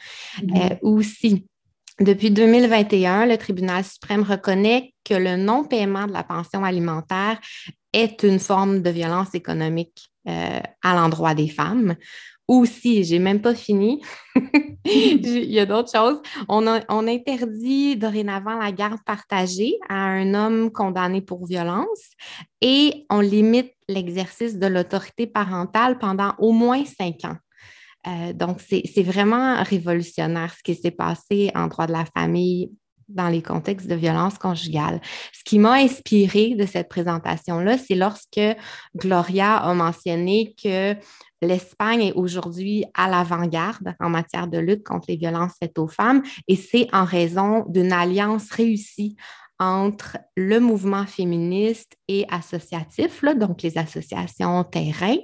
Mm-hmm. 0.40 0.72
Euh, 0.72 0.76
aussi, 0.80 1.46
depuis 2.00 2.30
2021, 2.30 3.26
le 3.26 3.38
tribunal 3.38 3.82
suprême 3.84 4.22
reconnaît 4.22 4.92
que 5.04 5.14
le 5.14 5.36
non-paiement 5.36 6.06
de 6.06 6.12
la 6.12 6.24
pension 6.24 6.62
alimentaire 6.62 7.40
est 7.92 8.22
une 8.22 8.38
forme 8.38 8.82
de 8.82 8.90
violence 8.90 9.34
économique 9.34 10.10
euh, 10.28 10.60
à 10.82 10.94
l'endroit 10.94 11.34
des 11.34 11.48
femmes. 11.48 11.96
Aussi, 12.48 13.02
j'ai 13.02 13.18
même 13.18 13.40
pas 13.40 13.54
fini. 13.54 14.02
Il 14.84 15.50
y 15.50 15.58
a 15.58 15.66
d'autres 15.66 15.90
choses. 15.90 16.20
On, 16.48 16.66
on, 16.66 17.08
interdit 17.08 17.96
dorénavant 17.96 18.56
la 18.56 18.70
garde 18.70 19.02
partagée 19.04 19.76
à 19.88 19.96
un 19.96 20.34
homme 20.34 20.70
condamné 20.70 21.22
pour 21.22 21.46
violence 21.46 22.12
et 22.60 23.06
on 23.10 23.20
limite 23.20 23.72
l'exercice 23.88 24.58
de 24.58 24.66
l'autorité 24.66 25.26
parentale 25.26 25.98
pendant 25.98 26.34
au 26.38 26.52
moins 26.52 26.84
cinq 26.84 27.24
ans. 27.24 27.36
Euh, 28.06 28.32
donc, 28.32 28.60
c'est 28.60 29.02
vraiment 29.02 29.62
révolutionnaire 29.62 30.54
ce 30.56 30.62
qui 30.62 30.74
s'est 30.74 30.90
passé 30.90 31.50
en 31.54 31.66
droit 31.66 31.86
de 31.86 31.92
la 31.92 32.04
famille 32.16 32.70
dans 33.08 33.28
les 33.28 33.42
contextes 33.42 33.86
de 33.86 33.94
violence 33.94 34.38
conjugale. 34.38 35.00
Ce 35.32 35.44
qui 35.44 35.58
m'a 35.58 35.74
inspiré 35.74 36.54
de 36.54 36.66
cette 36.66 36.88
présentation-là, 36.88 37.78
c'est 37.78 37.94
lorsque 37.94 38.40
Gloria 38.96 39.56
a 39.56 39.74
mentionné 39.74 40.54
que 40.60 40.94
l'Espagne 41.42 42.02
est 42.02 42.12
aujourd'hui 42.12 42.84
à 42.94 43.08
l'avant-garde 43.08 43.94
en 44.00 44.08
matière 44.08 44.48
de 44.48 44.58
lutte 44.58 44.84
contre 44.84 45.06
les 45.08 45.16
violences 45.16 45.52
faites 45.60 45.78
aux 45.78 45.86
femmes 45.86 46.22
et 46.48 46.56
c'est 46.56 46.88
en 46.92 47.04
raison 47.04 47.64
d'une 47.68 47.92
alliance 47.92 48.50
réussie 48.50 49.16
entre 49.58 50.18
le 50.36 50.58
mouvement 50.58 51.06
féministe 51.06 51.96
et 52.08 52.26
associatif, 52.28 53.22
donc 53.36 53.62
les 53.62 53.78
associations 53.78 54.64
terrain, 54.64 55.16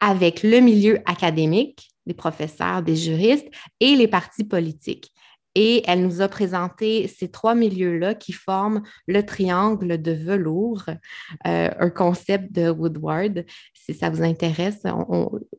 avec 0.00 0.42
le 0.42 0.58
milieu 0.60 0.98
académique, 1.06 1.91
des 2.06 2.14
professeurs, 2.14 2.82
des 2.82 2.96
juristes 2.96 3.48
et 3.80 3.96
les 3.96 4.08
partis 4.08 4.44
politiques. 4.44 5.12
Et 5.54 5.82
elle 5.86 6.02
nous 6.02 6.22
a 6.22 6.28
présenté 6.28 7.08
ces 7.08 7.30
trois 7.30 7.54
milieux-là 7.54 8.14
qui 8.14 8.32
forment 8.32 8.82
le 9.06 9.22
triangle 9.24 10.00
de 10.00 10.12
velours, 10.12 10.84
euh, 11.46 11.70
un 11.78 11.90
concept 11.90 12.52
de 12.52 12.70
Woodward. 12.70 13.44
Si 13.74 13.92
ça 13.92 14.08
vous 14.08 14.22
intéresse, 14.22 14.80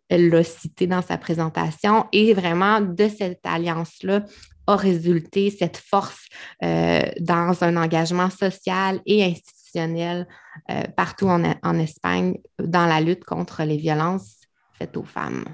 elle 0.10 0.30
l'a 0.30 0.44
cité 0.44 0.88
dans 0.88 1.02
sa 1.02 1.18
présentation. 1.18 2.08
Et 2.12 2.34
vraiment, 2.34 2.82
de 2.82 3.08
cette 3.08 3.46
alliance-là 3.46 4.26
a 4.66 4.76
résulté 4.76 5.52
cette 5.52 5.78
force 5.78 6.26
euh, 6.64 7.02
dans 7.20 7.64
un 7.64 7.78
engagement 7.78 8.30
social 8.30 9.02
et 9.06 9.24
institutionnel 9.24 10.28
euh, 10.72 10.84
partout 10.96 11.28
en 11.28 11.80
Espagne 11.80 12.38
dans 12.60 12.86
la 12.86 13.02
lutte 13.02 13.26
contre 13.26 13.64
les 13.64 13.78
violences 13.78 14.38
faites 14.74 14.98
aux 14.98 15.04
femmes. 15.04 15.46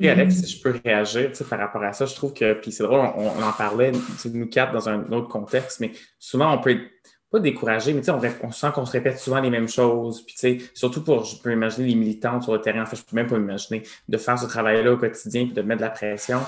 Et 0.00 0.08
Alex, 0.08 0.36
si 0.36 0.46
je 0.46 0.62
peux 0.62 0.74
réagir 0.82 1.30
par 1.48 1.58
rapport 1.58 1.82
à 1.82 1.92
ça, 1.92 2.06
je 2.06 2.14
trouve 2.14 2.32
que, 2.32 2.54
puis 2.54 2.72
c'est 2.72 2.84
drôle, 2.84 3.00
on, 3.16 3.42
en 3.42 3.52
parlait, 3.52 3.92
nous 4.32 4.46
quatre, 4.46 4.72
dans 4.72 4.88
un 4.88 5.12
autre 5.12 5.28
contexte, 5.28 5.80
mais 5.80 5.92
souvent 6.18 6.54
on 6.54 6.58
peut 6.58 6.70
être 6.70 6.90
pas 7.30 7.40
découragé, 7.40 7.92
mais 7.92 8.08
on, 8.10 8.20
on 8.42 8.50
sent 8.52 8.68
qu'on 8.74 8.86
se 8.86 8.92
répète 8.92 9.18
souvent 9.18 9.40
les 9.40 9.50
mêmes 9.50 9.68
choses. 9.68 10.24
Puis, 10.24 10.70
surtout 10.72 11.02
pour, 11.02 11.24
je 11.24 11.36
peux 11.42 11.52
imaginer 11.52 11.88
les 11.88 11.96
militants 11.96 12.40
sur 12.40 12.52
le 12.52 12.60
terrain, 12.60 12.82
en 12.82 12.86
fait, 12.86 12.96
je 12.96 13.02
peux 13.02 13.16
même 13.16 13.26
pas 13.26 13.36
imaginer 13.36 13.82
de 14.08 14.16
faire 14.16 14.38
ce 14.38 14.46
travail-là 14.46 14.92
au 14.92 14.96
quotidien 14.96 15.44
puis 15.44 15.52
de 15.52 15.62
mettre 15.62 15.80
de 15.80 15.86
la 15.86 15.90
pression. 15.90 16.38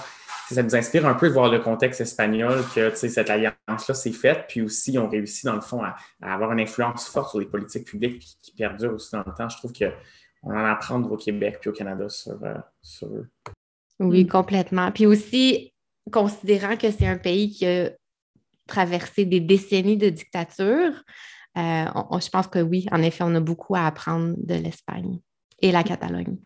Ça 0.49 0.63
nous 0.63 0.77
inspire 0.77 1.07
un 1.07 1.15
peu 1.15 1.29
de 1.29 1.33
voir 1.33 1.51
le 1.51 1.59
contexte 1.59 2.01
espagnol, 2.01 2.63
que 2.73 2.95
cette 2.95 3.29
alliance-là 3.29 3.95
s'est 3.95 4.13
faite, 4.13 4.45
puis 4.49 4.63
aussi 4.63 4.97
on 4.97 5.09
réussit 5.09 5.45
dans 5.45 5.57
le 5.57 5.61
fond 5.61 5.83
à, 5.83 5.97
avoir 6.23 6.53
une 6.53 6.61
influence 6.61 7.09
forte 7.09 7.31
sur 7.31 7.41
les 7.41 7.47
politiques 7.47 7.85
publiques 7.85 8.21
qui, 8.21 8.39
qui 8.41 8.53
perdurent 8.53 8.95
aussi 8.95 9.11
dans 9.11 9.25
le 9.27 9.35
temps. 9.37 9.49
Je 9.49 9.57
trouve 9.57 9.73
que 9.73 9.87
on 10.43 10.51
en 10.51 10.65
apprendre 10.65 11.11
au 11.11 11.17
Québec 11.17 11.59
puis 11.61 11.71
au 11.71 11.73
Canada 11.73 12.09
sur, 12.09 12.39
euh, 12.45 13.07
eux. 13.07 13.29
Oui, 13.99 14.27
complètement. 14.27 14.93
Puis 14.93 15.07
aussi, 15.07 15.73
considérant 16.13 16.77
que 16.77 16.91
c'est 16.91 17.07
un 17.07 17.19
pays 17.19 17.51
qui 17.51 17.67
a 17.67 17.91
traversé 18.67 19.25
des 19.25 19.41
décennies 19.41 19.97
de 19.97 20.11
dictature, 20.11 20.93
je 21.57 22.29
pense 22.29 22.47
que 22.49 22.59
oui, 22.59 22.87
en 22.93 23.03
effet, 23.03 23.25
on 23.25 23.35
a 23.35 23.41
beaucoup 23.41 23.75
à 23.75 23.87
apprendre 23.87 24.35
de 24.37 24.55
l'Espagne 24.55 25.19
et 25.61 25.73
la 25.73 25.83
Catalogne. 25.83 26.37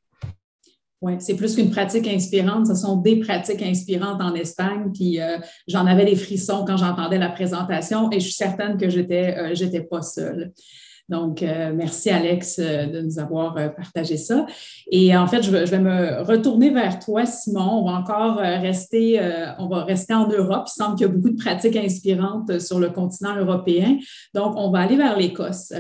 Oui, 1.03 1.15
c'est 1.19 1.35
plus 1.35 1.57
qu'une 1.57 1.71
pratique 1.71 2.07
inspirante, 2.07 2.67
ce 2.67 2.75
sont 2.75 2.97
des 2.97 3.19
pratiques 3.21 3.63
inspirantes 3.63 4.21
en 4.21 4.35
Espagne. 4.35 4.93
Puis 4.93 5.19
j'en 5.67 5.87
avais 5.87 6.05
des 6.05 6.17
frissons 6.17 6.65
quand 6.67 6.77
j'entendais 6.77 7.19
la 7.19 7.31
présentation 7.31 8.11
et 8.13 8.21
je 8.21 8.27
suis 8.27 8.35
certaine 8.35 8.77
que 8.77 8.89
je 8.91 9.01
n'étais 9.01 9.83
pas 9.83 10.03
seule. 10.03 10.53
Donc, 11.11 11.43
euh, 11.43 11.73
merci 11.75 12.09
Alex 12.09 12.61
euh, 12.61 12.87
de 12.87 13.01
nous 13.01 13.19
avoir 13.19 13.57
euh, 13.57 13.69
partagé 13.69 14.17
ça. 14.17 14.47
Et 14.93 15.17
en 15.17 15.27
fait, 15.27 15.43
je, 15.43 15.51
vais 15.51 15.79
me 15.81 16.23
retourner 16.23 16.71
vers 16.71 17.01
toi, 17.01 17.27
Simon. 17.27 17.83
On 17.83 17.85
va 17.85 17.99
encore 17.99 18.37
rester, 18.37 19.21
on 19.59 19.69
va 19.69 19.85
rester 19.85 20.15
en 20.15 20.29
Europe. 20.29 20.69
Il 20.69 20.73
semble 20.73 20.97
qu'il 20.97 21.07
y 21.07 21.11
a 21.11 21.13
beaucoup 21.13 21.31
de 21.31 21.37
pratiques 21.37 21.77
inspirantes 21.77 22.59
sur 22.61 22.79
le 22.79 22.91
continent 22.91 23.37
européen. 23.37 23.99
Donc, 24.35 24.55
on 24.57 24.71
va 24.71 24.81
aller 24.81 24.97
vers 24.97 25.17
l'Écosse. 25.17 25.73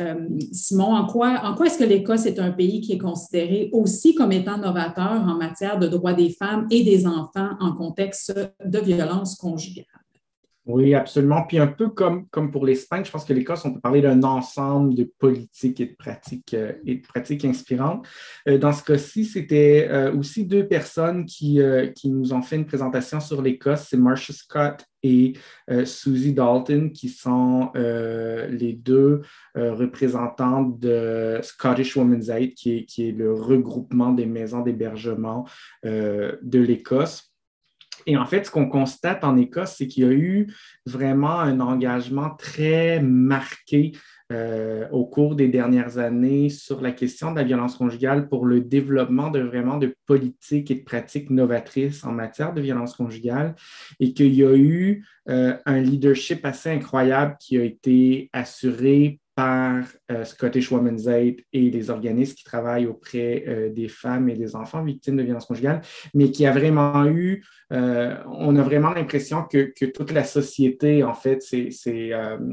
Simon, 0.52 0.94
en 0.94 1.06
quoi, 1.06 1.40
en 1.44 1.54
quoi 1.54 1.66
est-ce 1.66 1.78
que 1.78 1.84
l'Écosse 1.84 2.26
est 2.26 2.38
un 2.38 2.50
pays 2.50 2.80
qui 2.80 2.92
est 2.92 2.98
considéré 2.98 3.70
aussi 3.72 4.14
comme 4.14 4.32
étant 4.32 4.58
novateur 4.58 5.22
en 5.26 5.36
matière 5.36 5.78
de 5.78 5.86
droits 5.88 6.14
des 6.14 6.30
femmes 6.30 6.66
et 6.70 6.82
des 6.82 7.06
enfants 7.06 7.50
en 7.60 7.72
contexte 7.72 8.34
de 8.64 8.78
violence 8.78 9.34
conjugale? 9.36 9.99
Oui, 10.72 10.94
absolument. 10.94 11.42
Puis 11.48 11.59
un 11.59 11.66
peu 11.66 11.88
comme, 11.88 12.28
pour 12.52 12.64
l'Espagne, 12.64 13.04
je 13.04 13.11
pense 13.11 13.24
que 13.24 13.33
l'Écosse, 13.33 13.64
on 13.64 13.72
peut 13.72 13.80
parler 13.80 14.00
d'un 14.02 14.22
ensemble 14.22 14.94
de 14.94 15.04
politiques 15.18 15.80
et 15.80 15.87
de 15.87 15.94
pratiques, 15.96 16.54
euh, 16.54 16.72
et 16.87 16.96
de 16.96 17.02
pratiques 17.06 17.44
inspirantes. 17.44 18.06
Euh, 18.46 18.56
dans 18.56 18.72
ce 18.72 18.85
cas-ci, 18.85 19.24
c'était 19.24 19.88
euh, 19.90 20.14
aussi 20.16 20.46
deux 20.46 20.66
personnes 20.66 21.26
qui, 21.26 21.61
nous 22.04 22.33
ont 22.33 22.42
fait 22.42 22.56
une 22.56 22.66
présentation 22.66 23.18
sur 23.18 23.42
l'Écosse. 23.42 23.87
C'est 23.90 23.96
Marcia 23.96 24.35
Scott 24.35 24.85
et 25.02 25.33
Susie 25.85 26.35
Dalton, 26.35 26.92
qui 26.92 27.09
sont 27.09 27.70
les 27.74 28.74
deux 28.74 29.22
représentantes 29.54 30.78
de 30.78 31.38
Scottish 31.42 31.96
Women's 31.96 32.28
Aid, 32.28 32.54
qui 32.54 32.87
est 32.98 33.16
le 33.16 33.33
regroupement 33.33 34.12
des 34.12 34.26
maisons 34.26 34.61
d'hébergement 34.61 35.46
de 35.85 36.59
l'Écosse. 36.59 37.29
Et 38.06 38.16
en 38.16 38.26
fait, 38.26 38.46
ce 38.46 38.50
qu'on 38.50 38.68
constate 38.68 39.24
en 39.24 39.36
Écosse, 39.36 39.74
c'est 39.78 39.86
qu'il 39.86 40.04
y 40.04 40.06
a 40.06 40.12
eu 40.12 40.52
vraiment 40.86 41.40
un 41.40 41.60
engagement 41.60 42.30
très 42.30 43.00
marqué 43.00 43.92
euh, 44.32 44.86
au 44.92 45.06
cours 45.06 45.34
des 45.34 45.48
dernières 45.48 45.98
années 45.98 46.50
sur 46.50 46.80
la 46.80 46.92
question 46.92 47.32
de 47.32 47.36
la 47.36 47.42
violence 47.42 47.76
conjugale 47.76 48.28
pour 48.28 48.46
le 48.46 48.60
développement 48.60 49.28
de 49.28 49.40
vraiment 49.40 49.76
de 49.76 49.96
politiques 50.06 50.70
et 50.70 50.76
de 50.76 50.84
pratiques 50.84 51.30
novatrices 51.30 52.04
en 52.04 52.12
matière 52.12 52.54
de 52.54 52.60
violence 52.60 52.94
conjugale 52.94 53.56
et 53.98 54.12
qu'il 54.14 54.32
y 54.32 54.44
a 54.44 54.54
eu 54.54 55.04
euh, 55.28 55.56
un 55.66 55.80
leadership 55.80 56.46
assez 56.46 56.70
incroyable 56.70 57.36
qui 57.40 57.58
a 57.58 57.64
été 57.64 58.30
assuré 58.32 59.18
euh, 60.11 60.24
Scottish 60.24 60.70
Women's 60.70 61.07
Aid 61.07 61.44
et 61.53 61.70
les 61.70 61.90
organismes 61.90 62.35
qui 62.35 62.44
travaillent 62.44 62.87
auprès 62.87 63.44
euh, 63.46 63.70
des 63.70 63.88
femmes 63.88 64.29
et 64.29 64.35
des 64.35 64.57
enfants 64.57 64.83
victimes 64.83 65.16
de 65.16 65.22
violences 65.22 65.46
conjugales, 65.46 65.83
mais 66.14 66.31
qui 66.31 66.46
a 66.46 66.53
vraiment 66.53 67.07
eu, 67.07 67.44
euh, 67.72 68.16
on 68.26 68.57
a 68.57 68.62
vraiment 68.62 68.92
l'impression 68.92 69.44
que, 69.44 69.72
que, 69.76 69.87
toute 69.87 70.12
la 70.12 70.24
société, 70.24 71.05
en 71.05 71.14
fait, 71.14 71.42
c'est 71.42 71.70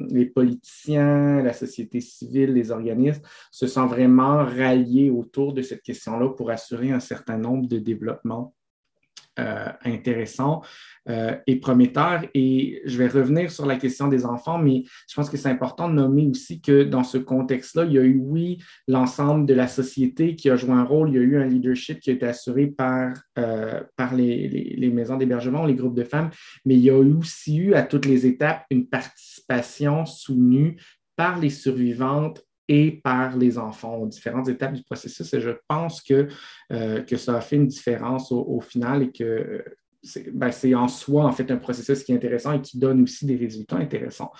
les 0.09 0.25
politiciens, 0.25 1.41
la 1.41 1.53
société 1.53 2.01
civile, 2.01 2.53
les 2.53 2.71
organismes, 2.71 3.21
se 3.51 3.67
sont 3.67 3.85
vraiment 3.85 4.45
ralliés 4.45 5.09
autour 5.09 5.53
de 5.53 5.61
cette 5.61 5.81
question-là 5.81 6.29
pour 6.29 6.51
assurer 6.51 6.91
un 6.91 6.99
certain 6.99 7.37
nombre 7.37 7.67
de 7.67 7.79
développements 7.79 8.53
euh, 9.39 9.67
intéressant 9.85 10.61
euh, 11.09 11.35
et 11.47 11.57
prometteur. 11.57 12.23
Et 12.33 12.81
je 12.85 12.97
vais 12.97 13.07
revenir 13.07 13.51
sur 13.51 13.65
la 13.65 13.75
question 13.75 14.07
des 14.07 14.25
enfants, 14.25 14.57
mais 14.57 14.83
je 15.07 15.15
pense 15.15 15.29
que 15.29 15.37
c'est 15.37 15.49
important 15.49 15.89
de 15.89 15.93
nommer 15.93 16.27
aussi 16.27 16.59
que 16.61 16.83
dans 16.83 17.03
ce 17.03 17.17
contexte-là, 17.17 17.85
il 17.85 17.93
y 17.93 17.99
a 17.99 18.03
eu, 18.03 18.19
oui, 18.19 18.57
l'ensemble 18.87 19.45
de 19.45 19.53
la 19.53 19.67
société 19.67 20.35
qui 20.35 20.49
a 20.49 20.55
joué 20.55 20.71
un 20.71 20.83
rôle. 20.83 21.09
Il 21.09 21.15
y 21.15 21.19
a 21.19 21.21
eu 21.21 21.37
un 21.37 21.45
leadership 21.45 21.99
qui 21.99 22.09
a 22.09 22.13
été 22.13 22.25
assuré 22.25 22.67
par, 22.67 23.13
euh, 23.37 23.81
par 23.95 24.15
les, 24.15 24.47
les 24.47 24.89
maisons 24.89 25.17
d'hébergement, 25.17 25.65
les 25.65 25.75
groupes 25.75 25.95
de 25.95 26.03
femmes, 26.03 26.29
mais 26.65 26.75
il 26.75 26.81
y 26.81 26.89
a 26.89 26.97
aussi 26.97 27.57
eu 27.57 27.73
à 27.73 27.83
toutes 27.83 28.05
les 28.05 28.25
étapes 28.25 28.65
une 28.71 28.87
participation 28.87 30.05
soutenue 30.05 30.77
par 31.15 31.39
les 31.39 31.49
survivantes 31.49 32.46
et 32.67 32.91
par 32.91 33.37
les 33.37 33.57
enfants 33.57 33.95
aux 33.95 34.07
différentes 34.07 34.49
étapes 34.49 34.73
du 34.73 34.83
processus. 34.83 35.33
Et 35.33 35.41
je 35.41 35.51
pense 35.67 36.01
que, 36.01 36.27
euh, 36.71 37.01
que 37.01 37.17
ça 37.17 37.37
a 37.37 37.41
fait 37.41 37.55
une 37.55 37.67
différence 37.67 38.31
au, 38.31 38.59
final 38.61 39.03
et 39.03 39.11
que 39.11 39.63
ben, 40.33 40.51
c'est 40.51 40.73
en 40.75 40.87
soi, 40.87 41.25
en 41.25 41.31
fait, 41.31 41.49
un 41.51 41.57
processus 41.57 42.03
qui 42.03 42.11
est 42.11 42.15
intéressant 42.15 42.53
et 42.53 42.61
qui 42.61 42.77
donne 42.77 43.01
aussi 43.01 43.25
des 43.25 43.35
résultats 43.35 43.77
intéressants. 43.77 44.31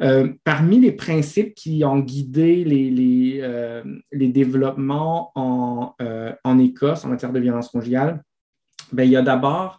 Euh, 0.00 0.32
parmi 0.44 0.80
les 0.80 0.92
principes 0.92 1.54
qui 1.54 1.84
ont 1.84 1.98
guidé 1.98 2.64
les, 2.64 3.40
euh, 3.42 3.82
les 4.12 4.28
développements 4.28 5.32
en, 5.34 5.94
en, 6.44 6.58
Écosse 6.58 7.04
en 7.04 7.08
matière 7.08 7.32
de 7.32 7.40
violence 7.40 7.68
conjugale, 7.68 8.22
ben, 8.92 9.04
il 9.04 9.10
y 9.10 9.16
a 9.16 9.22
d'abord 9.22 9.78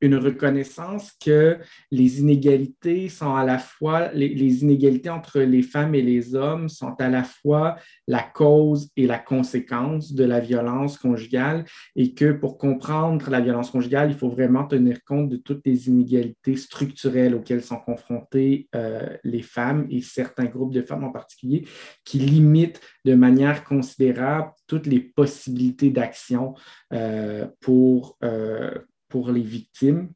une 0.00 0.16
reconnaissance 0.16 1.12
que 1.12 1.58
les 1.90 2.20
inégalités 2.20 3.08
sont 3.08 3.34
à 3.34 3.44
la 3.44 3.58
fois, 3.58 4.10
les, 4.12 4.62
inégalités 4.62 5.10
entre 5.10 5.40
les 5.40 5.62
femmes 5.62 5.94
et 5.94 6.02
les 6.02 6.34
hommes 6.34 6.68
sont 6.68 6.94
à 6.98 7.08
la 7.08 7.24
fois 7.24 7.76
la 8.06 8.22
cause 8.22 8.90
et 8.96 9.06
la 9.06 9.18
conséquence 9.18 10.12
de 10.12 10.24
la 10.24 10.40
violence 10.40 10.98
conjugale 10.98 11.64
et 11.96 12.14
que 12.14 12.32
pour 12.32 12.58
comprendre 12.58 13.30
la 13.30 13.40
violence 13.40 13.70
conjugale, 13.70 14.10
il 14.10 14.16
faut 14.16 14.30
vraiment 14.30 14.66
tenir 14.66 15.04
compte 15.04 15.28
de 15.28 15.36
toutes 15.36 15.66
les 15.66 15.88
inégalités 15.88 16.56
structurelles 16.56 17.34
auxquelles 17.34 17.62
sont 17.62 17.78
confrontées 17.78 18.68
euh, 18.74 19.16
les 19.24 19.42
femmes 19.42 19.86
et 19.90 20.00
certains 20.00 20.46
groupes 20.46 20.72
de 20.72 20.82
femmes 20.82 21.04
en 21.04 21.12
particulier 21.12 21.66
qui 22.04 22.18
limitent 22.18 22.80
de 23.04 23.14
manière 23.14 23.64
considérable 23.64 24.52
toutes 24.66 24.86
les 24.86 25.00
possibilités 25.00 25.90
d'action 25.90 26.54
euh, 26.92 27.46
pour, 27.60 28.16
euh, 28.22 28.70
pour 29.10 29.30
les 29.30 29.42
victimes. 29.42 30.08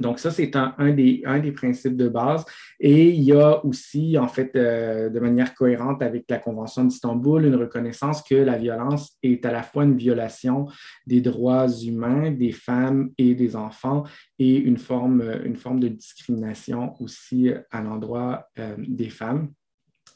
Donc, 0.00 0.18
ça, 0.18 0.30
c'est 0.30 0.56
un, 0.56 0.92
des, 0.92 1.52
principes 1.54 1.96
de 1.96 2.08
base. 2.08 2.44
Et 2.78 3.10
il 3.10 3.22
y 3.22 3.32
a 3.32 3.64
aussi, 3.64 4.16
en 4.16 4.28
fait, 4.28 4.56
euh, 4.56 5.10
de 5.10 5.20
manière 5.20 5.54
cohérente 5.54 6.02
avec 6.02 6.24
la 6.28 6.38
Convention 6.38 6.84
d'Istanbul, 6.84 7.44
une 7.44 7.54
reconnaissance 7.54 8.22
que 8.22 8.34
la 8.34 8.56
violence 8.56 9.18
est 9.22 9.44
à 9.44 9.52
la 9.52 9.62
fois 9.62 9.84
une 9.84 9.96
violation 9.96 10.66
des 11.06 11.20
droits 11.20 11.68
humains 11.68 12.30
des 12.30 12.52
femmes 12.52 13.10
et 13.18 13.34
des 13.34 13.56
enfants 13.56 14.04
et 14.38 14.56
une 14.56 14.78
forme, 14.78 15.22
une 15.44 15.56
forme 15.56 15.80
de 15.80 15.88
discrimination 15.88 16.94
aussi 17.00 17.50
à 17.70 17.82
l'endroit 17.82 18.48
euh, 18.58 18.74
des 18.78 19.10
femmes. 19.10 19.50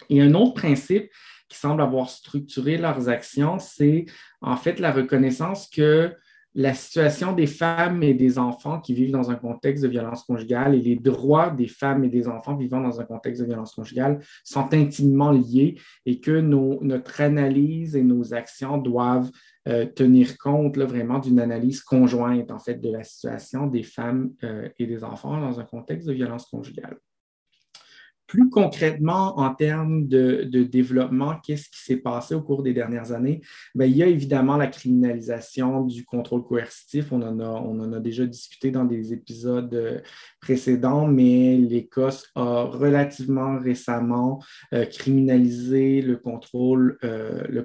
Et 0.09 0.21
un 0.23 0.35
autre 0.35 0.55
principe 0.55 1.11
qui 1.49 1.59
semble 1.59 1.83
avoir 1.83 2.09
structuré 2.09 2.79
leurs 2.79 3.09
actions, 3.09 3.59
c'est 3.59 4.07
en 4.41 4.57
fait 4.57 4.81
la 4.81 4.93
reconnaissance 4.93 5.69
que 5.69 6.15
la 6.55 6.73
situation 6.73 7.33
des 7.33 7.49
femmes 7.49 8.03
et 8.03 8.15
des 8.15 8.39
enfants 8.39 8.81
qui 8.81 8.95
vivent 8.95 9.11
dans 9.11 9.31
un 9.31 9.35
contexte 9.35 9.83
de 9.83 9.89
violence 9.89 10.23
conjugale 10.23 10.75
et 10.75 10.81
les 10.81 10.97
droits 10.97 11.51
des 11.51 11.67
femmes 11.67 12.05
et 12.05 12.09
des 12.09 12.29
enfants 12.29 12.55
vivant 12.55 12.81
dans 12.81 13.01
un 13.01 13.05
contexte 13.05 13.43
de 13.43 13.47
violence 13.47 13.75
conjugale 13.75 14.21
sont 14.45 14.73
intimement 14.73 15.33
liés 15.33 15.77
et 16.07 16.21
que 16.21 16.41
notre 16.41 17.21
analyse 17.21 17.97
et 17.97 18.03
nos 18.03 18.35
actions 18.35 18.79
doivent 18.79 19.31
euh, 19.67 19.87
tenir 19.87 20.39
compte 20.39 20.79
vraiment 20.79 21.19
d'une 21.19 21.41
analyse 21.41 21.81
conjointe 21.83 22.51
en 22.51 22.59
fait 22.59 22.81
de 22.81 22.91
la 22.91 23.03
situation 23.03 23.67
des 23.67 23.83
femmes 23.83 24.31
euh, 24.45 24.69
et 24.79 24.87
des 24.87 25.03
enfants 25.03 25.41
dans 25.41 25.59
un 25.59 25.65
contexte 25.65 26.07
de 26.07 26.13
violence 26.13 26.47
conjugale. 26.47 26.99
Plus 28.35 28.51
concrètement, 28.51 29.39
en 29.39 29.55
termes 29.55 30.09
de, 30.09 30.43
développement, 30.65 31.37
qu'est-ce 31.41 31.69
qui 31.69 31.79
s'est 31.79 31.99
passé 31.99 32.35
au 32.35 32.43
cours 32.43 32.65
des 32.65 32.73
dernières 32.73 33.13
années? 33.13 33.41
Bien, 33.77 33.87
il 33.87 33.97
y 33.97 34.03
a 34.03 34.09
évidemment 34.09 34.57
la 34.57 34.67
criminalisation 34.67 35.83
du 35.83 36.05
contrôle 36.05 36.43
coercitif. 36.43 37.13
On 37.13 37.23
en, 37.23 37.93
a, 37.93 38.01
déjà 38.01 38.27
discuté 38.27 38.73
dans 38.73 38.87
des 38.87 39.13
épisodes 39.13 39.73
euh, 39.73 40.01
précédents, 40.45 41.07
mais 41.07 41.57
l'Écosse 41.57 42.29
a 42.35 42.65
relativement 42.65 43.59
récemment 43.59 44.43
euh, 44.75 44.85
criminalisé 44.85 46.03
le 46.03 46.17
contrôle, 46.17 46.99
euh, 47.03 47.63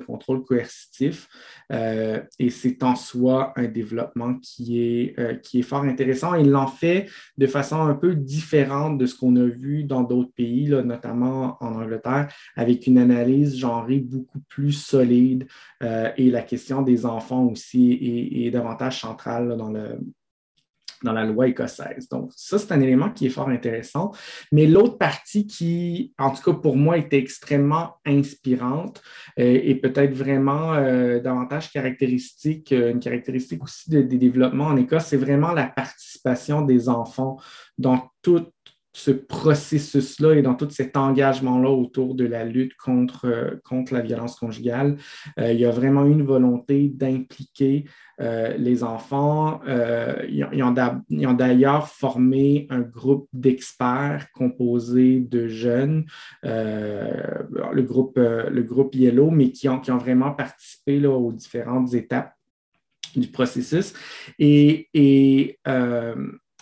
coercitif. 0.47 1.27
et 1.71 2.49
c'est 2.49 2.83
en 2.83 2.95
soi 2.95 3.53
un 3.55 3.67
développement 3.67 4.35
qui 4.35 4.79
est, 4.79 5.61
fort 5.61 5.83
intéressant. 5.83 6.35
Il 6.35 6.49
l'en 6.49 6.67
fait 6.67 7.07
de 7.37 7.47
façon 7.47 7.81
un 7.81 7.95
peu 7.95 8.15
différente 8.15 8.97
de 8.97 9.05
ce 9.05 9.15
qu'on 9.15 9.35
a 9.35 9.45
vu 9.45 9.83
dans 9.83 10.03
d'autres 10.03 10.33
pays 10.33 10.69
notamment 10.69 11.57
en 11.61 11.75
Angleterre, 11.75 12.31
avec 12.55 12.87
une 12.87 12.97
analyse 12.97 13.57
genrée 13.57 13.99
beaucoup 13.99 14.39
plus 14.47 14.71
solide 14.71 15.47
euh, 15.83 16.11
et 16.17 16.29
la 16.29 16.41
question 16.41 16.81
des 16.81 17.05
enfants 17.05 17.45
aussi 17.45 18.43
est, 18.45 18.51
davantage 18.51 19.01
centrale 19.01 19.55
dans 19.57 19.69
le, 19.69 19.99
dans 21.03 21.13
la 21.13 21.25
loi 21.25 21.47
écossaise. 21.47 22.07
Donc, 22.09 22.31
ça, 22.35 22.57
c'est 22.59 22.71
un 22.71 22.81
élément 22.81 23.09
qui 23.09 23.27
est 23.27 23.29
fort 23.29 23.49
intéressant. 23.49 24.11
Mais 24.51 24.65
l'autre 24.65 24.97
partie 24.97 25.47
qui, 25.47 26.13
en 26.17 26.31
tout 26.31 26.43
cas 26.43 26.57
pour 26.57 26.75
moi, 26.75 26.97
était 26.97 27.17
extrêmement 27.17 27.95
inspirante 28.05 29.01
euh, 29.39 29.59
et 29.63 29.75
peut-être 29.75 30.13
vraiment 30.13 30.73
euh, 30.73 31.19
davantage 31.19 31.71
caractéristique, 31.71 32.71
une 32.71 32.99
caractéristique 32.99 33.63
aussi 33.63 33.89
des 33.89 34.03
développements 34.03 34.65
en 34.65 34.77
Écosse, 34.77 35.05
c'est 35.05 35.17
vraiment 35.17 35.51
la 35.51 35.67
participation 35.67 36.61
des 36.61 36.89
enfants 36.89 37.37
dans 37.77 38.09
toute 38.21 38.51
ce 38.91 39.11
processus-là 39.11 40.33
et 40.35 40.41
dans 40.41 40.55
tout 40.55 40.69
cet 40.69 40.97
engagement-là 40.97 41.69
autour 41.69 42.15
de 42.15 42.25
la 42.25 42.43
lutte 42.43 42.75
contre, 42.75 43.59
contre 43.63 43.93
la 43.93 44.01
violence 44.01 44.35
conjugale, 44.35 44.97
il 45.37 45.59
y 45.59 45.65
a 45.65 45.71
vraiment 45.71 46.05
une 46.05 46.23
volonté 46.23 46.89
d'impliquer 46.89 47.85
les 48.19 48.83
enfants. 48.83 49.61
ils 49.67 50.63
ont 50.63 51.33
d'ailleurs 51.33 51.87
formé 51.87 52.67
un 52.69 52.81
groupe 52.81 53.27
d'experts 53.31 54.27
composé 54.33 55.19
de 55.19 55.47
jeunes, 55.47 56.05
le, 56.43 57.81
groupe, 57.81 58.95
Yellow, 58.95 59.29
mais 59.29 59.51
qui 59.51 59.69
ont, 59.69 59.79
qui 59.79 59.91
vraiment 59.91 60.31
participé 60.31 60.99
là, 60.99 61.11
aux 61.11 61.31
différentes 61.31 61.93
étapes 61.93 62.33
du 63.15 63.27
processus. 63.27 63.93
Et, 64.37 65.59
euh, 65.67 66.15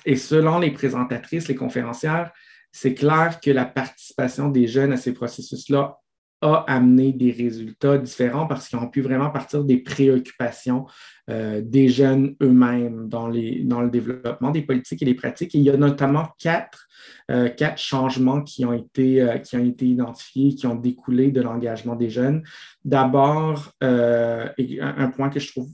et, 0.06 0.16
selon 0.16 0.60
les 0.60 0.72
présentatrices, 0.72 1.48
les 1.48 1.56
conférencières, 1.56 2.32
c'est 2.72 2.94
clair 2.94 3.40
que 3.42 3.52
la 3.52 3.66
participation 3.66 4.50
des 4.50 4.68
jeunes 4.68 4.94
à 4.94 4.98
ces 4.98 5.14
processus-là 5.14 5.98
a 6.42 6.64
amené 6.68 7.14
des 7.14 7.32
résultats 7.32 7.98
différents 7.98 8.46
parce 8.46 8.70
qu'ils 8.70 8.78
ont 8.78 8.90
pu 8.90 9.02
vraiment 9.02 9.32
partir 9.32 9.64
des 9.64 9.78
préoccupations 9.78 10.86
euh, 11.32 11.62
des 11.66 11.90
jeunes 11.90 12.36
eux-mêmes 12.44 13.10
dans, 13.10 13.28
le 13.28 13.90
développement 13.90 14.52
des 14.52 14.62
politiques 14.62 15.02
et 15.02 15.06
des 15.06 15.16
pratiques. 15.16 15.56
Et 15.56 15.58
il 15.58 15.64
y 15.64 15.72
a 15.72 15.78
notamment 15.78 16.28
quatre, 16.38 16.88
euh, 17.32 17.50
changements 17.76 18.44
qui 18.44 18.66
ont, 18.66 18.74
été, 18.74 19.26
qui 19.44 19.56
ont 19.56 19.66
été 19.66 19.88
identifiés, 19.88 20.54
qui 20.54 20.68
ont 20.68 20.76
découlé 20.76 21.32
de 21.32 21.42
l'engagement 21.42 21.96
des 21.96 22.12
jeunes. 22.12 22.44
D'abord, 22.86 23.72
un 23.82 25.12
point 25.16 25.30
que 25.30 25.40
je 25.40 25.52
trouve 25.52 25.70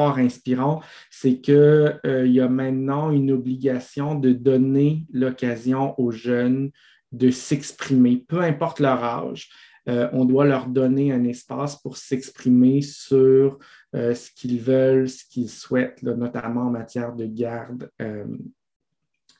inspirant, 0.00 0.80
c'est 1.10 1.40
qu'il 1.40 1.54
euh, 1.54 2.26
y 2.26 2.40
a 2.40 2.48
maintenant 2.48 3.10
une 3.10 3.32
obligation 3.32 4.14
de 4.14 4.32
donner 4.32 5.06
l'occasion 5.12 5.98
aux 6.00 6.10
jeunes 6.10 6.70
de 7.12 7.30
s'exprimer, 7.30 8.24
peu 8.28 8.40
importe 8.40 8.80
leur 8.80 9.02
âge. 9.02 9.50
Euh, 9.88 10.08
on 10.12 10.24
doit 10.24 10.44
leur 10.44 10.66
donner 10.66 11.12
un 11.12 11.24
espace 11.24 11.76
pour 11.76 11.96
s'exprimer 11.96 12.82
sur 12.82 13.58
euh, 13.94 14.14
ce 14.14 14.30
qu'ils 14.30 14.60
veulent, 14.60 15.08
ce 15.08 15.24
qu'ils 15.24 15.48
souhaitent, 15.48 16.02
notamment 16.02 16.62
en 16.62 16.70
matière 16.70 17.14
de 17.14 17.24
garde 17.26 17.90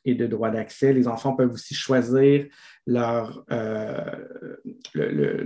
et 0.05 0.15
de 0.15 0.27
droit 0.27 0.51
d'accès. 0.51 0.93
Les 0.93 1.07
enfants 1.07 1.35
peuvent 1.35 1.53
aussi 1.53 1.75
choisir 1.75 2.47
leur, 2.89 3.45
euh, 3.53 4.03
le, 4.95 5.43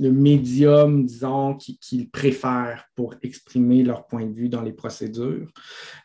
le, 0.00 0.10
médium, 0.10 1.06
disons, 1.06 1.54
qu'ils 1.54 2.10
préfèrent 2.10 2.86
pour 2.96 3.14
exprimer 3.22 3.84
leur 3.84 4.08
point 4.08 4.26
de 4.26 4.32
vue 4.32 4.48
dans 4.48 4.62
les 4.62 4.72
procédures. 4.72 5.46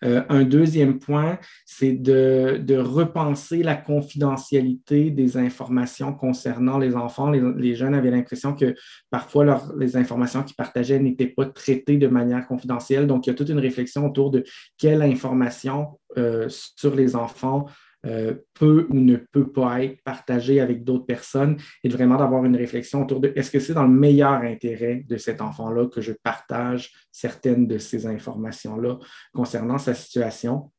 Euh, 0.04 0.22
un 0.30 0.44
deuxième 0.44 1.00
point, 1.00 1.40
c'est 1.66 1.94
de, 1.94 2.62
de, 2.64 2.78
repenser 2.78 3.64
la 3.64 3.76
confidentialité 3.76 5.10
des 5.10 5.36
informations 5.36 6.14
concernant 6.14 6.78
les 6.78 6.96
enfants. 6.96 7.32
Les, 7.32 7.42
les 7.58 7.74
jeunes 7.74 7.96
avaient 7.96 8.12
l'impression 8.12 8.54
que 8.54 8.76
parfois 9.10 9.46
leur, 9.46 9.76
les 9.76 9.98
informations 9.98 10.44
qu'ils 10.44 10.56
partageaient 10.56 11.00
n'étaient 11.00 11.26
pas 11.26 11.48
traitées 11.48 11.98
de 11.98 12.08
manière 12.08 12.46
confidentielle. 12.46 13.08
Donc, 13.08 13.26
il 13.26 13.32
y 13.32 13.34
a 13.34 13.36
toute 13.36 13.50
une 13.50 13.58
réflexion 13.58 14.06
autour 14.06 14.30
de 14.30 14.44
quelle 14.78 15.02
information 15.02 16.00
euh, 16.20 16.46
sur 16.50 16.94
les 16.94 17.16
enfants 17.16 17.66
euh, 18.06 18.34
peut 18.56 18.88
ou 18.90 18.96
ne 18.96 19.16
peut 19.16 19.52
pas 19.52 19.84
être 19.84 20.02
partagé 20.04 20.60
avec 20.60 20.84
d'autres 20.84 21.06
personnes 21.06 21.58
et 21.84 21.90
vraiment 21.90 22.18
d'avoir 22.18 22.44
une 22.46 22.56
réflexion 22.56 23.04
autour 23.04 23.20
de 23.20 23.32
est-ce 23.36 23.52
que 23.52 23.60
c'est 23.60 23.76
dans 23.76 23.84
le 23.84 23.94
meilleur 23.94 24.42
intérêt 24.42 25.06
de 25.08 25.18
cet 25.18 25.40
enfant-là 25.40 25.88
que 25.88 26.02
je 26.02 26.14
partage 26.24 26.92
certaines 27.12 27.68
de 27.68 27.78
ces 27.78 28.08
informations-là 28.08 28.98
concernant 29.34 29.78
sa 29.78 29.94
situation. 29.94 30.72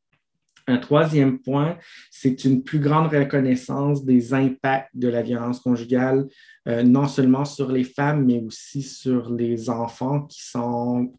Un 0.67 0.79
troisième 0.79 1.39
point, 1.41 1.77
c'est 2.11 2.45
une 2.45 2.63
plus 2.63 2.79
grande 2.79 3.13
reconnaissance 3.13 4.05
des 4.05 4.33
impacts 4.33 4.91
de 4.95 5.09
la 5.09 5.23
violence 5.23 5.61
conjugale, 5.61 6.29
euh, 6.69 6.83
non 6.83 7.09
seulement 7.09 7.45
sur 7.45 7.71
les 7.73 7.85
femmes, 7.85 8.25
mais 8.25 8.41
aussi 8.41 8.83
sur 8.83 9.33
les 9.33 9.71
enfants 9.71 10.23
qui 10.23 10.43
sont 10.43 11.13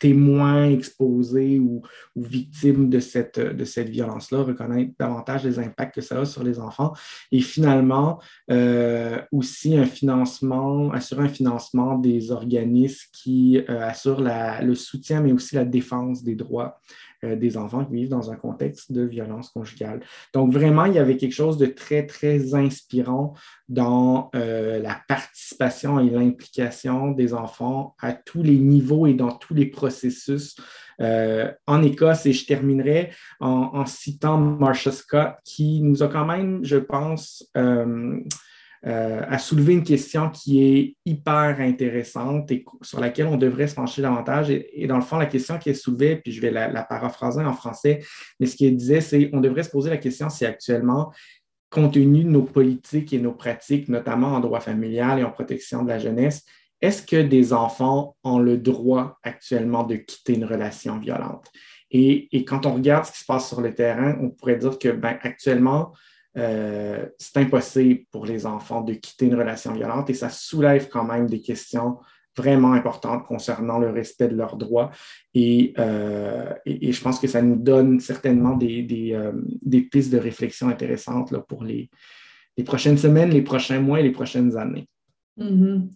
témoins 0.00 0.70
exposés 0.70 1.58
ou, 1.58 1.82
victimes 2.16 2.90
de 2.90 2.98
cette, 2.98 3.38
de 3.38 3.64
cette 3.64 3.88
violence-là, 3.88 4.42
reconnaître 4.42 4.92
davantage 4.98 5.44
les 5.44 5.58
impacts 5.58 5.94
que 5.94 6.00
ça 6.00 6.20
a 6.20 6.24
sur 6.24 6.42
les 6.42 6.58
enfants. 6.58 6.92
Et 7.30 7.40
finalement, 7.40 8.20
euh, 8.50 9.20
aussi 9.30 9.76
un 9.76 9.86
financement, 9.86 10.90
assurer 10.90 11.24
un 11.24 11.28
financement 11.28 11.96
des 11.96 12.32
organismes 12.32 13.06
qui 13.12 13.58
euh, 13.58 13.86
assurent 13.86 14.20
le 14.20 14.74
soutien, 14.74 15.20
mais 15.20 15.32
aussi 15.32 15.54
la 15.54 15.64
défense 15.64 16.24
des 16.24 16.34
droits 16.34 16.80
des 17.22 17.56
enfants 17.56 17.84
qui 17.84 17.94
vivent 17.94 18.08
dans 18.08 18.30
un 18.30 18.36
contexte 18.36 18.92
de 18.92 19.02
violence 19.02 19.50
conjugale. 19.50 20.00
Donc, 20.32 20.52
vraiment, 20.52 20.84
il 20.84 20.94
y 20.94 20.98
avait 20.98 21.16
quelque 21.16 21.34
chose 21.34 21.58
de 21.58 21.66
très, 21.66 22.06
très 22.06 22.54
inspirant 22.54 23.34
dans 23.68 24.30
euh, 24.34 24.78
la 24.78 25.00
participation 25.08 26.00
et 26.00 26.10
l'implication 26.10 27.10
des 27.10 27.34
enfants 27.34 27.94
à 28.00 28.12
tous 28.12 28.42
les 28.42 28.58
niveaux 28.58 29.06
et 29.06 29.14
dans 29.14 29.32
tous 29.32 29.54
les 29.54 29.66
processus. 29.66 30.56
Euh, 31.00 31.52
en 31.68 31.82
Écosse, 31.82 32.26
et 32.26 32.32
je 32.32 32.44
terminerai 32.44 33.12
en, 33.38 33.86
citant 33.86 34.36
Marsha 34.38 34.90
Scott, 34.90 35.34
qui 35.44 35.80
nous 35.80 36.02
a 36.02 36.08
quand 36.08 36.26
même, 36.26 36.64
je 36.64 36.76
pense, 36.76 37.48
euh, 37.56 38.18
à 38.84 39.38
soulever 39.38 39.74
une 39.74 39.82
question 39.82 40.30
qui 40.30 40.64
est 40.64 40.96
hyper 41.04 41.56
intéressante 41.60 42.50
et 42.52 42.64
sur 42.82 43.00
laquelle 43.00 43.26
on 43.26 43.36
devrait 43.36 43.66
se 43.66 43.74
pencher 43.74 44.02
davantage. 44.02 44.50
Et, 44.50 44.86
dans 44.86 44.96
le 44.96 45.02
fond, 45.02 45.18
la 45.18 45.26
question 45.26 45.58
qui 45.58 45.70
est 45.70 45.74
soulevée, 45.74 46.16
puis 46.16 46.32
je 46.32 46.40
vais 46.40 46.50
la, 46.50 46.84
paraphraser 46.84 47.42
en 47.44 47.52
français, 47.52 48.00
mais 48.38 48.46
ce 48.46 48.56
qu'elle 48.56 48.76
disait, 48.76 49.00
c'est 49.00 49.30
on 49.32 49.40
devrait 49.40 49.64
se 49.64 49.70
poser 49.70 49.90
la 49.90 49.96
question 49.96 50.30
si 50.30 50.44
actuellement, 50.44 51.12
compte 51.70 51.94
tenu 51.94 52.24
de 52.24 52.30
nos 52.30 52.42
politiques 52.42 53.12
et 53.12 53.18
nos 53.18 53.32
pratiques, 53.32 53.88
notamment 53.88 54.28
en 54.28 54.40
droit 54.40 54.60
familial 54.60 55.18
et 55.18 55.24
en 55.24 55.30
protection 55.30 55.82
de 55.82 55.88
la 55.88 55.98
jeunesse, 55.98 56.44
est-ce 56.80 57.02
que 57.02 57.20
des 57.20 57.52
enfants 57.52 58.16
ont 58.22 58.38
le 58.38 58.56
droit 58.56 59.18
actuellement 59.22 59.82
de 59.82 59.96
quitter 59.96 60.34
une 60.34 60.44
relation 60.44 60.98
violente? 60.98 61.50
Et, 61.90 62.28
et, 62.36 62.44
quand 62.44 62.66
on 62.66 62.74
regarde 62.74 63.06
ce 63.06 63.12
qui 63.12 63.20
se 63.20 63.24
passe 63.24 63.48
sur 63.48 63.60
le 63.60 63.74
terrain, 63.74 64.16
on 64.20 64.30
pourrait 64.30 64.56
dire 64.56 64.78
que 64.78 64.90
ben, 64.90 65.18
actuellement, 65.22 65.92
euh, 66.38 67.06
c'est 67.18 67.36
impossible 67.38 68.00
pour 68.10 68.26
les 68.26 68.46
enfants 68.46 68.80
de 68.80 68.94
quitter 68.94 69.26
une 69.26 69.34
relation 69.34 69.72
violente 69.72 70.08
et 70.10 70.14
ça 70.14 70.30
soulève 70.30 70.88
quand 70.88 71.04
même 71.04 71.26
des 71.26 71.40
questions 71.40 71.98
vraiment 72.36 72.72
importantes 72.72 73.26
concernant 73.26 73.78
le 73.78 73.90
respect 73.90 74.28
de 74.28 74.36
leurs 74.36 74.56
droits. 74.56 74.90
Et, 75.34 75.74
euh, 75.78 76.54
je 76.66 77.00
pense 77.00 77.18
que 77.18 77.26
ça 77.26 77.42
nous 77.42 77.56
donne 77.56 77.98
certainement 77.98 78.56
des, 78.56 79.10
euh, 79.12 79.32
pistes 79.90 80.12
de 80.12 80.18
réflexion 80.18 80.68
intéressantes 80.68 81.36
pour 81.48 81.64
les, 81.64 81.90
prochaines 82.64 82.98
semaines, 82.98 83.30
les 83.30 83.42
prochains 83.42 83.80
mois 83.80 84.00
et 84.00 84.02
les 84.04 84.12
prochaines 84.12 84.56
années. 84.56 84.88
Mm-hmm 85.38 85.88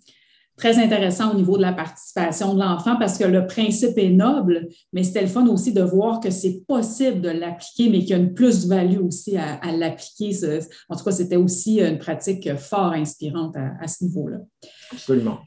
très 0.63 0.79
intéressant 0.79 1.33
au 1.33 1.35
niveau 1.35 1.57
de 1.57 1.63
la 1.63 1.73
participation 1.73 2.55
de 2.55 2.61
l'enfant 2.61 2.95
parce 2.97 3.19
que 3.19 3.25
le 3.25 3.49
principe 3.49 3.99
est 3.99 4.11
noble, 4.11 4.69
mais 4.93 5.03
c'était 5.03 5.23
le 5.23 5.27
fun 5.27 5.45
aussi 5.49 5.73
de 5.73 5.83
voir 5.83 6.21
que 6.21 6.31
c'est 6.31 6.65
possible 6.69 7.21
de 7.21 7.31
l'appliquer, 7.31 7.91
mais 7.91 7.99
qu'il 7.99 8.11
y 8.11 8.13
a 8.13 8.19
une 8.19 8.33
plus-value 8.33 9.01
aussi 9.01 9.37
à, 9.37 9.59
l'appliquer. 9.77 10.31
En 10.89 10.95
tout 10.95 11.03
cas, 11.03 11.11
c'était 11.11 11.35
aussi 11.35 11.81
une 11.81 11.99
pratique 11.99 12.57
fort 12.57 12.93
inspirante 12.93 13.57
à, 13.57 13.89
ce 13.89 14.05
niveau-là. 14.05 14.37
Absolument. 14.93 15.41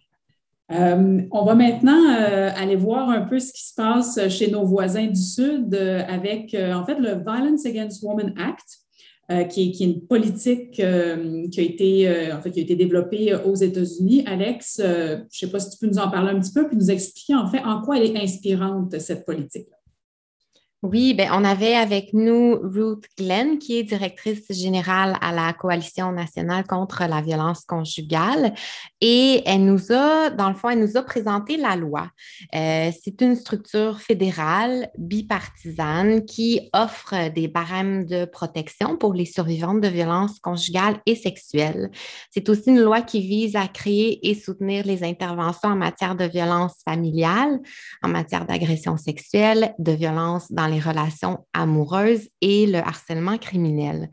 Euh, 0.74 1.22
on 1.32 1.45
va 1.45 1.55
maintenant 1.55 2.09
euh, 2.09 2.49
aller 2.53 2.76
voir 2.76 3.09
un 3.09 3.22
peu 3.22 3.39
ce 3.39 3.53
qui 3.53 3.66
se 3.66 3.74
passe 3.74 4.20
chez 4.28 4.51
nos 4.51 4.66
voisins 4.66 5.07
du 5.07 5.22
Sud 5.22 5.74
euh, 5.76 6.03
avec, 6.09 6.53
en 6.55 6.86
fait, 6.86 6.99
le 6.99 7.24
Violence 7.26 7.66
Against 7.66 8.03
Women 8.03 8.34
Act. 8.38 8.85
Euh, 9.32 9.44
qui, 9.46 9.64
est, 9.64 9.84
une 9.84 10.02
politique 10.02 10.80
euh, 10.80 11.48
qui, 11.50 11.60
a 11.60 11.64
été, 11.64 12.08
euh, 12.08 12.38
en 12.38 12.42
fait, 12.42 12.52
qui 12.52 12.60
a 12.60 12.62
été 12.62 12.76
développée 12.76 13.34
aux 13.34 13.56
États-Unis. 13.56 14.22
Alex, 14.28 14.80
je 14.80 15.16
ne 15.16 15.26
sais 15.32 15.50
pas 15.50 15.60
si 15.60 15.72
tu 15.72 15.78
peux 15.80 15.88
nous 15.88 15.98
en 15.98 16.12
parler 16.12 16.30
un 16.30 16.40
petit 16.40 16.52
peu, 16.52 16.68
puis 16.68 16.78
nous 16.78 16.92
expliquer 16.92 17.34
en 17.34 17.48
fait 17.48 17.60
en 17.64 17.82
quoi 17.82 17.98
elle 17.98 18.04
est 18.04 18.22
inspirante, 18.22 19.00
cette 19.00 19.26
politique. 19.26 19.68
Oui, 20.88 21.16
ben, 21.16 21.30
on 21.34 21.44
avait 21.44 21.74
avec 21.74 22.14
nous 22.14 22.60
Ruth 22.62 23.06
Glenn, 23.18 23.58
qui 23.58 23.80
est 23.80 23.84
directrice 23.84 24.46
générale 24.52 25.18
à 25.20 25.32
la 25.32 25.52
Coalition 25.52 26.12
nationale 26.12 26.64
contre 26.68 27.06
la 27.10 27.22
violence 27.22 27.66
conjugale. 27.66 28.54
Et 29.02 29.42
elle 29.48 29.66
nous 29.66 29.92
a, 29.92 30.30
dans 30.30 30.48
le 30.48 30.54
fond, 30.54 30.70
elle 30.70 30.82
nous 30.82 30.96
a 30.96 31.02
présenté 31.02 31.58
la 31.58 31.76
loi. 31.76 32.12
Euh, 32.54 32.92
c'est 33.04 33.20
une 33.22 33.36
structure 33.36 34.00
fédérale 34.00 34.92
bipartisane 34.96 36.24
qui 36.24 36.70
offre 36.72 37.32
des 37.34 37.48
barèmes 37.48 38.06
de 38.06 38.26
protection 38.26 38.96
pour 38.96 39.16
les 39.16 39.26
survivantes 39.26 39.82
de 39.82 39.88
violences 39.88 40.40
conjugales 40.40 41.00
et 41.08 41.16
sexuelles. 41.16 41.90
C'est 42.30 42.48
aussi 42.48 42.70
une 42.70 42.82
loi 42.82 43.02
qui 43.02 43.22
vise 43.22 43.56
à 43.56 43.68
créer 43.68 44.30
et 44.30 44.36
soutenir 44.36 44.86
les 44.86 45.04
interventions 45.04 45.70
en 45.70 45.76
matière 45.76 46.16
de 46.16 46.26
violence 46.26 46.76
familiale, 46.88 47.60
en 48.04 48.10
matière 48.10 48.46
d'agression 48.46 48.98
sexuelle, 48.98 49.74
de 49.80 49.92
violence 49.92 50.52
dans 50.52 50.68
les 50.68 50.75
relations 50.80 51.46
amoureuses 51.54 52.30
et 52.42 52.66
le 52.68 52.80
harcèlement 52.80 53.38
criminel. 53.38 54.10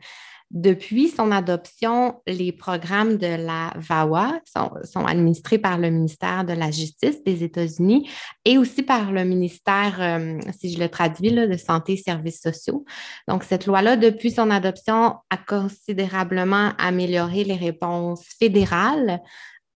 depuis 0.51 1.07
son 1.07 1.31
adoption, 1.31 2.21
les 2.27 2.51
programmes 2.51 3.17
de 3.17 3.25
la 3.25 3.73
VAWA 3.75 4.39
sont, 4.45 5.03
administrés 5.05 5.57
par 5.57 5.79
le 5.79 5.89
ministère 5.89 6.45
de 6.45 6.53
la 6.53 6.69
Justice 6.69 7.23
des 7.23 7.43
États-Unis 7.43 8.07
et 8.45 8.59
aussi 8.59 8.83
par 8.83 9.11
le 9.11 9.23
ministère, 9.23 9.95
euh, 9.99 10.39
si 10.55 10.71
je 10.71 10.79
le 10.79 10.89
traduis, 10.89 11.31
de 11.31 11.57
Santé 11.57 11.93
et 11.93 11.97
Services 11.97 12.39
sociaux. 12.39 12.85
Donc, 13.27 13.43
cette 13.43 13.65
loi-là, 13.65 13.95
depuis 13.95 14.29
son 14.29 14.51
adoption, 14.51 15.15
a 15.31 15.37
considérablement 15.37 16.73
amélioré 16.77 17.43
les 17.43 17.55
réponses 17.55 18.23
fédérales 18.39 19.23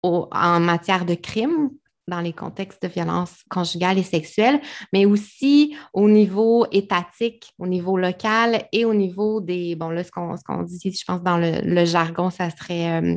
en 0.02 0.60
matière 0.60 1.06
de 1.06 1.14
crimes 1.14 1.70
dans 2.08 2.20
les 2.20 2.32
contextes 2.32 2.82
de 2.82 2.88
violence 2.88 3.32
conjugale 3.50 3.98
et 3.98 4.04
sexuelle, 4.04 4.60
mais 4.92 5.06
aussi 5.06 5.76
au 5.92 6.08
niveau 6.08 6.66
étatique, 6.70 7.52
au 7.58 7.66
niveau 7.66 7.96
local 7.96 8.68
et 8.72 8.84
au 8.84 8.94
niveau 8.94 9.40
des, 9.40 9.74
bon 9.74 9.90
là, 9.90 10.04
ce 10.04 10.10
qu'on 10.10 10.62
dit, 10.62 10.92
je 10.92 11.04
pense, 11.04 11.22
dans 11.22 11.38
le, 11.38 11.84
jargon, 11.84 12.30
ça 12.30 12.48
serait 12.50 13.02
euh, 13.02 13.16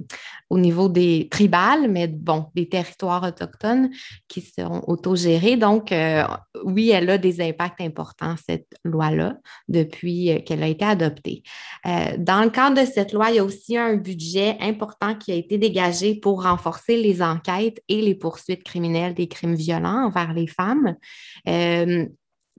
au 0.50 0.58
niveau 0.58 0.90
des 0.90 1.28
tribales, 1.30 1.90
mais 1.90 2.08
bon, 2.08 2.48
des 2.56 2.68
territoires 2.68 3.24
autochtones 3.24 3.90
qui 4.28 4.42
seront 4.42 4.82
autogérés. 4.88 5.56
Donc, 5.56 5.92
euh, 5.92 6.24
oui, 6.64 6.90
elle 6.90 7.10
a 7.10 7.18
des 7.18 7.42
impacts 7.42 7.82
importants, 7.82 8.36
cette 8.48 8.68
loi-là, 8.84 9.38
depuis 9.68 10.32
euh, 10.32 10.40
qu'elle 10.40 10.64
a 10.64 10.68
été 10.68 10.86
adoptée. 10.86 11.44
dans 11.86 12.44
le 12.44 12.50
cadre 12.50 12.82
de 12.82 12.88
cette 12.88 13.14
loi, 13.14 13.30
il 13.30 13.36
y 13.36 13.40
a 13.40 13.44
aussi 13.44 13.78
un 13.78 13.96
budget 13.96 14.58
important 14.62 15.14
qui 15.16 15.32
a 15.32 15.36
été 15.36 15.58
dégagé 15.58 16.16
pour 16.16 16.44
renforcer 16.44 16.98
les 16.98 17.22
enquêtes 17.22 17.82
et 17.88 18.02
les 18.02 18.16
poursuites 18.16 18.64
criminelles 18.64 18.79
des 18.80 19.28
crimes 19.28 19.56
violents 19.56 20.06
envers 20.08 20.34
les 20.34 20.48
femmes. 20.48 20.96
Euh, 21.48 22.06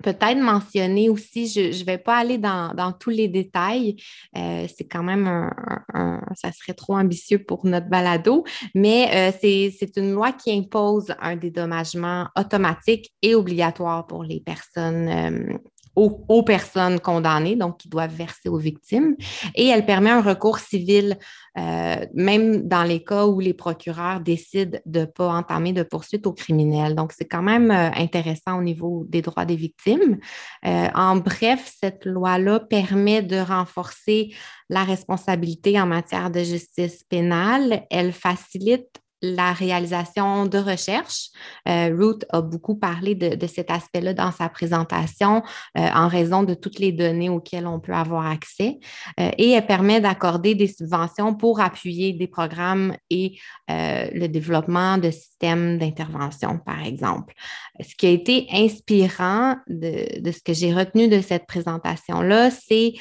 peut-être 0.02 0.38
mentionner 0.38 1.08
aussi, 1.08 1.46
je 1.46 1.78
ne 1.78 1.84
vais 1.84 1.98
pas 1.98 2.16
aller 2.18 2.38
dans, 2.38 2.94
tous 2.98 3.10
les 3.10 3.28
détails, 3.28 3.96
euh, 4.36 4.66
c'est 4.74 4.86
quand 4.86 5.02
même 5.02 5.26
un, 5.26 6.20
ça 6.34 6.50
serait 6.52 6.74
trop 6.74 6.96
ambitieux 6.96 7.44
pour 7.44 7.66
notre 7.66 7.88
balado, 7.88 8.44
mais 8.74 9.30
euh, 9.30 9.32
c'est 9.40 9.96
une 9.96 10.12
loi 10.12 10.32
qui 10.32 10.52
impose 10.52 11.14
un 11.20 11.36
dédommagement 11.36 12.28
automatique 12.36 13.12
et 13.22 13.34
obligatoire 13.34 14.06
pour 14.06 14.24
les 14.24 14.40
personnes 14.40 15.58
aux, 15.96 16.42
personnes 16.42 17.00
condamnées, 17.00 17.56
donc 17.56 17.78
qui 17.78 17.88
doivent 17.88 18.14
verser 18.14 18.48
aux 18.48 18.58
victimes. 18.58 19.16
Et 19.54 19.66
elle 19.66 19.84
permet 19.84 20.10
un 20.10 20.22
recours 20.22 20.58
civil, 20.58 21.18
euh, 21.58 22.06
même 22.14 22.68
dans 22.68 22.84
les 22.84 23.02
cas 23.02 23.26
où 23.26 23.40
les 23.40 23.54
procureurs 23.54 24.20
décident 24.20 24.78
de 24.86 25.00
ne 25.00 25.04
pas 25.04 25.28
entamer 25.28 25.72
de 25.72 25.82
poursuite 25.82 26.26
aux 26.26 26.32
criminels. 26.32 26.94
Donc, 26.94 27.12
c'est 27.12 27.26
quand 27.26 27.42
même 27.42 27.70
euh, 27.70 27.90
intéressant 27.96 28.58
au 28.58 28.62
niveau 28.62 29.04
des 29.08 29.22
droits 29.22 29.44
des 29.44 29.56
victimes. 29.56 30.18
Euh, 30.66 30.88
en 30.94 31.16
bref, 31.16 31.72
cette 31.80 32.06
loi-là 32.06 32.60
permet 32.60 33.22
de 33.22 33.38
renforcer 33.38 34.34
la 34.68 34.84
responsabilité 34.84 35.80
en 35.80 35.86
matière 35.86 36.30
de 36.30 36.40
justice 36.40 37.04
pénale. 37.04 37.86
Elle 37.90 38.12
facilite 38.12 39.00
la 39.22 39.52
réalisation 39.52 40.46
de 40.46 40.58
recherche. 40.58 41.30
Euh, 41.68 41.94
Ruth 41.96 42.24
a 42.30 42.40
beaucoup 42.40 42.76
parlé 42.76 43.14
de, 43.14 43.46
cet 43.46 43.70
aspect-là 43.70 44.14
dans 44.14 44.32
sa 44.32 44.48
présentation 44.48 45.42
euh, 45.76 45.88
en 45.94 46.08
raison 46.08 46.42
de 46.42 46.54
toutes 46.54 46.78
les 46.78 46.92
données 46.92 47.28
auxquelles 47.28 47.66
on 47.66 47.80
peut 47.80 47.92
avoir 47.92 48.26
accès 48.26 48.78
euh, 49.18 49.30
et 49.36 49.50
elle 49.50 49.66
permet 49.66 50.00
d'accorder 50.00 50.54
des 50.54 50.68
subventions 50.68 51.34
pour 51.34 51.60
appuyer 51.60 52.12
des 52.12 52.28
programmes 52.28 52.96
et 53.10 53.38
le 53.68 54.26
développement 54.26 54.98
de 54.98 55.12
systèmes 55.12 55.78
d'intervention, 55.78 56.58
par 56.58 56.82
exemple. 56.84 57.34
Ce 57.80 57.94
qui 57.94 58.06
a 58.06 58.10
été 58.10 58.48
inspirant 58.52 59.54
de 59.68 60.32
ce 60.32 60.42
que 60.42 60.52
j'ai 60.52 60.74
retenu 60.74 61.06
de 61.06 61.20
cette 61.20 61.46
présentation-là, 61.46 62.50
c'est 62.50 62.94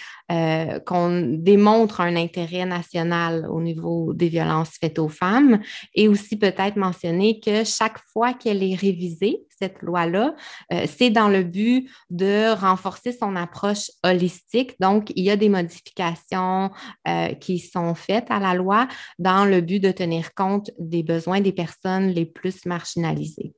qu'on 0.86 1.38
démontre 1.38 2.02
un 2.02 2.16
intérêt 2.16 2.66
national 2.66 3.48
au 3.50 3.62
niveau 3.62 4.14
des 4.14 4.30
violences 4.30 4.78
faites 4.80 5.00
aux 5.00 5.10
femmes 5.10 5.60
et 5.96 6.08
aussi 6.08 6.38
peut-être 6.38 6.76
mentionner 6.76 7.40
que 7.40 7.64
chaque 7.64 8.00
fois 8.14 8.34
qu'elle 8.34 8.64
est 8.64 8.76
révisée, 8.76 9.42
cette 9.62 9.82
loi-là, 9.82 10.36
euh, 10.72 10.86
c'est 10.88 11.10
dans 11.10 11.28
le 11.28 11.44
but 11.44 11.90
de 12.10 12.54
renforcer 12.54 13.12
son 13.12 13.36
approche 13.36 13.92
holistique. 14.04 14.76
Donc, 14.80 15.12
il 15.16 15.24
y 15.24 15.30
a 15.30 15.36
des 15.36 15.50
modifications 15.50 16.72
euh, 17.08 17.34
qui 17.34 17.60
sont 17.60 17.94
faites 17.96 18.30
à 18.30 18.40
la 18.40 18.54
loi 18.54 18.88
dans 19.18 19.46
le 19.46 19.62
but 19.62 19.80
de 19.80 19.92
tenir 19.92 20.34
compte 20.34 20.72
des 20.80 21.04
besoins 21.04 21.42
des 21.42 21.52
personnes 21.52 22.08
les 22.08 22.26
plus 22.26 22.66
marginalisées. 22.66 23.54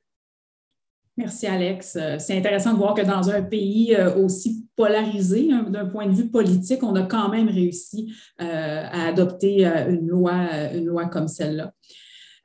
Merci, 1.16 1.46
Alex. 1.46 1.96
Euh, 2.00 2.16
c'est 2.18 2.36
intéressant 2.36 2.72
de 2.72 2.78
voir 2.78 2.94
que 2.94 3.02
dans 3.02 3.28
un 3.30 3.42
pays 3.42 3.96
aussi 4.16 4.66
polarisé 4.76 5.50
hein, 5.52 5.66
d'un 5.68 5.86
point 5.86 6.06
de 6.06 6.14
vue 6.14 6.28
politique, 6.28 6.82
on 6.82 6.94
a 6.96 7.02
quand 7.02 7.28
même 7.28 7.48
réussi 7.48 8.12
à 8.38 9.08
adopter 9.08 9.64
une 9.64 10.08
loi, 10.08 10.32
une 10.72 10.86
loi 10.86 11.06
comme 11.06 11.28
celle-là. 11.28 11.72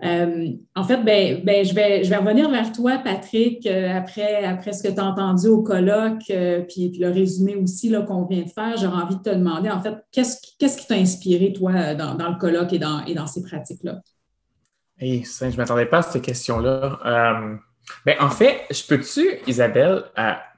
Euh, 0.03 0.49
en 0.75 0.83
fait, 0.83 1.03
ben, 1.03 1.43
ben, 1.43 1.65
je, 1.65 1.73
vais, 1.73 2.03
je 2.03 2.09
vais 2.09 2.17
revenir 2.17 2.49
vers 2.51 2.71
toi, 2.71 2.99
Patrick, 2.99 3.65
euh, 3.65 3.97
après, 3.97 4.43
après 4.43 4.71
ce 4.71 4.83
que 4.83 4.93
tu 4.93 4.99
as 4.99 5.05
entendu 5.05 5.47
au 5.47 5.63
colloque, 5.63 6.29
euh, 6.29 6.61
puis, 6.61 6.91
le 6.99 7.09
résumé 7.09 7.55
aussi 7.55 7.91
qu'on 8.05 8.25
vient 8.25 8.43
de 8.43 8.49
faire. 8.49 8.77
J'aurais 8.77 9.01
envie 9.01 9.15
de 9.15 9.21
te 9.21 9.29
demander, 9.29 9.69
en 9.71 9.81
fait, 9.81 9.95
qu'est-ce, 10.11 10.37
qui 10.39 10.87
t'a 10.87 10.95
inspiré, 10.95 11.51
toi, 11.51 11.95
dans, 11.95 12.29
le 12.29 12.37
colloque 12.37 12.73
et 12.73 12.79
dans, 12.79 13.03
et 13.05 13.15
dans 13.15 13.25
ces 13.25 13.41
pratiques-là? 13.41 14.01
Hey, 14.99 15.23
je 15.23 15.45
ne 15.45 15.55
m'attendais 15.55 15.85
pas 15.85 15.99
à 15.99 16.01
cette 16.03 16.21
question-là. 16.21 16.99
Ben, 18.05 18.15
en 18.19 18.29
fait, 18.29 18.65
je 18.71 18.83
peux-tu, 18.85 19.39
Isabelle, 19.47 20.03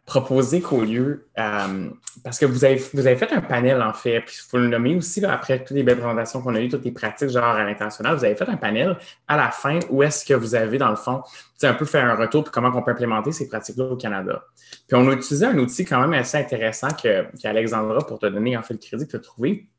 proposer 0.10 0.60
qu'au 0.60 0.82
lieu, 0.82 1.28
euh, 1.38 1.90
parce 2.24 2.40
que 2.40 2.46
vous 2.46 2.66
avez, 2.66 2.80
fait 2.80 3.32
un 3.32 3.42
panel 3.42 3.80
en 3.82 3.94
fait, 3.94 4.22
puis 4.22 4.36
il 4.38 4.50
faut 4.50 4.58
le 4.58 4.68
nommer 4.68 4.96
aussi, 4.96 5.24
après 5.24 5.60
toutes 5.64 5.78
les 5.78 5.84
belles 5.84 6.00
présentations 6.00 6.42
qu'on 6.42 6.56
a 6.56 6.60
eues, 6.60 6.68
toutes 6.68 6.84
les 6.84 6.92
pratiques 6.92 7.30
genre 7.30 7.44
à 7.44 7.64
l'international, 7.64 8.18
vous 8.18 8.26
avez 8.26 8.36
fait 8.36 8.50
un 8.50 8.58
panel 8.58 8.98
à 9.28 9.38
la 9.38 9.52
fin 9.52 9.78
où 9.92 10.02
est-ce 10.02 10.26
que 10.26 10.34
vous 10.34 10.56
avez, 10.56 10.80
dans 10.80 10.90
le 10.90 10.96
fond, 10.96 11.22
un 11.62 11.74
peu 11.76 11.86
fait 11.86 12.00
un 12.00 12.16
retour 12.16 12.44
puis 12.44 12.52
comment 12.52 12.72
on 12.74 12.82
peut 12.82 12.92
implémenter 12.92 13.32
ces 13.32 13.48
pratiques-là 13.48 13.86
au 13.86 13.98
Canada. 13.98 14.44
Puis 14.88 14.98
on 14.98 15.08
a 15.08 15.14
utilisé 15.14 15.46
un 15.46 15.58
outil 15.60 15.86
quand 15.86 16.02
même 16.02 16.14
assez 16.14 16.38
intéressant 16.40 16.90
qu'Alexandra, 16.90 18.00
pour 18.06 18.18
te 18.18 18.26
donner 18.26 18.58
en 18.58 18.64
fait 18.64 18.74
le 18.74 18.80
crédit 18.80 19.06
que 19.06 19.12
tu 19.12 19.18
as 19.18 19.20
trouvé, 19.20 19.70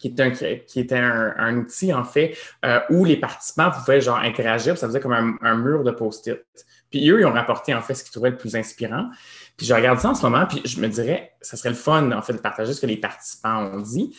qui 0.00 0.08
était 0.08 0.22
un, 0.22 0.30
qui 0.30 0.80
était 0.80 0.96
un, 0.96 1.56
outil, 1.56 1.94
en 1.94 2.04
fait, 2.04 2.36
euh, 2.64 2.80
où 2.90 3.04
les 3.04 3.16
participants 3.16 3.70
pouvaient 3.70 4.00
genre 4.00 4.18
interagir, 4.18 4.76
ça 4.76 4.86
faisait 4.86 5.00
comme 5.00 5.12
un, 5.12 5.34
un 5.40 5.56
mur 5.56 5.82
de 5.82 5.92
post-it. 5.92 6.44
Puis 6.92 7.10
eux, 7.10 7.20
ils 7.20 7.26
ont 7.26 7.32
rapporté 7.32 7.74
en 7.74 7.80
fait 7.80 7.94
ce 7.94 8.04
qu'ils 8.04 8.12
trouvaient 8.12 8.30
le 8.30 8.36
plus 8.36 8.54
inspirant. 8.54 9.08
Puis 9.56 9.66
je 9.66 9.74
regarde 9.74 9.98
ça 9.98 10.10
en 10.10 10.14
ce 10.14 10.22
moment, 10.22 10.46
puis 10.46 10.60
je 10.64 10.80
me 10.80 10.86
dirais, 10.88 11.32
ça 11.40 11.56
serait 11.56 11.70
le 11.70 11.74
fun, 11.74 12.12
en 12.12 12.22
fait, 12.22 12.34
de 12.34 12.38
partager 12.38 12.72
ce 12.72 12.80
que 12.80 12.86
les 12.86 12.98
participants 12.98 13.70
ont 13.72 13.80
dit. 13.80 14.14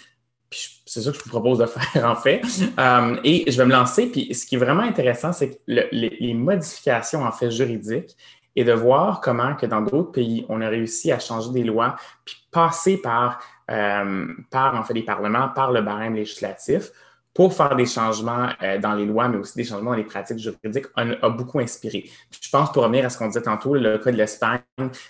Puis 0.49 0.83
c'est 0.85 1.01
ça 1.01 1.11
que 1.11 1.17
je 1.17 1.23
vous 1.23 1.29
propose 1.29 1.59
de 1.59 1.65
faire, 1.67 2.09
en 2.09 2.15
fait. 2.15 2.41
Euh, 2.79 3.17
et 3.23 3.49
je 3.49 3.57
vais 3.57 3.65
me 3.65 3.71
lancer. 3.71 4.07
Puis 4.07 4.33
ce 4.33 4.45
qui 4.45 4.55
est 4.55 4.57
vraiment 4.57 4.83
intéressant, 4.83 5.31
c'est 5.31 5.51
que 5.51 5.57
les, 5.67 6.33
modifications, 6.33 7.23
en 7.23 7.31
fait, 7.31 7.51
juridiques, 7.51 8.17
et 8.55 8.63
de 8.63 8.73
voir 8.73 9.21
comment 9.21 9.55
que 9.55 9.65
dans 9.65 9.81
d'autres 9.81 10.11
pays, 10.11 10.45
on 10.49 10.61
a 10.61 10.69
réussi 10.69 11.11
à 11.11 11.19
changer 11.19 11.51
des 11.51 11.63
lois, 11.63 11.95
puis 12.23 12.35
passer 12.51 12.97
par, 12.97 13.39
euh, 13.71 14.27
par 14.51 14.75
en 14.75 14.83
fait, 14.83 14.93
les 14.93 15.03
parlements, 15.03 15.49
par 15.49 15.71
le 15.71 15.81
barème 15.81 16.15
législatif 16.15 16.91
pour 17.33 17.53
faire 17.53 17.75
des 17.75 17.85
changements 17.85 18.49
euh, 18.61 18.77
dans 18.77 18.93
les 18.93 19.05
lois, 19.05 19.27
mais 19.27 19.37
aussi 19.37 19.55
des 19.55 19.63
changements 19.63 19.91
dans 19.91 19.97
les 19.97 20.03
pratiques 20.03 20.37
juridiques, 20.37 20.85
a, 20.95 21.29
beaucoup 21.29 21.59
inspiré. 21.59 22.09
je 22.29 22.49
pense, 22.49 22.71
pour 22.71 22.83
revenir 22.83 23.05
à 23.05 23.09
ce 23.09 23.17
qu'on 23.17 23.27
disait 23.27 23.41
tantôt, 23.41 23.73
le 23.73 23.97
cas 23.97 24.11
de 24.11 24.17
l'Espagne, 24.17 24.59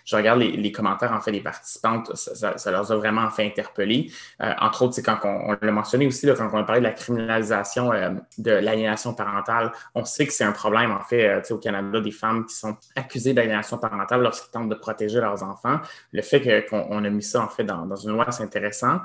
je 0.06 0.16
regarde 0.16 0.40
les, 0.40 0.72
commentaires, 0.72 1.12
en 1.12 1.20
fait, 1.20 1.32
des 1.32 1.42
participantes, 1.42 2.16
ça, 2.16 2.72
leur 2.72 2.92
a 2.92 2.96
vraiment 2.96 3.30
fait 3.30 3.46
interpeller. 3.46 4.10
Euh, 4.42 4.54
entre 4.62 4.84
autres, 4.84 4.94
c'est 4.94 5.04
quand 5.04 5.20
on, 5.24 5.58
l'a 5.62 5.72
mentionné 5.72 6.08
aussi, 6.08 6.28
quand 6.28 6.50
on 6.54 6.58
a 6.58 6.64
parlé 6.64 6.80
de 6.80 6.86
la 6.86 6.94
criminalisation 6.94 7.92
euh, 7.92 8.12
de 8.38 8.52
l'aliénation 8.52 9.14
parentale, 9.14 9.72
on 9.94 10.06
sait 10.06 10.26
que 10.26 10.34
c'est 10.34 10.46
un 10.46 10.54
problème, 10.54 10.92
en 10.92 11.02
fait, 11.02 11.52
au 11.52 11.58
Canada, 11.58 12.00
des 12.00 12.12
femmes 12.12 12.46
qui 12.46 12.56
sont 12.56 12.78
accusées 12.96 13.34
d'aliénation 13.34 13.78
parentale 13.78 14.22
lorsqu'elles 14.22 14.52
tentent 14.52 14.70
de 14.70 14.76
protéger 14.76 15.20
leurs 15.20 15.44
enfants. 15.44 15.80
Le 16.14 16.22
fait 16.22 16.66
qu'on 16.70 17.04
a 17.04 17.10
mis 17.10 17.24
ça, 17.24 17.42
en 17.42 17.50
fait, 17.50 17.66
dans, 17.66 17.96
une 17.96 18.12
loi, 18.12 18.32
c'est 18.32 18.44
intéressant. 18.44 19.00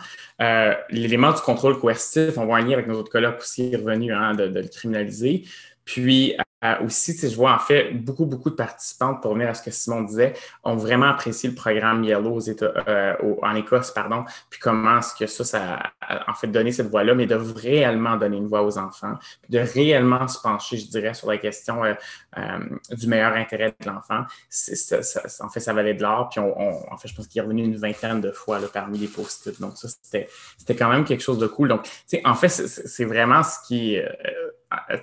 L'élément 0.91 1.33
du 1.33 1.41
contrôle 1.41 1.79
coercitif, 1.81 2.39
on 2.39 2.47
voit 2.47 2.59
un 2.59 2.61
lien 2.61 2.75
avec 2.75 2.87
nos 2.87 2.95
autres 2.95 3.08
colloques 3.09 3.41
aussi 3.41 3.75
revenu 3.75 4.13
hein, 4.13 4.35
de, 4.35 4.49
de, 4.49 4.61
le 4.61 4.69
criminaliser. 4.69 5.45
Puis 5.85 6.35
euh, 6.65 6.75
aussi, 6.85 7.17
je 7.17 7.37
vois 7.37 7.55
en 7.55 7.59
fait 7.59 7.93
beaucoup, 7.93 8.27
beaucoup 8.27 8.51
de 8.51 8.57
participantes, 8.57 9.23
pour 9.23 9.35
venir 9.35 9.49
à 9.49 9.55
ce 9.55 9.63
que 9.63 9.71
Simon 9.71 10.03
disait, 10.03 10.35
ont 10.65 10.75
vraiment 10.75 11.07
apprécié 11.07 11.49
le 11.49 11.55
programme 11.55 12.03
Yellow 12.03 12.35
aux 12.35 12.41
États, 12.41 12.73
euh, 12.89 13.15
en 13.43 13.55
Écosse, 13.55 13.93
pardon, 13.93 14.25
puis 14.51 14.59
comment 14.59 14.99
est-ce 14.99 15.15
que 15.15 15.27
ça, 15.27 15.45
ça 15.45 15.93
a 16.01 16.31
en 16.31 16.35
fait 16.35 16.49
donné 16.49 16.73
cette 16.73 16.89
voix-là, 16.89 17.15
mais 17.15 17.27
de 17.27 17.37
réellement 17.37 18.17
donner 18.17 18.39
une 18.39 18.49
voix 18.49 18.63
aux 18.63 18.77
enfants, 18.77 19.15
puis 19.43 19.53
de 19.53 19.61
réellement 19.61 20.27
se 20.27 20.41
pencher, 20.41 20.79
je 20.79 20.89
dirais, 20.89 21.15
sur 21.15 21.29
la 21.29 21.39
question 21.39 21.85
euh, 21.85 21.95
du 22.91 23.07
meilleur 23.07 23.35
intérêt 23.35 23.75
de 23.81 23.87
l'enfant. 23.87 24.23
en 24.23 25.49
fait, 25.49 25.61
ça 25.61 25.73
valait 25.73 25.95
de 25.95 26.03
l'or, 26.03 26.29
puis 26.29 26.41
on, 26.41 26.93
en 26.93 26.97
fait, 26.97 27.07
je 27.07 27.15
pense 27.15 27.29
qu'il 27.29 27.39
est 27.39 27.45
revenu 27.45 27.63
une 27.63 27.77
vingtaine 27.77 28.21
de 28.21 28.33
fois 28.33 28.59
là, 28.59 28.67
parmi 28.73 28.99
les 28.99 29.09
post-it. 29.09 29.61
Donc, 29.61 29.77
ça, 29.77 29.89
c'était 29.89 30.75
quand 30.77 30.89
même 30.89 31.05
quelque 31.05 31.23
chose 31.23 31.39
de 31.39 31.47
cool. 31.47 31.69
Donc, 31.69 31.89
en 32.25 32.35
fait, 32.35 32.49
c'est 32.49 33.05
vraiment 33.05 33.45
ce 33.45 33.59
qui 33.67 34.01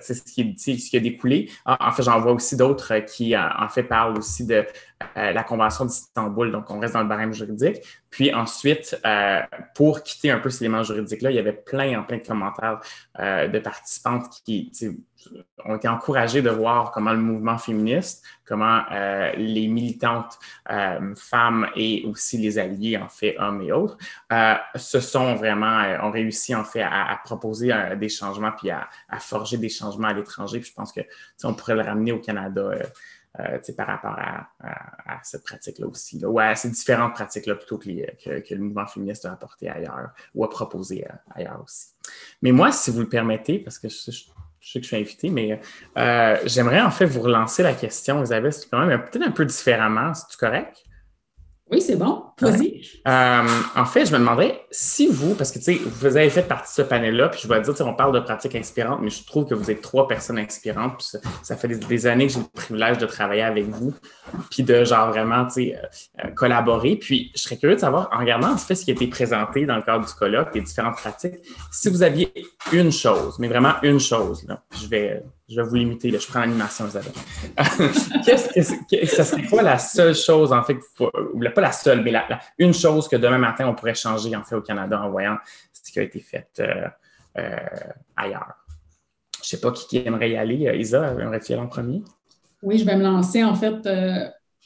ce 0.00 0.12
qui, 0.22 0.54
ce 0.58 0.90
qui 0.90 0.96
a 0.96 1.00
découlé. 1.00 1.50
En, 1.64 1.92
fait, 1.92 2.02
j'en 2.02 2.20
vois 2.20 2.32
aussi 2.32 2.56
d'autres 2.56 2.98
qui, 3.00 3.36
en 3.36 3.68
fait, 3.68 3.84
parlent 3.84 4.18
aussi 4.18 4.46
de 4.46 4.64
la 5.14 5.42
Convention 5.44 5.84
d'Istanbul. 5.84 6.52
Donc, 6.52 6.70
on 6.70 6.78
reste 6.78 6.94
dans 6.94 7.02
le 7.02 7.08
barème 7.08 7.32
juridique. 7.32 7.78
Puis 8.10 8.32
ensuite, 8.34 9.00
pour 9.74 10.02
quitter 10.02 10.30
un 10.30 10.38
peu 10.38 10.50
ces 10.50 10.64
éléments 10.64 10.82
juridiques-là, 10.82 11.30
il 11.30 11.36
y 11.36 11.38
avait 11.38 11.52
plein, 11.52 12.02
plein 12.02 12.18
de 12.18 12.26
commentaires 12.26 12.80
de 13.18 13.58
participantes 13.58 14.28
qui 14.44 14.70
ont 15.64 15.76
été 15.76 15.88
encouragés 15.88 16.42
de 16.42 16.50
voir 16.50 16.92
comment 16.92 17.12
le 17.12 17.18
mouvement 17.18 17.58
féministe, 17.58 18.24
comment 18.44 18.82
euh, 18.92 19.32
les 19.36 19.66
militantes 19.66 20.38
euh, 20.70 21.14
femmes 21.16 21.68
et 21.74 22.04
aussi 22.06 22.38
les 22.38 22.58
alliés, 22.58 22.96
en 22.96 23.08
fait, 23.08 23.36
hommes 23.38 23.62
et 23.62 23.72
autres, 23.72 23.96
euh, 24.32 24.54
se 24.74 25.00
sont 25.00 25.34
vraiment, 25.34 25.82
ont 26.02 26.10
réussi, 26.10 26.54
en 26.54 26.64
fait, 26.64 26.82
à, 26.82 27.18
proposer 27.24 27.72
des 27.96 28.08
changements 28.08 28.52
puis 28.52 28.70
à, 28.70 28.88
forger 29.18 29.58
des 29.58 29.68
changements 29.68 30.08
à 30.08 30.12
l'étranger. 30.12 30.60
Puis 30.60 30.70
je 30.70 30.74
pense 30.74 30.92
que 30.92 31.00
on 31.44 31.54
pourrait 31.54 31.74
le 31.74 31.82
ramener 31.82 32.12
au 32.12 32.20
Canada. 32.20 32.70
Par 33.76 33.86
rapport 33.86 34.16
à, 34.18 35.20
cette 35.22 35.44
pratique-là 35.44 35.86
aussi, 35.86 36.24
ou 36.24 36.38
à 36.38 36.54
ces 36.54 36.70
différentes 36.70 37.14
pratiques-là 37.14 37.56
plutôt 37.56 37.78
que, 37.78 38.40
que, 38.40 38.54
le 38.54 38.60
mouvement 38.60 38.86
féministe 38.86 39.24
a 39.24 39.32
apporté 39.32 39.68
ailleurs 39.68 40.10
ou 40.34 40.44
a 40.44 40.50
proposé 40.50 41.06
ailleurs 41.34 41.62
aussi. 41.64 41.88
Mais 42.42 42.52
moi, 42.52 42.72
si 42.72 42.90
vous 42.90 43.00
le 43.00 43.08
permettez, 43.08 43.58
parce 43.58 43.78
que 43.78 43.88
je, 43.88 43.96
sais 43.96 44.80
que 44.80 44.82
je 44.82 44.86
suis 44.86 44.96
invité, 44.96 45.30
mais 45.30 45.60
euh, 45.96 46.36
j'aimerais 46.44 46.80
en 46.80 46.90
fait 46.90 47.06
vous 47.06 47.20
relancer 47.20 47.62
la 47.62 47.74
question, 47.74 48.22
Isabelle, 48.22 48.52
quand 48.70 48.84
même 48.84 49.02
peut-être 49.04 49.26
un 49.26 49.32
peu 49.32 49.44
différemment, 49.44 50.12
c'est 50.14 50.38
correct? 50.38 50.84
Oui, 51.70 51.80
c'est 51.80 51.96
bon. 51.96 52.25
Vas-y. 52.40 52.82
Euh, 53.08 53.46
en 53.76 53.84
fait, 53.86 54.04
je 54.04 54.12
me 54.12 54.18
demanderais 54.18 54.60
si 54.70 55.06
vous, 55.06 55.34
parce 55.34 55.50
que 55.50 55.58
tu 55.58 55.64
sais, 55.64 55.80
vous 55.84 56.16
avez 56.18 56.28
fait 56.28 56.42
partie 56.42 56.70
de 56.70 56.82
ce 56.84 56.88
panel-là, 56.88 57.30
puis 57.30 57.40
je 57.42 57.48
vais 57.48 57.60
dire, 57.62 57.74
on 57.86 57.94
parle 57.94 58.12
de 58.12 58.20
pratiques 58.20 58.54
inspirantes, 58.54 59.00
mais 59.00 59.08
je 59.08 59.24
trouve 59.24 59.46
que 59.46 59.54
vous 59.54 59.70
êtes 59.70 59.80
trois 59.80 60.06
personnes 60.06 60.38
inspirantes, 60.38 60.98
puis 60.98 61.18
ça, 61.42 61.56
fait 61.56 61.68
des, 61.68 62.06
années 62.06 62.26
que 62.26 62.34
j'ai 62.34 62.40
le 62.40 62.46
privilège 62.52 62.98
de 62.98 63.06
travailler 63.06 63.42
avec 63.42 63.64
vous, 63.66 63.94
puis 64.50 64.62
de 64.62 64.84
genre 64.84 65.08
vraiment, 65.08 65.46
tu 65.46 65.52
sais, 65.52 65.78
euh, 66.22 66.28
collaborer. 66.32 66.96
Puis 66.96 67.32
je 67.34 67.40
serais 67.40 67.56
curieux 67.56 67.76
de 67.76 67.80
savoir, 67.80 68.10
en 68.12 68.18
regardant 68.18 68.52
en 68.52 68.58
fait 68.58 68.74
ce 68.74 68.84
qui 68.84 68.90
a 68.90 68.94
été 68.94 69.06
présenté 69.06 69.64
dans 69.64 69.76
le 69.76 69.82
cadre 69.82 70.06
du 70.06 70.12
colloque, 70.12 70.54
les 70.54 70.60
différentes 70.60 70.96
pratiques, 70.96 71.36
si 71.72 71.88
vous 71.88 72.02
aviez 72.02 72.32
une 72.72 72.92
chose, 72.92 73.38
mais 73.38 73.48
vraiment 73.48 73.74
une 73.82 74.00
chose, 74.00 74.44
là, 74.46 74.62
je 74.78 74.86
vais 74.88 75.22
je 75.48 75.60
vais 75.60 75.66
vous 75.66 75.76
limiter, 75.76 76.10
je 76.10 76.26
prends 76.26 76.40
l'animation, 76.40 76.86
Isabelle. 76.88 77.12
Qu'est-ce 78.24 78.74
que, 78.90 79.06
ça 79.06 79.24
serait 79.24 79.44
quoi 79.44 79.62
la 79.62 79.78
seule 79.78 80.14
chose, 80.14 80.52
en 80.52 80.62
fait, 80.62 80.78
ou 81.00 81.40
pas 81.54 81.60
la 81.60 81.72
seule, 81.72 82.02
mais 82.02 82.12
une 82.58 82.74
chose 82.74 83.06
que 83.08 83.16
demain 83.16 83.38
matin, 83.38 83.68
on 83.68 83.74
pourrait 83.74 83.94
changer, 83.94 84.34
en 84.34 84.42
fait, 84.42 84.56
au 84.56 84.60
Canada 84.60 85.00
en 85.00 85.10
voyant 85.10 85.36
ce 85.72 85.92
qui 85.92 86.00
a 86.00 86.02
été 86.02 86.18
fait 86.18 86.48
euh, 86.58 86.88
euh, 87.38 87.56
ailleurs? 88.16 88.54
Je 89.42 89.50
sais 89.50 89.60
pas 89.60 89.70
qui, 89.70 89.98
aimerait 89.98 90.30
y 90.30 90.36
aller. 90.36 90.66
Euh, 90.66 90.74
Isa, 90.74 91.12
aimerais-tu 91.12 91.52
y 91.52 91.54
aller 91.54 91.62
en 91.62 91.68
premier? 91.68 92.02
Oui, 92.62 92.78
je 92.78 92.84
vais 92.84 92.96
me 92.96 93.04
lancer. 93.04 93.44
En 93.44 93.54
fait, 93.54 93.88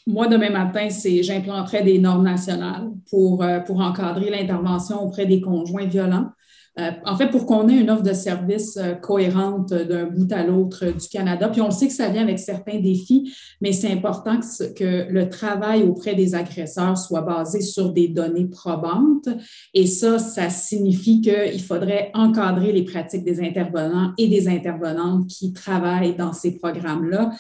moi, 0.07 0.29
demain 0.29 0.49
matin, 0.49 0.89
c'est 0.89 1.23
j'implanterai 1.23 1.83
des 1.83 1.99
normes 1.99 2.25
nationales 2.25 2.89
pour, 3.11 3.45
pour 3.67 3.81
encadrer 3.81 4.31
l'intervention 4.31 5.03
auprès 5.03 5.27
des 5.27 5.43
conjoints 5.43 5.85
violents. 5.85 6.31
Euh, 6.79 6.93
en 7.05 7.17
fait, 7.17 7.29
pour 7.29 7.47
qu'on 7.47 7.69
ait 7.69 7.77
une 7.77 7.91
offre 7.91 8.05
de 8.05 8.13
service 8.13 8.77
euh, 8.77 8.95
cohérente 8.95 9.73
d'un 9.75 10.07
bout 10.07 10.31
à 10.33 10.45
l'autre 10.45 10.87
du 10.87 11.09
Canada, 11.09 11.49
puis 11.49 11.61
on 11.61 11.71
sait 11.73 11.89
que 11.89 11.93
ça 11.93 12.09
vient 12.09 12.23
avec 12.23 12.39
certains 12.39 12.79
défis, 12.79 13.35
mais 13.61 13.73
c'est 13.73 13.91
important 13.91 14.39
que, 14.77 15.11
le 15.11 15.29
travail 15.29 15.83
auprès 15.83 16.15
des 16.15 16.35
agresseurs 16.35 16.97
soit 16.97 17.23
basé 17.23 17.61
sur 17.61 17.93
des 17.93 18.09
données 18.09 18.47
probantes. 18.47 19.29
Et 19.75 19.87
ça, 19.87 20.19
ça 20.19 20.49
signifie 20.49 21.21
qu'il 21.21 21.63
faudrait 21.63 22.11
encadrer 22.15 22.73
les 22.73 22.85
pratiques 22.85 23.25
des 23.25 23.41
intervenants 23.41 24.13
et 24.17 24.29
des 24.29 24.49
intervenantes 24.49 25.27
qui 25.27 25.53
travaillent 25.53 26.15
dans 26.17 26.33
ces 26.33 26.57
programmes-là. 26.57 27.33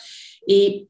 Et 0.48 0.88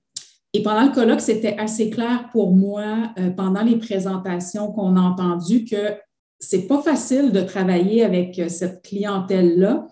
pendant 0.65 0.83
le 0.83 0.93
colloque, 0.93 1.21
c'était 1.21 1.57
assez 1.59 1.91
clair 1.91 2.29
pour 2.33 2.57
moi, 2.57 3.13
euh, 3.19 3.31
pendant 3.31 3.63
les 3.63 3.77
présentations 3.77 4.73
qu'on 4.73 4.97
a 4.97 5.01
entendues, 5.01 5.65
que 5.65 5.95
c'est 6.41 6.67
pas 6.67 6.83
facile 6.83 7.33
de 7.33 7.43
travailler 7.43 8.03
avec 8.03 8.39
euh, 8.39 8.49
cette 8.49 8.83
clientèle-là, 8.83 9.87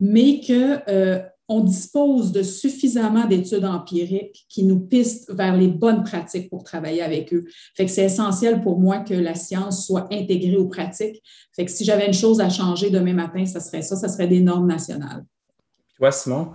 mais 0.00 0.40
qu'on 0.40 0.80
euh, 0.88 1.20
dispose 1.62 2.32
de 2.32 2.42
suffisamment 2.42 3.26
d'études 3.26 3.66
empiriques 3.66 4.46
qui 4.48 4.64
nous 4.64 4.80
pistent 4.80 5.30
vers 5.32 5.54
les 5.54 5.68
bonnes 5.68 6.02
pratiques 6.02 6.48
pour 6.48 6.64
travailler 6.64 7.02
avec 7.02 7.32
eux. 7.34 7.44
Fait 7.76 7.84
que 7.84 7.90
c'est 7.90 8.06
essentiel 8.06 8.62
pour 8.62 8.80
moi 8.80 9.00
que 9.00 9.14
la 9.14 9.34
science 9.34 9.86
soit 9.86 10.08
intégrée 10.10 10.56
aux 10.56 10.68
pratiques. 10.68 11.22
Fait 11.54 11.66
que 11.66 11.70
si 11.70 11.84
j'avais 11.84 12.06
une 12.06 12.14
chose 12.14 12.40
à 12.40 12.48
changer 12.48 12.90
demain 12.90 13.14
matin, 13.14 13.44
ça 13.44 13.60
serait 13.60 13.82
ça, 13.82 13.94
ça 13.94 14.08
serait 14.08 14.28
des 14.28 14.40
normes 14.40 14.66
nationales. 14.66 15.24
Toi, 15.98 16.10
Simon? 16.10 16.52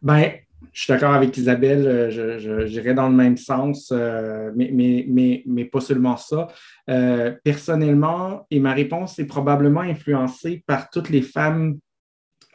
Ben, 0.00 0.30
je 0.72 0.82
suis 0.82 0.92
d'accord 0.92 1.12
avec 1.12 1.36
Isabelle, 1.36 1.86
euh, 1.86 2.66
j'irai 2.66 2.94
dans 2.94 3.08
le 3.08 3.14
même 3.14 3.36
sens, 3.36 3.90
euh, 3.92 4.50
mais, 4.56 4.70
mais, 4.72 5.42
mais, 5.46 5.64
pas 5.64 5.80
seulement 5.80 6.16
ça. 6.16 6.48
Euh, 6.88 7.34
personnellement, 7.44 8.46
et 8.50 8.60
ma 8.60 8.72
réponse 8.72 9.18
est 9.18 9.26
probablement 9.26 9.80
influencée 9.80 10.62
par 10.66 10.90
toutes 10.90 11.10
les 11.10 11.22
femmes 11.22 11.78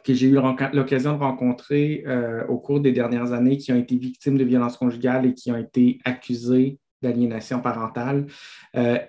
que 0.04 0.14
j'ai 0.14 0.28
eu 0.28 0.38
l'occasion 0.72 1.14
de 1.14 1.18
rencontrer 1.18 2.02
au 2.48 2.56
cours 2.56 2.80
des 2.80 2.92
dernières 2.92 3.32
années 3.32 3.58
qui 3.58 3.72
ont 3.72 3.76
été 3.76 3.96
victimes 3.96 4.38
de 4.38 4.44
violences 4.44 4.78
conjugales 4.78 5.26
et 5.26 5.34
qui 5.34 5.50
ont 5.52 5.56
été 5.56 5.98
accusées 6.04 6.78
d'aliénation 7.02 7.60
parentale. 7.60 8.26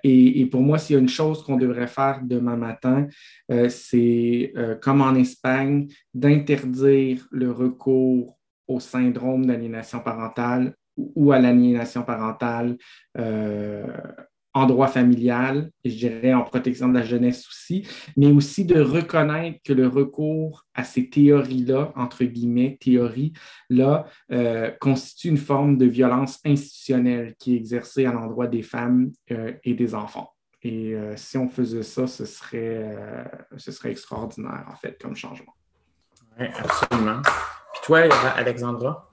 et, 0.03 0.45
pour 0.51 0.61
moi, 0.61 0.77
s'il 0.77 0.95
y 0.95 0.99
a 0.99 1.01
une 1.01 1.07
chose 1.07 1.41
qu'on 1.43 1.55
devrait 1.55 1.87
faire 1.87 2.19
demain 2.21 2.57
matin, 2.57 3.07
c'est, 3.69 4.51
comme 4.81 5.01
en 5.01 5.15
Espagne, 5.15 5.87
d'interdire 6.13 7.25
le 7.31 7.49
recours 7.51 8.38
au 8.69 8.79
syndrome 8.79 9.47
d'aliénation 9.47 9.99
parentale 9.99 10.75
ou 10.95 11.31
à 11.31 11.39
l'aliénation 11.39 12.03
parentale 12.03 12.77
euh, 13.17 13.87
en 14.53 14.65
droit 14.65 14.87
familial, 14.87 15.71
et 15.83 15.89
je 15.89 16.07
dirais 16.07 16.33
en 16.33 16.43
protection 16.43 16.89
de 16.89 16.93
la 16.93 17.03
jeunesse 17.03 17.47
aussi, 17.47 17.87
mais 18.17 18.27
aussi 18.27 18.65
de 18.65 18.79
reconnaître 18.79 19.59
que 19.63 19.73
le 19.73 19.87
recours 19.87 20.65
à 20.73 20.83
ces 20.83 21.09
théories-là, 21.09 21.93
entre 21.95 22.23
guillemets, 22.25 22.77
théories-là, 22.81 24.05
euh, 24.31 24.71
constitue 24.79 25.29
une 25.29 25.37
forme 25.37 25.77
de 25.77 25.85
violence 25.85 26.39
institutionnelle 26.45 27.35
qui 27.37 27.53
est 27.53 27.57
exercée 27.57 28.05
à 28.05 28.11
l'endroit 28.11 28.47
des 28.47 28.63
femmes 28.63 29.11
euh, 29.31 29.53
et 29.63 29.73
des 29.73 29.95
enfants. 29.95 30.31
Et 30.61 30.93
si 31.15 31.37
on 31.37 31.47
faisait 31.47 31.83
ça, 31.83 32.05
ce 32.05 32.25
serait, 32.25 32.93
ce 33.55 33.71
serait 33.71 33.91
extraordinaire, 33.91 34.65
en 34.69 34.75
fait, 34.75 35.01
comme 35.01 35.15
changement. 35.15 35.53
Oui, 36.37 36.47
absolument. 36.57 37.21
Toi, 37.83 38.07
Alexandra? 38.35 39.09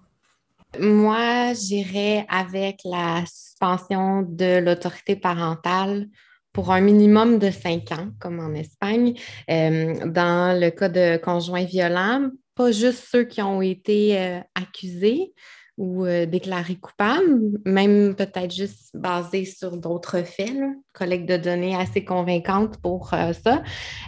Moi, 0.78 1.54
j'irais 1.54 2.26
avec 2.28 2.80
la 2.84 3.24
suspension 3.26 4.22
de 4.22 4.58
l'autorité 4.58 5.16
parentale 5.16 6.08
pour 6.52 6.72
un 6.72 6.80
minimum 6.80 7.38
de 7.38 7.50
cinq 7.50 7.92
ans, 7.92 8.08
comme 8.18 8.40
en 8.40 8.54
Espagne. 8.54 9.14
Euh, 9.50 10.06
dans 10.06 10.58
le 10.58 10.70
cas 10.70 10.88
de 10.88 11.18
conjoints 11.18 11.64
violents, 11.64 12.30
pas 12.54 12.72
juste 12.72 13.04
ceux 13.10 13.24
qui 13.24 13.42
ont 13.42 13.62
été 13.62 14.18
euh, 14.18 14.40
accusés 14.54 15.34
ou 15.76 16.06
euh, 16.06 16.24
déclarés 16.24 16.76
coupables, 16.76 17.60
même 17.66 18.14
peut-être 18.14 18.54
juste 18.54 18.90
basés 18.94 19.44
sur 19.44 19.76
d'autres 19.76 20.22
faits, 20.22 20.56
collecte 20.94 21.28
de 21.28 21.36
données 21.36 21.76
assez 21.76 22.04
convaincante 22.04 22.78
pour 22.80 23.10
ça. 23.10 23.62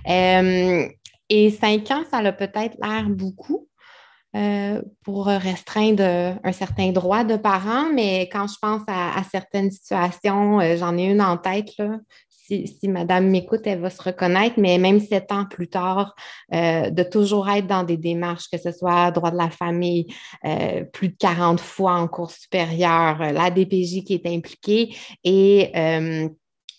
et 0.06 1.50
cinq 1.50 1.90
ans, 1.90 2.04
ça 2.10 2.18
a 2.18 2.32
peut-être 2.32 2.76
l'air 2.82 3.10
beaucoup, 3.10 3.67
euh, 4.36 4.82
pour 5.04 5.26
restreindre 5.26 6.38
un 6.44 6.52
certain 6.52 6.92
droit 6.92 7.24
de 7.24 7.36
parents, 7.36 7.90
mais 7.94 8.28
quand 8.30 8.46
je 8.46 8.56
pense 8.60 8.82
à, 8.86 9.22
certaines 9.30 9.70
situations, 9.70 10.60
euh, 10.60 10.76
j'en 10.76 10.98
ai 10.98 11.04
une 11.04 11.22
en 11.22 11.38
tête. 11.38 11.70
Si, 12.28 12.78
Madame 12.84 13.28
m'écoute, 13.28 13.62
elle 13.64 13.80
va 13.80 13.88
se 13.88 14.02
reconnaître, 14.02 14.56
mais 14.58 14.76
même 14.76 15.00
sept 15.00 15.32
ans 15.32 15.46
plus 15.46 15.68
tard, 15.68 16.14
euh, 16.54 16.90
de 16.90 17.02
toujours 17.02 17.48
être 17.48 17.66
dans 17.66 17.84
des 17.84 17.96
démarches, 17.96 18.48
que 18.50 18.58
ce 18.58 18.70
soit 18.70 19.10
droit 19.12 19.30
de 19.30 19.36
la 19.36 19.50
famille, 19.50 20.06
plus 20.92 21.08
de 21.08 21.16
40 21.18 21.60
fois 21.60 21.94
en 21.94 22.06
cours 22.06 22.30
supérieur, 22.30 23.18
la 23.18 23.50
DPJ 23.50 24.04
qui 24.04 24.14
est 24.14 24.26
impliquée 24.26 24.94
et 25.24 25.72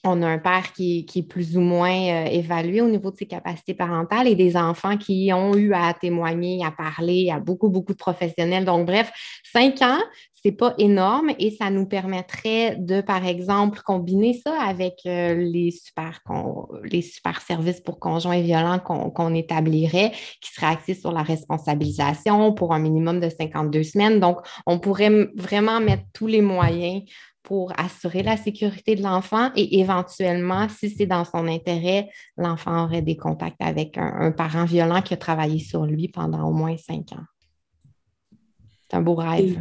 on 0.03 0.21
a 0.21 0.27
un 0.27 0.37
père 0.37 0.71
qui, 0.73 1.05
est 1.13 1.23
plus 1.23 1.57
ou 1.57 1.61
moins 1.61 1.91
euh, 1.91 2.25
évalué 2.25 2.81
au 2.81 2.87
niveau 2.87 3.11
de 3.11 3.17
ses 3.17 3.25
capacités 3.25 3.73
parentales 3.73 4.27
et 4.27 4.35
des 4.35 4.55
enfants 4.55 4.97
qui 4.97 5.31
ont 5.33 5.55
eu 5.55 5.73
à 5.73 5.93
témoigner, 5.93 6.63
à 6.65 6.71
parler 6.71 7.29
à 7.31 7.39
beaucoup, 7.39 7.69
beaucoup 7.69 7.93
de 7.93 7.97
professionnels. 7.97 8.65
Donc, 8.65 8.85
bref, 8.85 9.11
cinq 9.43 9.81
ans, 9.81 9.99
c'est 10.41 10.51
pas 10.51 10.73
énorme 10.77 11.31
et 11.37 11.51
ça 11.51 11.69
nous 11.69 11.85
permettrait 11.85 12.75
de, 12.77 13.01
par 13.01 13.25
exemple, 13.25 13.81
combiner 13.85 14.33
ça 14.33 14.61
avec 14.61 15.01
euh, 15.05 15.35
les, 15.35 15.71
super 15.71 16.21
les 16.83 17.01
super 17.01 17.41
services 17.41 17.81
pour 17.81 17.99
conjoints 17.99 18.41
violents 18.41 18.79
qu'on 18.79 19.33
établirait, 19.33 20.11
qui 20.41 20.51
seraient 20.53 20.67
axés 20.67 20.93
sur 20.93 21.11
la 21.11 21.23
responsabilisation 21.23 22.53
pour 22.53 22.73
un 22.73 22.79
minimum 22.79 23.19
de 23.19 23.29
52 23.29 23.83
semaines. 23.83 24.19
Donc, 24.19 24.39
on 24.65 24.79
pourrait 24.79 25.27
vraiment 25.35 25.79
mettre 25.79 26.03
tous 26.13 26.27
les 26.27 26.41
moyens 26.41 27.03
pour 27.43 27.73
assurer 27.79 28.21
la 28.21 28.37
sécurité 28.37 28.95
de 28.95 29.01
l'enfant 29.01 29.51
et 29.55 29.79
éventuellement, 29.79 30.67
si 30.69 30.89
c'est 30.89 31.05
dans 31.05 31.25
son 31.25 31.47
intérêt, 31.47 32.09
l'enfant 32.37 32.83
aurait 32.83 33.01
des 33.01 33.17
contacts 33.17 33.61
avec 33.61 33.97
un, 33.97 34.31
parent 34.31 34.65
violent 34.65 35.01
qui 35.01 35.13
a 35.13 35.17
travaillé 35.17 35.59
sur 35.59 35.85
lui 35.85 36.09
pendant 36.09 36.47
au 36.47 36.53
moins 36.53 36.77
cinq 36.77 37.11
ans. 37.13 37.25
C'est 38.81 38.97
un 38.97 39.01
beau 39.01 39.15
rêve. 39.15 39.59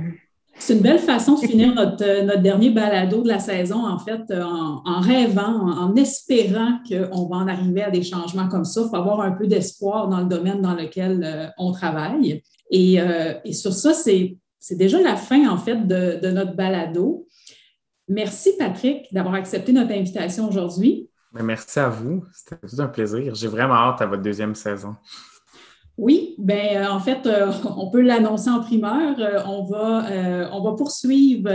C'est 0.58 0.74
une 0.74 0.80
belle 0.80 0.98
façon 0.98 1.34
de 1.34 1.46
finir 1.46 1.74
notre, 1.74 2.24
notre, 2.24 2.42
dernier 2.42 2.70
balado 2.70 3.22
de 3.22 3.28
la 3.28 3.38
saison, 3.38 3.86
en 3.86 3.98
fait, 3.98 4.22
en, 4.32 5.00
rêvant, 5.00 5.70
en, 5.70 5.94
espérant 5.94 6.80
qu'on 6.88 7.26
va 7.28 7.36
en 7.36 7.48
arriver 7.48 7.82
à 7.82 7.90
des 7.90 8.02
changements 8.02 8.48
comme 8.48 8.64
ça. 8.64 8.82
Il 8.84 8.88
faut 8.88 8.96
avoir 8.96 9.20
un 9.20 9.32
peu 9.32 9.46
d'espoir 9.46 10.08
dans 10.08 10.20
le 10.20 10.26
domaine 10.26 10.60
dans 10.60 10.74
lequel 10.74 11.22
euh, 11.24 11.46
on 11.58 11.72
travaille. 11.72 12.42
Et, 12.70 13.00
euh, 13.00 13.34
sur 13.52 13.72
ça, 13.72 13.94
c'est 13.94 14.36
déjà 14.72 15.00
la 15.00 15.16
fin, 15.16 15.48
en 15.48 15.56
fait, 15.56 15.86
de, 15.86 16.18
de 16.20 16.30
notre 16.30 16.54
balado. 16.54 17.26
Merci, 18.08 18.52
Patrick, 18.58 19.06
d'avoir 19.12 19.34
accepté 19.34 19.72
notre 19.72 19.92
invitation 19.92 20.48
aujourd'hui. 20.48 21.08
Merci 21.32 21.78
à 21.78 21.88
vous. 21.88 22.24
C'était 22.34 22.66
tout 22.66 22.80
un 22.80 22.88
plaisir. 22.88 23.34
J'ai 23.34 23.48
vraiment 23.48 23.74
hâte 23.74 24.00
à 24.00 24.06
votre 24.06 24.22
deuxième 24.22 24.54
saison. 24.54 24.96
Oui, 25.98 26.36
ben 26.38 26.76
euh, 26.76 26.88
en 26.88 27.00
fait, 27.00 27.26
euh, 27.26 27.50
on 27.76 27.90
peut 27.90 28.00
l'annoncer 28.00 28.48
en 28.48 28.60
primeur. 28.60 29.18
Euh, 29.18 29.40
on, 29.46 29.64
va, 29.64 30.06
on 30.52 30.62
va 30.62 30.72
poursuivre 30.74 31.50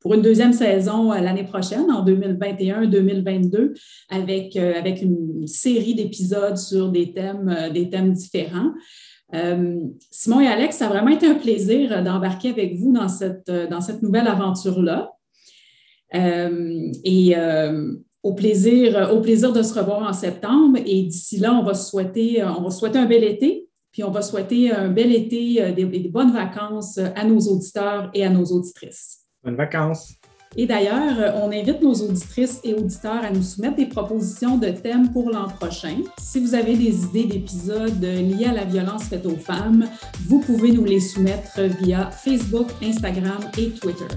pour 0.00 0.14
une 0.14 0.22
deuxième 0.22 0.54
saison 0.54 1.12
l'année 1.12 1.44
prochaine, 1.44 1.90
en 1.90 2.04
2021-2022, 2.04 3.74
avec, 4.08 4.56
avec 4.56 5.02
une 5.02 5.46
série 5.46 5.94
d'épisodes 5.94 6.56
sur 6.56 6.90
des 6.90 7.12
thèmes, 7.12 7.54
des 7.72 7.90
thèmes 7.90 8.12
différents. 8.12 8.72
Simon 10.10 10.40
et 10.40 10.48
Alex, 10.48 10.76
ça 10.76 10.86
a 10.86 10.88
vraiment 10.88 11.10
été 11.10 11.26
un 11.26 11.34
plaisir 11.34 12.02
d'embarquer 12.02 12.50
avec 12.50 12.76
vous 12.76 12.92
dans 12.92 13.08
cette, 13.08 13.50
dans 13.50 13.80
cette 13.80 14.02
nouvelle 14.02 14.26
aventure-là. 14.26 15.12
et 16.12 17.34
au 18.22 18.34
plaisir, 18.34 19.10
au 19.12 19.20
plaisir 19.20 19.52
de 19.52 19.62
se 19.62 19.74
revoir 19.74 20.08
en 20.08 20.12
septembre. 20.12 20.78
Et 20.84 21.02
d'ici 21.02 21.38
là, 21.38 21.54
on 21.54 21.64
va 21.64 21.74
souhaiter, 21.74 22.42
on 22.44 22.62
va 22.62 22.70
souhaiter 22.70 22.98
un 22.98 23.06
bel 23.06 23.24
été, 23.24 23.68
puis 23.90 24.04
on 24.04 24.10
va 24.10 24.22
souhaiter 24.22 24.70
un 24.72 24.88
bel 24.88 25.12
été, 25.12 25.62
euh, 25.62 25.72
des, 25.72 25.84
des 25.84 26.08
bonnes 26.08 26.32
vacances 26.32 26.98
à 26.98 27.24
nos 27.24 27.40
auditeurs 27.40 28.10
et 28.14 28.24
à 28.24 28.30
nos 28.30 28.44
auditrices. 28.44 29.20
Bonnes 29.44 29.56
vacances. 29.56 30.14
Et 30.54 30.66
d'ailleurs, 30.66 31.34
on 31.42 31.50
invite 31.50 31.80
nos 31.80 31.94
auditrices 31.94 32.60
et 32.62 32.74
auditeurs 32.74 33.24
à 33.24 33.30
nous 33.30 33.42
soumettre 33.42 33.76
des 33.76 33.86
propositions 33.86 34.58
de 34.58 34.68
thèmes 34.68 35.10
pour 35.10 35.30
l'an 35.30 35.48
prochain. 35.48 35.96
Si 36.18 36.40
vous 36.40 36.54
avez 36.54 36.76
des 36.76 37.04
idées 37.04 37.24
d'épisodes 37.24 38.02
liés 38.02 38.46
à 38.46 38.52
la 38.52 38.64
violence 38.64 39.04
faite 39.04 39.24
aux 39.24 39.36
femmes, 39.36 39.86
vous 40.28 40.40
pouvez 40.40 40.72
nous 40.72 40.84
les 40.84 41.00
soumettre 41.00 41.58
via 41.80 42.10
Facebook, 42.10 42.66
Instagram 42.82 43.40
et 43.56 43.70
Twitter. 43.70 44.14